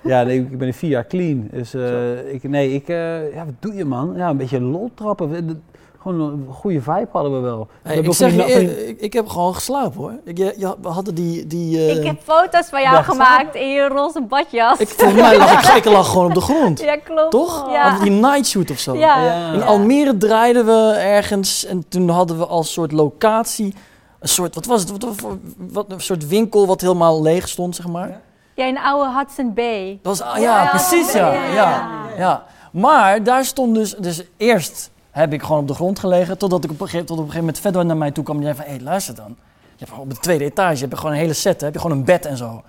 ja, 0.02 0.22
nee, 0.22 0.38
ik 0.38 0.58
ben 0.58 0.74
vier 0.74 0.90
jaar 0.90 1.06
clean. 1.06 1.48
Dus 1.52 1.74
eh, 1.74 2.32
ik, 2.34 2.42
nee, 2.42 2.72
ik, 2.72 2.88
eh, 2.88 3.34
ja, 3.34 3.44
wat 3.44 3.54
doe 3.58 3.74
je 3.74 3.84
man? 3.84 4.12
Ja, 4.16 4.28
een 4.28 4.36
beetje 4.36 4.60
lol 4.60 4.90
trappen. 4.94 5.62
Gewoon 6.08 6.30
een 6.30 6.46
goede 6.54 6.80
vibe 6.82 7.08
hadden 7.12 7.32
we 7.32 7.38
wel. 7.40 7.68
Hey, 7.82 7.96
ik, 7.98 8.12
zeg 8.12 8.34
je, 8.34 8.54
eer- 8.54 8.88
ik, 8.88 9.00
ik 9.00 9.12
heb 9.12 9.28
gewoon 9.28 9.54
geslapen 9.54 10.00
hoor. 10.00 10.12
Ik, 10.24 10.38
je, 10.38 10.54
je- 10.56 10.74
we 10.82 10.88
hadden 10.88 11.14
die... 11.14 11.46
die 11.46 11.78
eh, 11.78 11.96
Ik 11.96 12.04
heb 12.04 12.16
foto's 12.22 12.66
van 12.68 12.82
jou 12.82 12.94
Ja. 12.94 13.02
gemaakt 13.02 13.54
in 13.54 13.68
je 13.68 13.88
roze 13.88 14.22
badjas. 14.22 14.78
ik, 14.78 14.88
volgens 14.88 15.20
mij 15.20 15.38
lag 15.38 15.76
ik, 15.76 15.76
ik 15.84 15.92
lag 15.92 16.08
gewoon 16.10 16.26
op 16.26 16.34
de 16.34 16.40
grond. 16.40 16.80
ja, 16.80 16.96
klopt. 16.96 17.30
Toch? 17.30 17.70
Ja. 17.70 17.82
Hadden 17.90 18.08
die 18.10 18.20
night 18.20 18.46
shoot 18.46 18.70
of 18.70 18.78
zo. 18.78 18.94
Ja. 18.96 19.24
Ja. 19.24 19.52
In 19.52 19.62
Almere 19.62 20.16
draaiden 20.16 20.66
we 20.66 20.92
ergens 20.98 21.64
en 21.64 21.84
toen 21.88 22.08
hadden 22.08 22.38
we 22.38 22.46
als 22.46 22.72
soort 22.72 22.92
locatie 22.92 23.74
een 24.20 24.28
soort, 24.28 24.54
wat 24.54 24.64
was 24.66 24.80
het, 24.80 24.90
wat, 24.90 25.02
wat, 25.02 25.36
wat- 25.56 25.86
een 25.88 26.00
soort 26.00 26.26
winkel 26.28 26.66
wat 26.66 26.80
helemaal 26.80 27.22
leeg 27.22 27.48
stond, 27.48 27.76
zeg 27.76 27.86
maar. 27.86 28.20
Ja, 28.54 28.64
in 28.64 28.74
de 28.74 28.82
oude 28.82 29.10
Hudson 29.18 29.54
Bay. 29.54 29.98
Dat 30.02 30.18
was, 30.18 30.28
ah, 30.28 30.38
Ja, 30.40 30.66
precies, 30.66 31.12
ja, 31.12 31.32
ja. 31.54 31.88
ja. 32.18 32.44
Maar 32.72 33.22
daar 33.22 33.44
stond 33.44 33.74
dus, 33.74 33.94
dus 33.98 34.22
eerst 34.36 34.90
heb 35.10 35.32
ik 35.32 35.42
gewoon 35.42 35.60
op 35.60 35.68
de 35.68 35.74
grond 35.74 35.98
gelegen, 35.98 36.38
totdat 36.38 36.64
ik 36.64 36.70
op 36.70 36.80
een 36.80 36.86
gegeven, 36.86 37.06
tot 37.06 37.18
op 37.18 37.24
een 37.24 37.30
gegeven 37.30 37.46
moment 37.46 37.62
verder 37.62 37.86
naar 37.86 37.96
mij 37.96 38.10
toe 38.10 38.24
kwam 38.24 38.36
en 38.36 38.42
zei 38.42 38.54
van, 38.54 38.64
hé, 38.64 38.70
hey, 38.70 38.80
luister 38.80 39.14
dan. 39.14 39.36
Je 39.76 39.84
hebt 39.84 39.98
op 39.98 40.10
de 40.10 40.16
tweede 40.16 40.44
etage 40.44 40.80
heb 40.80 40.90
je 40.90 40.96
gewoon 40.96 41.12
een 41.12 41.18
hele 41.18 41.32
set, 41.32 41.60
hè, 41.60 41.66
heb 41.66 41.74
je 41.74 41.80
gewoon 41.80 41.96
een 41.96 42.04
bed 42.04 42.26
en 42.26 42.36
zo. 42.36 42.62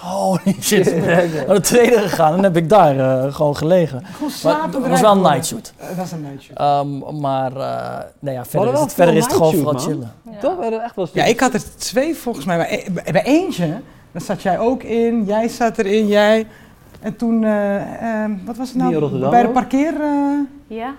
Holy 0.00 0.56
shit. 0.60 1.04
Naar 1.46 1.54
de 1.54 1.60
tweede 1.60 1.98
gegaan 1.98 2.36
en 2.36 2.42
heb 2.42 2.56
ik 2.56 2.68
daar 2.68 2.98
eh, 2.98 3.34
gewoon 3.34 3.56
gelegen. 3.56 4.04
Gewoon 4.04 4.30
slapen. 4.30 4.82
het 4.82 4.90
was 4.90 5.00
wel 5.00 5.12
een 5.12 5.20
night 5.20 5.46
shoot. 5.46 5.72
dat 5.78 5.96
was 5.96 6.12
een 6.12 6.22
night 6.22 6.42
shoot. 6.42 6.56
Ehm, 6.56 7.20
maar 7.20 7.56
eh, 7.56 7.98
nee, 8.18 8.34
ja, 8.34 8.44
verder, 8.44 8.72
is 8.72 8.80
het, 8.80 8.94
verder 8.94 9.14
is 9.14 9.24
het 9.24 9.32
gewoon 9.32 9.54
vooral 9.54 9.78
chillen. 9.78 10.12
Toch? 10.40 10.60
Echt 10.60 10.96
wel 10.96 11.08
Ja, 11.12 11.24
ik 11.24 11.40
had 11.40 11.54
er 11.54 11.76
twee 11.76 12.16
volgens 12.16 12.44
mij. 12.44 12.56
Bij, 12.56 12.86
e- 13.04 13.12
bij 13.12 13.24
eentje, 13.24 13.80
daar 14.12 14.22
zat 14.22 14.42
jij 14.42 14.58
ook 14.58 14.82
in, 14.82 15.24
jij 15.24 15.48
zat 15.48 15.78
erin, 15.78 16.06
jij. 16.06 16.46
En 17.00 17.16
toen, 17.16 17.44
eh, 17.44 18.22
ehm, 18.22 18.32
wat 18.44 18.56
was 18.56 18.68
het 18.68 18.76
nou? 18.76 19.28
Bij 19.30 19.42
de 19.42 19.48
parkeerterrein. 19.48 20.48
Ja. 20.66 20.94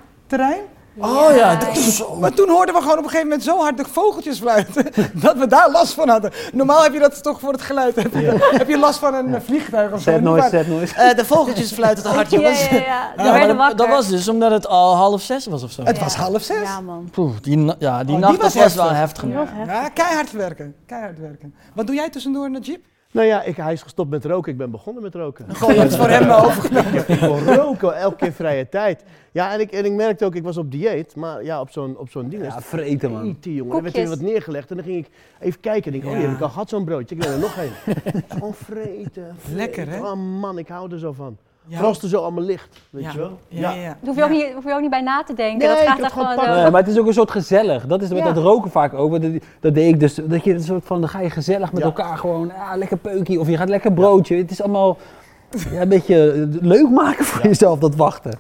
Oh 0.98 1.36
ja, 1.36 1.56
dat 1.56 1.78
is 1.78 1.96
zo. 1.96 2.16
Maar 2.16 2.34
toen 2.34 2.50
hoorden 2.50 2.76
we 2.76 2.82
gewoon 2.82 2.98
op 2.98 3.04
een 3.04 3.10
gegeven 3.10 3.28
moment 3.28 3.44
zo 3.48 3.58
hard 3.60 3.78
de 3.78 3.86
vogeltjes 3.92 4.40
fluiten, 4.40 4.86
dat 5.14 5.38
we 5.38 5.48
daar 5.48 5.72
last 5.72 5.94
van 5.94 6.10
hadden. 6.10 6.32
Normaal 6.54 6.84
heb 6.84 6.94
je 6.94 7.00
dat 7.00 7.24
toch 7.24 7.40
voor 7.40 7.52
het 7.52 7.62
geluid. 7.62 7.96
Heb 7.96 8.14
je, 8.14 8.50
heb 8.58 8.68
je 8.70 8.78
last 8.78 9.00
van 9.00 9.14
een 9.14 9.42
vliegtuig 9.42 9.92
of 9.92 10.02
zo? 10.02 10.20
Waar. 10.22 10.50
sad 10.50 10.68
noise. 10.68 10.96
Eh, 10.96 11.16
de 11.16 11.26
vogeltjes 11.26 11.72
fluiten 11.72 12.04
te 12.04 12.10
hard, 12.10 12.32
Ja, 12.32 12.38
jongens. 12.38 12.70
ja, 12.70 13.14
ja. 13.18 13.74
Dat, 13.74 13.88
was 13.88 14.08
dus 14.08 14.28
omdat 14.28 14.52
het 14.52 14.68
al 14.68 14.96
half 14.96 15.22
zes 15.22 15.46
was 15.46 15.64
of 15.64 15.72
zo. 15.72 15.84
Het 15.84 16.00
was 16.00 16.16
half 16.16 16.42
zes. 16.42 16.62
Ja, 16.62 16.82
man. 16.82 17.10
Poeh, 17.12 17.32
die, 17.42 17.58
ja, 17.58 17.74
die 17.78 17.90
Oh, 17.90 18.06
die 18.06 18.18
nacht 18.18 18.38
was 18.42 18.54
was, 18.54 18.64
was 18.64 18.76
wel 18.76 18.90
heftig. 18.92 19.24
Ja, 19.68 19.90
keihard 19.90 20.32
werken. 20.32 20.76
Keihard 20.86 21.20
werken. 21.20 21.54
Wat 21.76 21.88
doe 21.88 21.96
jij 21.96 22.10
tussendoor 22.10 22.46
in 22.46 22.54
de 22.54 22.60
jeep? 22.60 22.84
Nou 23.12 23.28
ja, 23.28 23.44
ik, 23.44 23.56
hij 23.56 23.74
is 23.74 23.82
gestopt 23.82 24.10
met 24.10 24.26
roken. 24.26 24.52
Ik 24.52 24.58
ben 24.58 24.72
begonnen 24.72 25.04
met 25.04 25.16
roken. 25.16 25.56
Gewoon 25.56 25.78
het 25.80 25.96
voor 25.96 26.08
hem 26.10 26.30
overgenomen. 26.32 27.10
Ik 27.10 27.20
wil 27.20 27.40
roken, 27.40 27.96
elke 27.96 28.16
keer 28.16 28.32
vrije 28.34 28.70
tijd. 28.70 29.04
Ja, 29.32 29.54
en 29.54 29.60
ik, 29.60 29.72
en 29.72 29.86
ik 29.86 29.92
merkte 29.92 30.26
ook, 30.26 30.36
ik 30.36 30.44
was 30.44 30.58
op 30.58 30.72
dieet, 30.72 31.16
maar 31.16 31.44
ja, 31.44 31.60
op 31.62 31.70
zo'n 31.70 31.98
op 31.98 32.10
zo'n 32.10 32.30
ding. 32.30 32.42
is 32.42 32.54
Ja, 32.54 32.62
vreten 32.62 33.12
man. 33.12 33.26
Eetje, 33.26 33.54
jongen. 33.54 33.76
Er 33.78 33.82
werd 33.84 33.96
weer 33.96 34.08
wat 34.10 34.20
neergelegd 34.20 34.70
en 34.70 34.76
dan 34.76 34.86
ging 34.86 34.98
ik 35.06 35.12
even 35.40 35.60
kijken. 35.60 35.92
En 35.92 35.98
ik, 35.98 36.06
oh, 36.06 36.12
die 36.12 36.20
Ja. 36.22 36.28
heb 36.28 36.36
ik 36.36 36.42
al 36.44 36.50
gehad, 36.50 36.70
zo'n 36.70 36.86
broodje. 36.86 37.16
Ik 37.16 37.22
neem 37.24 37.32
er 37.34 37.40
nog 37.40 37.58
een. 37.58 37.94
Gewoon 38.30 38.54
vreten, 38.54 39.36
vreten. 39.38 39.56
Lekker, 39.56 39.90
hè? 39.90 40.00
Oh 40.00 40.40
man, 40.40 40.58
ik 40.58 40.68
hou 40.68 40.92
er 40.92 41.00
zo 41.00 41.12
van. 41.12 41.38
Ja. 41.68 41.74
Vooral 41.78 41.94
als 41.94 42.04
er 42.04 42.10
zo 42.10 42.22
allemaal 42.22 42.44
ligt, 42.44 42.80
weet 42.90 43.04
Ja. 43.04 43.12
je 43.12 43.18
wel? 43.18 43.40
Ja, 43.48 43.72
ja, 43.72 43.98
hoef 44.06 44.16
je, 44.16 44.24
ook 44.24 44.30
niet, 44.30 44.54
hoef 44.54 44.64
je 44.64 44.74
ook 44.74 44.82
niet 44.82 44.90
bij 44.90 45.02
na 45.02 45.24
te 45.24 45.34
denken. 45.34 45.58
Nee, 45.58 45.68
dat 45.68 45.78
ik 45.78 45.88
gaat 45.88 45.96
heb 45.98 46.06
er 46.06 46.12
gewoon. 46.12 46.56
Nee, 46.62 46.72
maar 46.72 46.82
het 46.82 46.90
is 46.92 46.98
ook 47.00 47.08
een 47.08 47.14
soort 47.14 47.32
gezellig. 47.32 47.86
Dat 47.88 48.02
is 48.02 48.10
met 48.10 48.18
Ja. 48.18 48.32
dat 48.32 48.44
roken 48.44 48.72
vaak 48.72 48.94
ook. 48.94 49.22
Dat, 49.22 49.32
dat 49.60 49.74
deed 49.74 49.94
ik 49.94 50.00
dus. 50.00 50.14
Dat 50.16 50.44
je 50.44 50.54
een 50.54 50.64
soort 50.64 50.86
van, 50.86 51.00
dan 51.00 51.10
ga 51.10 51.20
je 51.20 51.30
gezellig 51.30 51.72
met 51.72 51.82
Ja. 51.82 51.88
elkaar 51.88 52.18
gewoon, 52.18 52.52
ja, 52.56 52.76
lekker 52.78 52.98
peukje. 52.98 53.40
Of 53.40 53.48
je 53.48 53.58
gaat 53.58 53.70
lekker 53.70 53.94
broodje. 53.94 54.36
Het 54.36 54.52
is 54.52 54.62
allemaal 54.62 54.98
ja, 55.72 55.82
een 55.82 55.90
beetje 55.90 56.48
leuk 56.62 56.90
maken 56.90 57.26
voor 57.26 57.42
jezelf, 57.44 57.80
dat 57.80 57.96
wachten. 57.96 58.40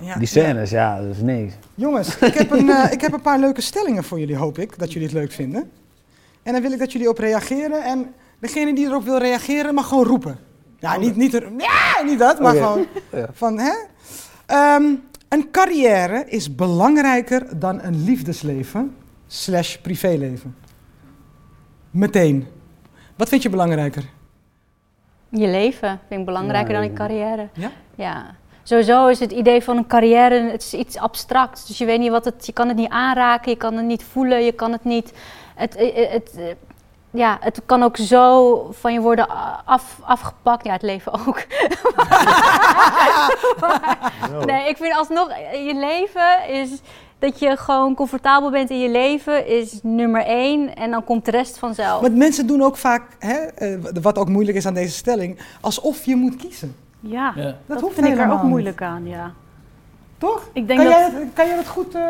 Ja. 0.00 0.14
Die 0.18 0.26
scènes, 0.26 0.70
ja, 0.70 1.00
dat 1.00 1.10
is 1.10 1.20
niks. 1.20 1.54
Jongens, 1.74 2.18
ik 2.18 2.34
heb, 2.34 2.50
een, 2.50 2.70
eh, 2.70 2.92
ik 2.92 3.00
heb 3.00 3.12
een 3.12 3.20
paar 3.20 3.38
leuke 3.38 3.60
stellingen 3.60 4.04
voor 4.04 4.18
jullie, 4.18 4.36
hoop 4.36 4.58
ik, 4.58 4.78
dat 4.78 4.92
jullie 4.92 5.08
het 5.08 5.16
leuk 5.16 5.32
vinden. 5.32 5.70
En 6.42 6.52
dan 6.52 6.62
wil 6.62 6.72
ik 6.72 6.78
dat 6.78 6.92
jullie 6.92 7.08
op 7.08 7.18
reageren. 7.18 7.84
En 7.84 8.14
degene 8.40 8.74
die 8.74 8.86
erop 8.86 9.04
wil 9.04 9.18
reageren, 9.18 9.74
mag 9.74 9.88
gewoon 9.88 10.04
roepen. 10.04 10.38
Ja, 10.86 10.96
niet, 10.96 11.16
niet, 11.16 11.34
er, 11.34 11.50
ja, 11.58 12.02
niet 12.04 12.18
dat, 12.18 12.40
maar 12.40 12.54
gewoon 12.54 12.86
Ja. 13.12 13.26
van, 13.32 13.58
hè? 13.58 13.72
Ehm, 14.46 14.84
een 15.28 15.50
carrière 15.50 16.24
is 16.28 16.54
belangrijker 16.54 17.58
dan 17.58 17.82
een 17.82 18.04
liefdesleven 18.04 18.96
slash 19.26 19.76
privéleven. 19.76 20.56
Meteen. 21.90 22.46
Wat 23.16 23.28
vind 23.28 23.42
je 23.42 23.50
belangrijker? 23.50 24.04
Je 25.28 25.46
leven 25.46 26.00
vind 26.08 26.20
ik 26.20 26.26
belangrijker 26.26 26.72
Ja, 26.72 26.78
dan 26.80 26.88
je 26.90 26.92
carrière. 26.96 27.48
Ja? 27.52 27.70
Ja. 27.94 28.34
Sowieso 28.62 29.06
is 29.06 29.20
het 29.20 29.32
idee 29.32 29.62
van 29.62 29.76
een 29.76 29.86
carrière 29.86 30.50
het 30.50 30.62
is 30.62 30.74
iets 30.74 30.96
abstracts. 30.98 31.66
Dus 31.66 31.78
je 31.78 31.84
weet 31.84 31.98
niet 31.98 32.10
wat 32.10 32.24
het, 32.24 32.46
je 32.46 32.52
kan 32.52 32.68
het 32.68 32.76
niet 32.76 32.88
aanraken, 32.90 33.50
je 33.50 33.56
kan 33.56 33.74
het 33.76 33.86
niet 33.86 34.04
voelen, 34.04 34.44
je 34.44 34.52
kan 34.52 34.72
het 34.72 34.84
niet. 34.84 35.12
Het, 35.54 35.74
het, 35.78 36.10
het, 36.12 36.56
ja, 37.16 37.36
het 37.40 37.60
kan 37.66 37.82
ook 37.82 37.96
zo 37.96 38.68
van 38.72 38.92
je 38.92 39.00
worden 39.00 39.26
af, 39.64 39.98
afgepakt. 40.04 40.64
Ja, 40.64 40.72
het 40.72 40.82
leven 40.82 41.12
ook. 41.12 41.44
Maar- 43.60 44.12
nee, 44.46 44.68
ik 44.68 44.76
vind 44.76 44.94
alsnog 44.96 45.28
je 45.52 45.74
leven 45.74 46.48
is 46.48 46.80
dat 47.18 47.38
je 47.38 47.56
gewoon 47.56 47.94
comfortabel 47.94 48.50
bent 48.50 48.70
in 48.70 48.80
je 48.80 48.88
leven 48.90 49.46
is 49.46 49.78
nummer 49.82 50.22
één 50.24 50.74
en 50.76 50.90
dan 50.90 51.04
komt 51.04 51.24
de 51.24 51.30
rest 51.30 51.58
vanzelf. 51.58 52.00
Want 52.00 52.16
mensen 52.16 52.46
doen 52.46 52.62
ook 52.62 52.76
vaak, 52.76 53.02
hè, 53.18 53.34
eh, 53.36 53.78
wat 54.02 54.18
ook 54.18 54.28
moeilijk 54.28 54.56
is 54.56 54.66
aan 54.66 54.74
deze 54.74 54.92
stelling, 54.96 55.38
alsof 55.60 56.04
je 56.04 56.16
moet 56.16 56.36
kiezen. 56.36 56.76
Ja, 57.00 57.32
Ja. 57.36 57.42
Dat, 57.44 57.54
dat, 57.66 57.80
hoeft 57.80 57.94
vind 57.94 58.06
ik 58.06 58.18
er 58.18 58.32
ook 58.32 58.42
moeilijk 58.42 58.82
aan, 58.82 59.06
ja. 59.06 59.32
Toch? 60.18 60.48
Ik 60.52 60.66
denk 60.66 60.80
kan, 60.80 60.88
dat... 60.88 60.98
jij, 60.98 61.10
het- 61.20 61.28
kan 61.34 61.46
jij 61.46 61.56
dat 61.56 61.66
goed... 61.68 61.94
eh, 61.94 62.02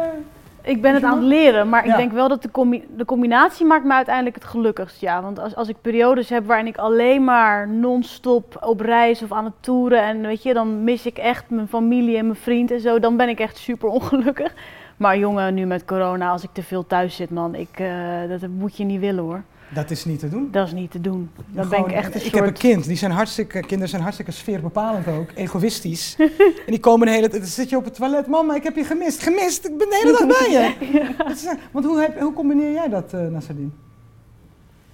Ik 0.66 0.82
ben 0.82 0.94
het 0.94 1.02
aan 1.02 1.16
het 1.18 1.26
leren, 1.26 1.68
maar 1.68 1.84
Ja. 1.86 1.90
ik 1.92 1.96
denk 1.96 2.12
wel 2.12 2.28
dat 2.28 2.42
de, 2.42 2.50
combi- 2.50 2.86
de 2.96 3.04
combinatie 3.04 3.66
maakt 3.66 3.84
me 3.84 3.92
uiteindelijk 3.92 4.34
het 4.36 4.44
gelukkigst. 4.44 5.00
Ja, 5.00 5.22
want 5.22 5.38
als, 5.38 5.54
als 5.56 5.68
ik 5.68 5.76
periodes 5.80 6.28
heb 6.28 6.46
waarin 6.46 6.66
ik 6.66 6.76
alleen 6.76 7.24
maar 7.24 7.68
non-stop 7.68 8.56
op 8.66 8.80
reis 8.80 9.22
of 9.22 9.32
aan 9.32 9.44
het 9.44 9.52
toeren 9.60 10.02
en 10.02 10.20
weet 10.20 10.42
je, 10.42 10.54
dan 10.54 10.84
mis 10.84 11.06
ik 11.06 11.18
echt 11.18 11.44
mijn 11.50 11.68
familie 11.68 12.16
en 12.16 12.24
mijn 12.26 12.38
vriend 12.38 12.70
en 12.70 12.80
zo, 12.80 12.98
dan 12.98 13.16
ben 13.16 13.28
ik 13.28 13.40
echt 13.40 13.56
super 13.56 13.88
ongelukkig. 13.88 14.52
Maar 14.96 15.18
jongen, 15.18 15.54
nu 15.54 15.64
met 15.66 15.84
corona, 15.84 16.30
als 16.30 16.42
ik 16.42 16.50
te 16.52 16.62
veel 16.62 16.86
thuis 16.86 17.16
zit, 17.16 17.30
man, 17.30 17.54
ik, 17.54 17.68
eh, 17.78 17.88
dat 18.28 18.40
moet 18.58 18.76
je 18.76 18.84
niet 18.84 19.00
willen 19.00 19.24
hoor. 19.24 19.42
Dat 19.74 19.90
is 19.90 20.04
niet 20.04 20.18
te 20.18 20.28
doen. 20.28 20.48
Dat 20.50 20.66
is 20.66 20.72
niet 20.72 20.90
te 20.90 21.00
doen. 21.00 21.30
Dan 21.36 21.44
ben 21.68 21.78
Gewoon, 21.78 21.90
ik 21.90 21.96
echt 21.96 22.06
een 22.08 22.14
ik 22.14 22.20
soort... 22.22 22.34
heb 22.34 22.44
een 22.46 22.52
kind, 22.52 22.84
die 22.86 22.96
zijn 22.96 23.10
hartstikke, 23.10 23.60
kinderen 23.60 23.88
zijn 23.88 24.02
hartstikke 24.02 24.32
sfeerbepalend 24.32 25.06
ook, 25.08 25.30
egoïstisch. 25.34 26.14
en 26.66 26.66
die 26.66 26.80
komen 26.80 27.06
de 27.06 27.12
hele 27.12 27.28
tijd, 27.28 27.42
dan 27.42 27.50
zit 27.50 27.68
je 27.70 27.76
op 27.76 27.84
het 27.84 27.94
toilet, 27.94 28.26
mama, 28.26 28.54
ik 28.54 28.62
heb 28.62 28.76
je 28.76 28.84
gemist. 28.84 29.22
Gemist? 29.22 29.64
Ik 29.66 29.78
ben 29.78 29.88
de 29.88 30.00
hele 30.02 30.26
dag 30.26 30.38
bij 30.38 30.50
je. 30.50 30.74
Dat 31.18 31.30
is, 31.36 31.46
want 31.72 31.84
hoe, 31.84 32.00
heb, 32.00 32.20
hoe 32.20 32.32
combineer 32.32 32.72
jij 32.72 32.88
dat, 32.88 33.12
eh 33.12 33.20
Nassadin? 33.20 33.72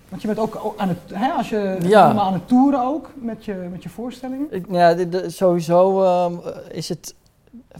Want 0.08 0.22
je 0.22 0.28
bent 0.28 0.40
ook 0.40 0.74
aan 0.76 0.88
het, 0.88 0.98
hè, 1.12 1.28
als 1.30 1.48
je 1.48 1.76
Ja. 1.80 2.02
helemaal 2.02 2.26
aan 2.26 2.32
het 2.32 2.48
toeren 2.48 2.82
ook, 2.84 3.10
met 3.14 3.44
je, 3.44 3.68
met 3.70 3.82
je 3.82 3.88
voorstellingen. 3.88 4.46
Ik- 4.50 4.66
Ja, 4.70 4.94
de- 4.94 5.08
de- 5.08 5.30
sowieso 5.30 6.02
ehm, 6.02 6.32
is 6.70 6.88
het. 6.88 7.14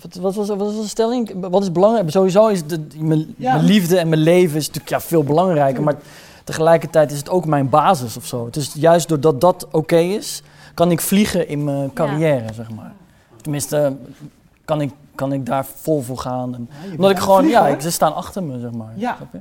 Wat, 0.03 0.15
wat, 0.15 0.35
was, 0.35 0.49
wat 0.49 0.59
was 0.59 0.81
de 0.81 0.87
stelling? 0.89 1.33
Wat 1.51 1.63
is 1.63 1.73
belangrijk? 1.73 2.11
Sowieso 2.11 2.47
is 2.47 2.67
de, 2.67 2.87
mijn, 2.99 3.35
Ja. 3.37 3.53
mijn 3.55 3.65
liefde 3.65 3.99
en 3.99 4.09
mijn 4.09 4.21
leven 4.21 4.57
is 4.57 4.67
natuurlijk 4.67 4.89
ja, 4.95 5.01
veel 5.01 5.25
belangrijker. 5.25 5.83
Maar 5.83 5.95
tegelijkertijd 6.45 7.11
is 7.11 7.19
het 7.19 7.31
ook 7.31 7.47
mijn 7.47 7.69
basis 7.69 8.17
of 8.17 8.27
zo. 8.27 8.45
Het 8.45 8.57
is 8.57 8.73
juist 8.75 9.09
doordat 9.09 9.41
dat 9.41 9.69
oké 9.71 9.97
is, 9.97 10.43
kan 10.75 10.91
ik 10.91 11.01
vliegen 11.01 11.49
in 11.49 11.65
mijn 11.65 11.93
carrière, 11.93 12.53
zeg 12.53 12.71
maar. 12.71 12.93
Tenminste, 13.43 13.97
kan 14.65 14.81
ik, 14.81 14.91
kan 15.15 15.33
ik 15.33 15.47
daar 15.47 15.67
vol 15.67 16.03
voor 16.03 16.19
gaan. 16.19 16.55
En, 16.55 16.69
Ja, 16.85 16.91
omdat 16.91 17.11
ik 17.11 17.19
gewoon, 17.19 17.41
vliegen, 17.41 17.63
ja, 17.63 17.69
ik, 17.69 17.81
ze 17.81 17.91
staan 17.91 18.15
achter 18.15 18.43
me, 18.43 18.61
zeg 18.61 18.73
maar. 18.73 18.93
Ja. 18.95 19.15
Snap 19.17 19.33
je? 19.33 19.41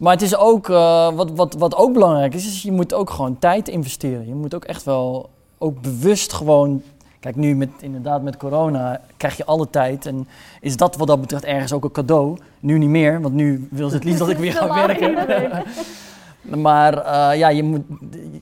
Maar 0.00 0.12
het 0.12 0.22
is 0.22 0.36
ook, 0.36 0.68
eh, 0.68 1.12
wat, 1.12 1.30
wat, 1.30 1.54
wat 1.54 1.76
ook 1.76 1.92
belangrijk 1.92 2.34
is, 2.34 2.46
is 2.46 2.62
je 2.62 2.72
moet 2.72 2.94
ook 2.94 3.10
gewoon 3.10 3.38
tijd 3.38 3.68
investeren. 3.68 4.26
Je 4.26 4.34
moet 4.34 4.54
ook 4.54 4.64
echt 4.64 4.84
wel, 4.84 5.30
ook 5.58 5.80
bewust 5.80 6.32
gewoon... 6.32 6.82
Kijk, 7.20 7.36
nu 7.36 7.56
met, 7.56 7.68
inderdaad 7.80 8.22
met 8.22 8.36
corona 8.36 9.00
krijg 9.16 9.36
je 9.36 9.44
alle 9.44 9.70
tijd. 9.70 10.06
En 10.06 10.28
is 10.60 10.76
dat 10.76 10.96
wat 10.96 11.06
dat 11.06 11.20
betreft 11.20 11.44
ergens 11.44 11.72
ook 11.72 11.84
een 11.84 11.90
cadeau. 11.90 12.38
Nu 12.60 12.78
niet 12.78 12.88
meer, 12.88 13.20
want 13.20 13.34
nu 13.34 13.68
wil 13.70 13.88
ze 13.88 13.94
het 13.94 14.04
liefst 14.04 14.18
dat 14.18 14.28
ik 14.28 14.36
weer 14.36 14.52
ga 14.60 14.86
werken. 14.86 15.16
Maar 16.56 16.98
eh, 17.04 17.38
ja, 17.38 17.48
je 17.48 17.62
moet, 17.62 17.82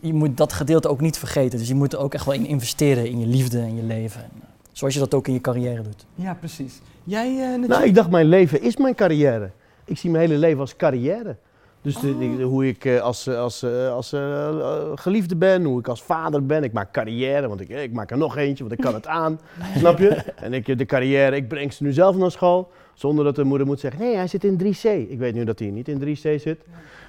je 0.00 0.12
moet 0.14 0.36
dat 0.36 0.52
gedeelte 0.52 0.88
ook 0.88 1.00
niet 1.00 1.18
vergeten. 1.18 1.58
Dus 1.58 1.68
je 1.68 1.74
moet 1.74 1.92
er 1.92 1.98
ook 1.98 2.14
echt 2.14 2.24
wel 2.24 2.34
in 2.34 2.46
investeren 2.46 3.06
in 3.06 3.18
je 3.20 3.26
liefde 3.26 3.58
en 3.60 3.76
je 3.76 3.82
leven. 3.82 4.22
En, 4.22 4.30
eh, 4.40 4.48
zoals 4.72 4.94
je 4.94 5.00
dat 5.00 5.14
ook 5.14 5.26
in 5.26 5.32
je 5.32 5.40
carrière 5.40 5.82
doet. 5.82 6.06
Ja, 6.14 6.34
precies. 6.34 6.80
Jij, 7.04 7.26
eh 7.30 7.48
Najib? 7.48 7.68
Nou, 7.68 7.84
ik 7.84 7.94
dacht, 7.94 8.10
mijn 8.10 8.26
leven 8.26 8.62
is 8.62 8.76
mijn 8.76 8.94
carrière. 8.94 9.50
Ik 9.84 9.98
zie 9.98 10.10
mijn 10.10 10.28
hele 10.28 10.38
leven 10.40 10.60
als 10.60 10.76
carrière. 10.76 11.36
Dus 11.82 11.98
de, 12.00 12.18
de- 12.18 12.42
hoe 12.42 12.66
ik 12.68 12.84
eh, 12.84 13.00
als, 13.00 13.28
als, 13.28 13.64
als 13.90 14.14
geliefde 14.94 15.36
ben, 15.36 15.64
hoe 15.64 15.78
ik 15.78 15.88
als 15.88 16.02
vader 16.02 16.46
ben. 16.46 16.62
Ik 16.64 16.72
maak 16.72 16.92
carrière, 16.92 17.48
want 17.48 17.60
ik, 17.60 17.68
ik 17.68 17.92
maak 17.92 18.10
er 18.10 18.18
nog 18.18 18.36
eentje, 18.36 18.64
want 18.64 18.76
ik 18.78 18.84
kan 18.84 18.94
het 18.94 19.06
aan. 19.06 19.40
snap 19.78 19.98
je? 19.98 20.08
En 20.36 20.52
ik, 20.52 20.78
de 20.78 20.84
carrière, 20.86 21.36
ik 21.36 21.48
breng 21.48 21.72
ze 21.72 21.82
nu 21.82 21.92
zelf 21.92 22.16
naar 22.16 22.30
school. 22.30 22.70
Zonder 22.94 23.24
dat 23.24 23.36
de 23.36 23.44
moeder 23.44 23.66
moet 23.66 23.80
zeggen, 23.80 24.00
nee, 24.00 24.16
hij 24.16 24.26
zit 24.26 24.44
in 24.44 24.58
3C. 24.64 25.08
Ik 25.10 25.18
weet 25.18 25.34
nu 25.34 25.44
dat 25.44 25.58
hij 25.58 25.68
niet 25.68 25.88
in 25.88 26.00
3C 26.16 26.20
zit. 26.40 26.58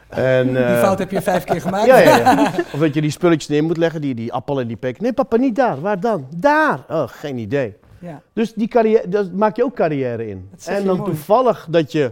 En, 0.10 0.48
Die 0.48 0.58
eh, 0.58 0.80
fout 0.84 1.00
heb 1.00 1.12
je 1.12 1.22
vijf 1.22 1.44
keer 1.44 1.62
gemaakt. 1.62 1.86
ja, 1.92 1.98
ja, 2.00 2.18
ja. 2.18 2.52
Of 2.74 2.80
dat 2.80 2.94
je 2.94 3.02
die 3.02 3.12
spulletjes 3.12 3.48
neer 3.50 3.64
moet 3.64 3.78
leggen, 3.78 4.02
die, 4.02 4.16
die 4.16 4.34
appel 4.34 4.60
en 4.60 4.68
die 4.68 4.78
pek. 4.78 5.02
Nee, 5.02 5.14
papa, 5.14 5.38
niet 5.38 5.56
daar. 5.56 5.82
Waar 5.82 6.00
dan? 6.00 6.28
Daar. 6.36 6.80
Oh, 6.90 7.04
geen 7.08 7.38
idee. 7.38 7.76
Ja. 8.00 8.22
Dus 8.34 8.54
die 8.54 8.68
carrière, 8.68 9.08
daar 9.10 9.26
maak 9.34 9.56
je 9.56 9.64
ook 9.64 9.76
carrière 9.76 10.28
in. 10.28 10.50
En 10.66 10.86
dan 10.86 10.98
mooi. 10.98 11.10
toevallig 11.10 11.68
dat 11.70 11.92
je, 11.92 12.12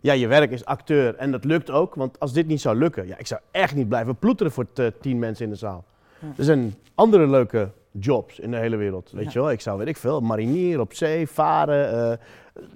ja, 0.00 0.12
je 0.12 0.26
werk 0.26 0.50
is 0.50 0.64
acteur 0.64 1.14
en 1.16 1.30
dat 1.30 1.44
lukt 1.44 1.70
ook. 1.70 1.94
Want 1.94 2.18
als 2.20 2.32
dit 2.32 2.46
niet 2.46 2.60
zou 2.60 2.76
lukken, 2.76 3.06
ja, 3.06 3.18
ik 3.18 3.26
zou 3.26 3.40
echt 3.50 3.74
niet 3.74 3.88
blijven 3.88 4.16
ploeteren 4.16 4.52
voor 4.52 4.66
t- 4.72 4.92
tien 5.00 5.18
mensen 5.18 5.44
in 5.44 5.50
de 5.50 5.56
zaal. 5.56 5.84
Ja. 6.18 6.26
Er 6.36 6.44
zijn 6.44 6.74
andere 6.94 7.26
leuke 7.28 7.68
jobs 7.92 8.38
in 8.38 8.50
de 8.50 8.56
hele 8.56 8.76
wereld, 8.76 9.10
weet 9.14 9.24
Ja. 9.24 9.30
je 9.32 9.38
wel. 9.40 9.50
Ik 9.50 9.60
zou, 9.60 9.78
weet 9.78 9.88
ik 9.88 9.96
veel, 9.96 10.20
marinier 10.20 10.80
op 10.80 10.94
zee, 10.94 11.26
varen. 11.28 11.90
eh, 11.92 12.10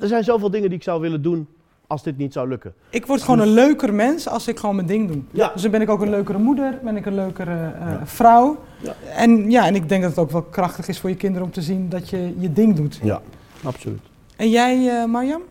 er 0.01 0.09
zijn 0.09 0.25
zoveel 0.25 0.51
dingen 0.51 0.69
die 0.69 0.79
ik 0.79 0.85
zou 0.85 1.01
willen 1.01 1.23
doen 1.23 1.49
als 1.95 2.03
dit 2.03 2.19
niet 2.19 2.33
zou 2.33 2.49
lukken. 2.49 2.75
Ik 2.91 3.07
word 3.07 3.23
gewoon 3.23 3.41
een 3.41 3.53
leuker 3.53 3.95
mens 3.95 4.29
als 4.29 4.49
ik 4.49 4.59
gewoon 4.59 4.75
mijn 4.75 4.87
ding 4.87 5.09
doe. 5.09 5.23
Ja. 5.31 5.51
Dus 5.53 5.63
dan 5.63 5.71
ben 5.71 5.81
ik 5.81 5.89
ook 5.89 6.01
een 6.01 6.11
leukere 6.11 6.39
moeder, 6.39 6.79
ben 6.83 6.97
ik 6.97 7.07
een 7.07 7.15
leukere 7.15 7.73
eh, 7.81 7.95
vrouw. 8.05 8.59
Ja. 8.79 8.95
En 9.17 9.51
ja, 9.51 9.67
en 9.67 9.75
ik 9.75 9.89
denk 9.89 10.03
dat 10.03 10.11
het 10.11 10.21
ook 10.21 10.31
wel 10.31 10.43
krachtig 10.43 10.89
is 10.89 11.01
voor 11.01 11.11
je 11.11 11.17
kinderen 11.17 11.47
om 11.47 11.53
te 11.53 11.63
zien 11.63 11.89
dat 11.89 12.11
je 12.11 12.35
je 12.39 12.53
ding 12.53 12.77
doet. 12.77 13.01
Ja, 13.03 13.21
absoluut. 13.65 14.03
En 14.37 14.51
jij, 14.51 14.89
eh 14.89 15.05
Marjam? 15.05 15.43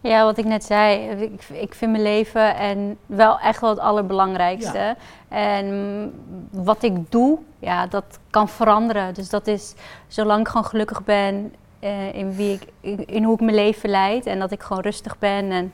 Ja, 0.00 0.24
wat 0.24 0.38
ik 0.38 0.44
net 0.44 0.64
zei, 0.64 1.10
ik, 1.10 1.44
ik 1.52 1.74
vind 1.74 1.90
mijn 1.90 2.02
leven 2.02 2.56
en 2.56 2.96
wel 3.06 3.38
echt 3.38 3.60
wel 3.60 3.70
het 3.70 3.78
allerbelangrijkste. 3.78 4.96
En 5.28 6.12
wat 6.50 6.82
ik 6.82 7.10
doe, 7.10 7.38
ja, 7.58 7.86
dat 7.86 8.18
kan 8.30 8.48
veranderen. 8.48 9.14
Dus 9.14 9.28
dat 9.28 9.46
is, 9.46 9.74
zolang 10.08 10.40
ik 10.40 10.48
gewoon 10.48 10.64
gelukkig 10.64 11.04
ben 11.04 11.52
eh, 11.80 12.14
in, 12.14 12.34
wie 12.36 12.52
ik, 12.52 12.62
in, 12.80 13.06
in 13.06 13.24
hoe 13.24 13.34
ik 13.34 13.40
mijn 13.40 13.56
leven 13.56 13.90
leid 13.90 14.26
en 14.26 14.38
dat 14.38 14.50
ik 14.50 14.62
gewoon 14.62 14.82
rustig 14.82 15.18
ben 15.18 15.50
en 15.50 15.72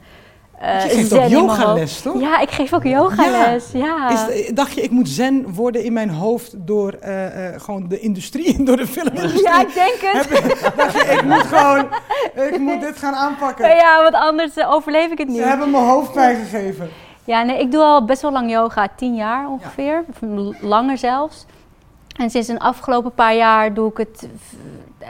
eh, 0.59 0.83
je 0.83 0.89
geeft 0.89 1.09
zen 1.09 1.19
ook 1.23 1.29
mijn 1.29 1.35
hoofd. 1.47 1.59
yogales, 1.59 2.01
toch? 2.01 2.21
Ja, 2.21 2.41
ik 2.41 2.51
geef 2.51 2.73
ook 2.73 2.85
yogales. 2.85 3.71
Ja. 3.73 4.29
Is, 4.31 4.51
dacht 4.55 4.75
je, 4.75 4.81
ik 4.81 4.91
moet 4.91 5.09
zen 5.09 5.55
worden 5.55 5.85
in 5.85 5.93
mijn 5.93 6.11
hoofd 6.11 6.55
door 6.57 6.93
eh, 6.93 7.55
eh, 7.55 7.61
gewoon 7.61 7.89
de 7.89 8.01
industrie, 8.01 8.63
door 8.65 8.77
de 8.77 8.87
filmindustrie? 8.87 9.43
Ja, 9.43 9.61
ik 9.61 9.75
denk 9.75 9.97
het. 10.01 10.77
Dacht 10.77 10.93
je, 10.93 11.01
ik 11.01 11.23
moet 11.25 11.43
gewoon, 11.43 11.89
ik 12.53 12.59
moet 12.59 12.81
dit 12.81 12.97
gaan 12.99 13.15
aanpakken. 13.15 13.69
Ja, 13.69 14.03
want 14.03 14.15
anders 14.15 14.57
eh, 14.57 14.73
overleef 14.73 15.11
ik 15.11 15.19
het 15.19 15.29
Ze 15.29 15.35
niet. 15.35 15.45
hebben 15.45 15.71
me 15.71 15.79
hoofdpijn 15.79 16.37
gegeven. 16.37 16.89
Ja, 17.25 17.43
nee, 17.43 17.61
ik 17.61 17.73
doe 17.73 17.83
al 17.83 18.05
best 18.05 18.23
wel 18.23 18.33
lang 18.33 18.51
yoga, 18.51 18.89
tien 18.97 19.15
jaar 19.15 19.49
ongeveer, 19.49 20.05
of 20.09 20.29
langer 20.61 20.99
zelfs. 20.99 21.47
En 22.17 22.31
sinds 22.31 22.49
een 22.49 22.59
afgelopen 22.59 23.13
paar 23.13 23.35
jaar 23.35 23.75
doe 23.75 23.91
ik 23.91 23.97
het 23.97 24.29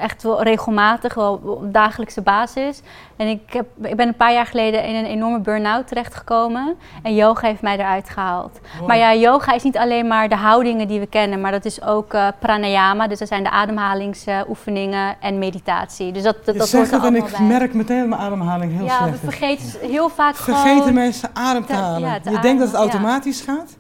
echt 0.01 0.23
wel 0.23 0.43
regelmatig, 0.43 1.15
wel 1.15 1.41
op 1.45 1.73
dagelijkse 1.73 2.21
basis. 2.21 2.83
En 3.17 3.27
ik, 3.29 3.41
heb, 3.53 3.67
ik 3.83 3.97
ben 3.97 4.09
een 4.09 4.17
paar 4.17 4.33
jaar 4.33 4.47
geleden 4.47 4.85
in 4.85 4.95
een 4.95 5.05
enorme 5.05 5.39
burn-out 5.41 5.87
terechtgekomen. 5.89 6.75
En 7.03 7.15
yoga 7.15 7.47
heeft 7.47 7.63
mij 7.63 7.79
eruit 7.79 8.11
gehaald. 8.11 8.61
Maar 8.87 8.97
ja, 8.97 9.15
yoga 9.15 9.53
is 9.53 9.63
niet 9.63 9.77
alleen 9.77 10.07
maar 10.07 10.29
de 10.29 10.37
houdingen 10.37 10.89
die 10.89 11.01
we 11.01 11.07
kennen, 11.07 11.41
maar 11.41 11.51
dat 11.53 11.65
is 11.65 11.83
ook 11.83 12.13
eh, 12.15 12.27
pranayama. 12.39 13.07
Dus 13.09 13.19
dat 13.19 13.29
zijn 13.29 13.43
de 13.43 13.51
ademhalingsoefeningen 13.51 15.17
en 15.21 15.39
meditatie. 15.39 16.13
Dus 16.13 16.23
dat, 16.23 16.37
dat, 16.45 16.55
Je 16.55 16.61
dat 16.61 16.69
zegt 16.69 16.91
het 16.91 17.05
en 17.05 17.15
ik 17.17 17.31
bij. 17.31 17.41
merk 17.47 17.75
meteen 17.75 17.99
dat 17.99 18.09
mijn 18.09 18.21
ademhaling 18.21 18.73
heel 18.77 18.85
ja, 18.85 18.99
we 18.99 19.09
slecht 19.09 19.23
is. 19.23 19.29
vergeten 19.39 19.89
heel 19.91 20.09
vaak 20.09 20.35
Vergeten 20.37 20.95
mensen 20.95 21.31
adem 21.33 21.61
te 21.67 21.73
te- 21.73 21.79
halen. 21.79 22.09
ja, 22.09 22.21
te 22.21 22.31
je 22.31 22.39
denkt 22.39 22.59
dat 22.59 22.69
het 22.69 22.77
ja. 22.77 22.83
automatisch 22.83 23.41
gaat? 23.41 23.77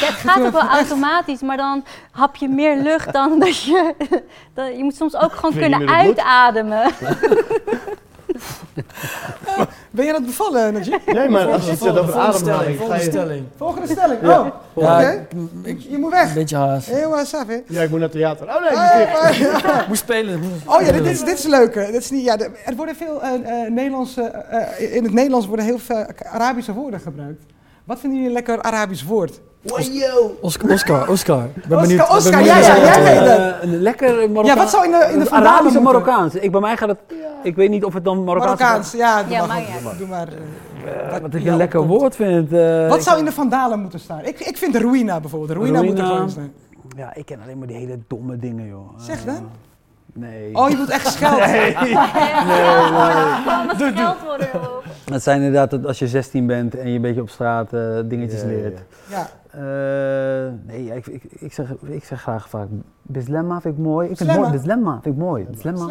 Ja, 0.00 0.06
het 0.06 0.14
gaat 0.14 0.40
ook 0.40 0.52
wel 0.52 0.68
automatisch, 0.80 1.40
maar 1.40 1.56
dan 1.56 1.84
hap 2.10 2.36
je 2.36 2.48
meer 2.48 2.76
lucht 2.76 3.12
dan 3.12 3.38
dat 3.40 3.62
je... 3.62 3.94
Dat, 4.54 4.76
je 4.76 4.82
moet 4.84 4.96
soms 4.96 5.16
ook 5.16 5.32
gewoon 5.32 5.54
kunnen 5.54 5.80
moet. 5.80 5.90
uitademen. 5.90 6.90
Ben 9.90 10.04
je 10.04 10.10
aan 10.10 10.16
het 10.16 10.26
bevallen, 10.26 10.72
Najib? 10.72 11.12
Nee, 11.12 11.28
maar 11.28 11.46
als 11.52 11.64
je 11.64 11.70
het 11.70 11.80
zet 11.82 11.98
over 11.98 12.14
ademhaling, 12.14 12.76
volgende 12.78 13.02
stelling. 13.02 13.46
Volgende 13.56 13.86
stelling. 13.88 14.20
Oh, 14.22 14.46
Ja, 14.76 14.96
oké. 14.98 15.26
Je 15.88 15.98
moet 15.98 16.10
weg. 16.10 16.28
een 16.28 16.34
beetje 16.34 16.56
haast. 16.56 16.86
Heel 16.88 17.18
uh, 17.18 17.24
saf, 17.24 17.46
hè? 17.46 17.58
Ja, 17.68 17.82
ik 17.82 17.90
moet 17.90 17.98
naar 17.98 18.08
het 18.08 18.12
theater. 18.18 18.46
Oh 18.48 18.60
nee, 18.60 18.70
ik 18.70 19.54
Ah, 19.64 19.80
Ik 19.80 19.88
moest 19.88 20.00
spelen. 20.02 20.42
Oh 20.66 20.80
ja, 20.80 20.92
dit, 20.92 21.04
dit 21.04 21.12
is, 21.12 21.24
dit 21.24 21.38
is 21.38 21.44
leuk. 21.46 21.74
hè. 21.74 21.86
Dit 21.86 22.00
is 22.00 22.10
niet, 22.10 22.24
ja, 22.24 22.38
er 22.38 22.76
worden 22.76 22.96
veel 22.96 23.22
eh, 23.22 23.32
eh, 23.64 23.70
Nederlandse, 23.72 24.22
eh, 24.22 24.94
in 24.94 25.04
het 25.04 25.12
Nederlands 25.12 25.46
worden 25.46 25.64
heel 25.64 25.78
veel 25.78 26.06
Arabische 26.32 26.72
woorden 26.72 27.00
gebruikt. 27.00 27.42
Wat 27.84 27.98
vinden 27.98 28.18
jullie 28.18 28.26
een 28.26 28.44
lekker 28.44 28.62
Arabisch 28.62 29.04
woord? 29.04 29.40
Wajo. 29.62 30.36
Oscar, 30.40 30.70
Oscar, 30.70 31.08
Oscar. 31.08 31.44
Ik 31.44 31.66
ben 31.66 31.78
Oscar, 31.78 31.80
benieuwd. 31.80 32.00
ik 32.00 32.06
ben 32.06 32.16
Oscar, 32.16 32.32
benieuwd 32.38 32.56
ja, 32.56 32.60
ja, 32.60 32.66
naar 32.66 32.84
zijn 32.84 33.04
jij 33.04 33.20
weet 33.20 33.30
het. 33.30 33.38
Eh, 33.62 33.72
een 33.72 33.82
lekker 33.82 34.14
Marokkaans. 34.14 34.46
Ja, 34.48 34.56
wat 34.56 34.70
zou 34.70 34.84
in 34.84 34.90
de, 34.90 35.08
in 35.12 35.18
de 35.18 35.24
Vandalen 35.26 35.52
Arabisch 35.52 35.76
of? 35.76 35.82
Marokkaans? 35.82 36.34
Ik, 36.34 36.50
bij 36.50 36.60
mij 36.60 36.76
gaat 36.76 36.88
het... 36.88 36.98
Ik 37.42 37.56
weet 37.56 37.70
niet 37.70 37.84
of 37.84 37.94
het 37.94 38.04
dan 38.04 38.24
Marokkaans 38.24 38.60
Marokkaans, 38.60 38.92
ja, 38.92 39.22
doe 39.22 39.32
Ja, 39.32 39.46
maar. 39.46 39.60
ja. 39.60 39.66
Doe 39.98 40.06
maar 40.06 40.28
eh, 40.28 41.10
Wat, 41.10 41.20
wat 41.20 41.34
ik 41.34 41.46
een 41.46 41.56
lekker 41.56 41.86
woord 41.86 42.16
vind. 42.16 42.52
eh, 42.52 42.88
Wat 42.88 43.02
zou 43.02 43.18
in 43.18 43.24
de 43.24 43.32
Vandalen 43.32 43.80
moeten 43.80 44.00
staan? 44.00 44.20
Ik, 44.24 44.40
ik 44.40 44.56
vind 44.56 44.72
de 44.72 44.78
ruïna 44.78 45.20
bijvoorbeeld. 45.20 45.50
De 45.52 45.56
ruïna 45.64 45.82
moet 45.82 45.98
er 45.98 46.04
gewoon 46.06 46.30
staan. 46.30 46.52
Ja, 46.96 47.14
ik 47.14 47.26
ken 47.26 47.40
alleen 47.42 47.58
maar 47.58 47.66
die 47.66 47.76
hele 47.76 47.98
domme 48.08 48.36
dingen, 48.36 48.66
joh. 48.68 48.88
Zeg 48.98 49.18
Eh, 49.20 49.26
dan. 49.26 49.48
Nee. 50.12 50.54
Oh, 50.54 50.70
je 50.70 50.76
moet 50.76 50.88
echt 50.88 51.06
schelden. 51.06 51.76
Allemaal 53.46 53.76
scheldwoorden 53.76 54.48
erop. 54.54 54.84
Het 55.10 55.22
zijn 55.22 55.36
inderdaad 55.36 55.70
dat 55.70 55.86
als 55.86 55.98
je 55.98 56.08
16 56.08 56.46
bent 56.46 56.74
en 56.76 56.88
je 56.88 56.94
een 56.94 57.00
beetje 57.02 57.20
op 57.20 57.30
straat 57.30 57.72
eh, 57.72 57.98
dingetjes 58.04 58.40
Ja, 58.40 58.46
leert. 58.46 58.80
Ja. 59.08 59.28
Eh, 59.50 60.52
nee, 60.66 60.94
ik, 60.96 61.06
ik, 61.06 61.22
ik, 61.38 61.52
zeg, 61.52 61.66
ik 61.82 62.04
zeg 62.04 62.20
graag 62.20 62.48
vaak 62.48 62.68
Bislemma 63.02 63.60
vind 63.60 63.74
ik 63.74 63.80
mooi. 63.84 64.08
Ik 64.08 64.16
vind 64.16 64.36
mooi. 64.36 64.50
Bislemma 64.50 64.92
vind 65.02 65.14
ik 65.14 65.20
mooi. 65.20 65.44
Bislemma. 65.44 65.86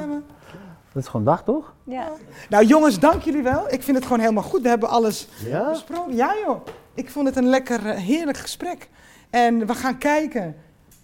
Dat 0.94 1.04
is 1.04 1.10
gewoon 1.10 1.26
dag, 1.26 1.44
toch? 1.44 1.74
Ja. 1.84 2.08
Nou 2.50 2.66
jongens, 2.66 3.00
dank 3.00 3.22
jullie 3.22 3.44
wel. 3.44 3.64
Ik 3.70 3.84
vind 3.84 3.98
het 3.98 4.06
gewoon 4.06 4.20
helemaal 4.20 4.44
goed. 4.44 4.62
We 4.62 4.70
hebben 4.70 4.90
alles 4.90 5.28
Ja? 5.46 5.70
besproken. 5.70 6.16
Ja 6.16 6.34
joh, 6.46 6.66
ik 6.94 7.10
vond 7.10 7.28
het 7.28 7.38
een 7.38 7.48
lekker, 7.50 7.86
eh, 7.86 7.98
heerlijk 7.98 8.38
gesprek. 8.38 8.90
En 9.30 9.68
we 9.68 9.74
gaan 9.76 9.98
kijken. 9.98 10.56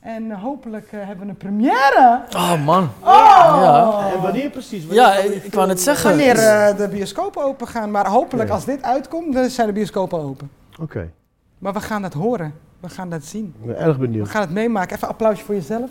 En 0.07 0.31
hopelijk 0.31 0.91
eh, 0.91 0.99
hebben 1.05 1.25
we 1.25 1.31
een 1.31 1.37
première. 1.37 2.21
Oh 2.35 2.65
man. 2.65 2.89
Oh! 2.99 3.59
Ja. 3.61 4.09
En 4.13 4.21
wanneer 4.21 4.49
precies? 4.49 4.85
Wanneer 4.85 5.03
Ja, 5.05 5.13
ik, 5.15 5.53
net 5.55 5.69
eh, 5.69 5.75
zeggen. 5.83 6.09
Wanneer 6.09 6.37
eh, 6.37 6.77
de 6.77 6.87
bioscopen 6.87 7.43
open 7.43 7.67
gaan. 7.67 7.91
Maar 7.91 8.07
hopelijk 8.07 8.49
Ja. 8.49 8.55
als 8.55 8.65
dit 8.65 8.83
uitkomt, 8.83 9.33
dan 9.33 9.49
zijn 9.49 9.67
de 9.67 9.73
bioscopen 9.73 10.19
open. 10.19 10.51
Oké, 10.81 11.11
Maar 11.57 11.73
we 11.73 11.79
gaan 11.81 12.01
dat 12.01 12.13
horen. 12.13 12.53
We 12.79 12.89
gaan 12.89 13.09
dat 13.09 13.23
zien. 13.25 13.55
ik 13.59 13.65
ben 13.65 13.77
erg 13.77 13.95
We 13.95 14.01
benieuwd. 14.01 14.29
gaan 14.29 14.41
het 14.41 14.51
meemaken. 14.51 14.95
Even 14.95 15.03
een 15.07 15.13
applausje 15.13 15.43
voor 15.45 15.55
jezelf. 15.55 15.89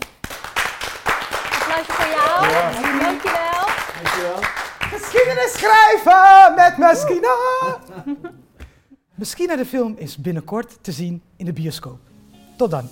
Applausje 1.60 1.92
voor 1.92 2.06
jou. 2.06 3.00
Dankjewel. 3.00 4.38
Geschiedenis 4.78 5.52
schrijven 5.52 6.54
met 6.56 6.78
Meskina. 6.78 7.34
Meskina 9.14 9.56
de 9.56 9.66
film 9.66 9.94
is 9.98 10.16
binnenkort 10.16 10.78
te 10.80 10.92
zien 10.92 11.22
in 11.36 11.44
de 11.44 11.52
bioscoop. 11.52 11.98
Tot 12.56 12.70
dan. 12.70 12.88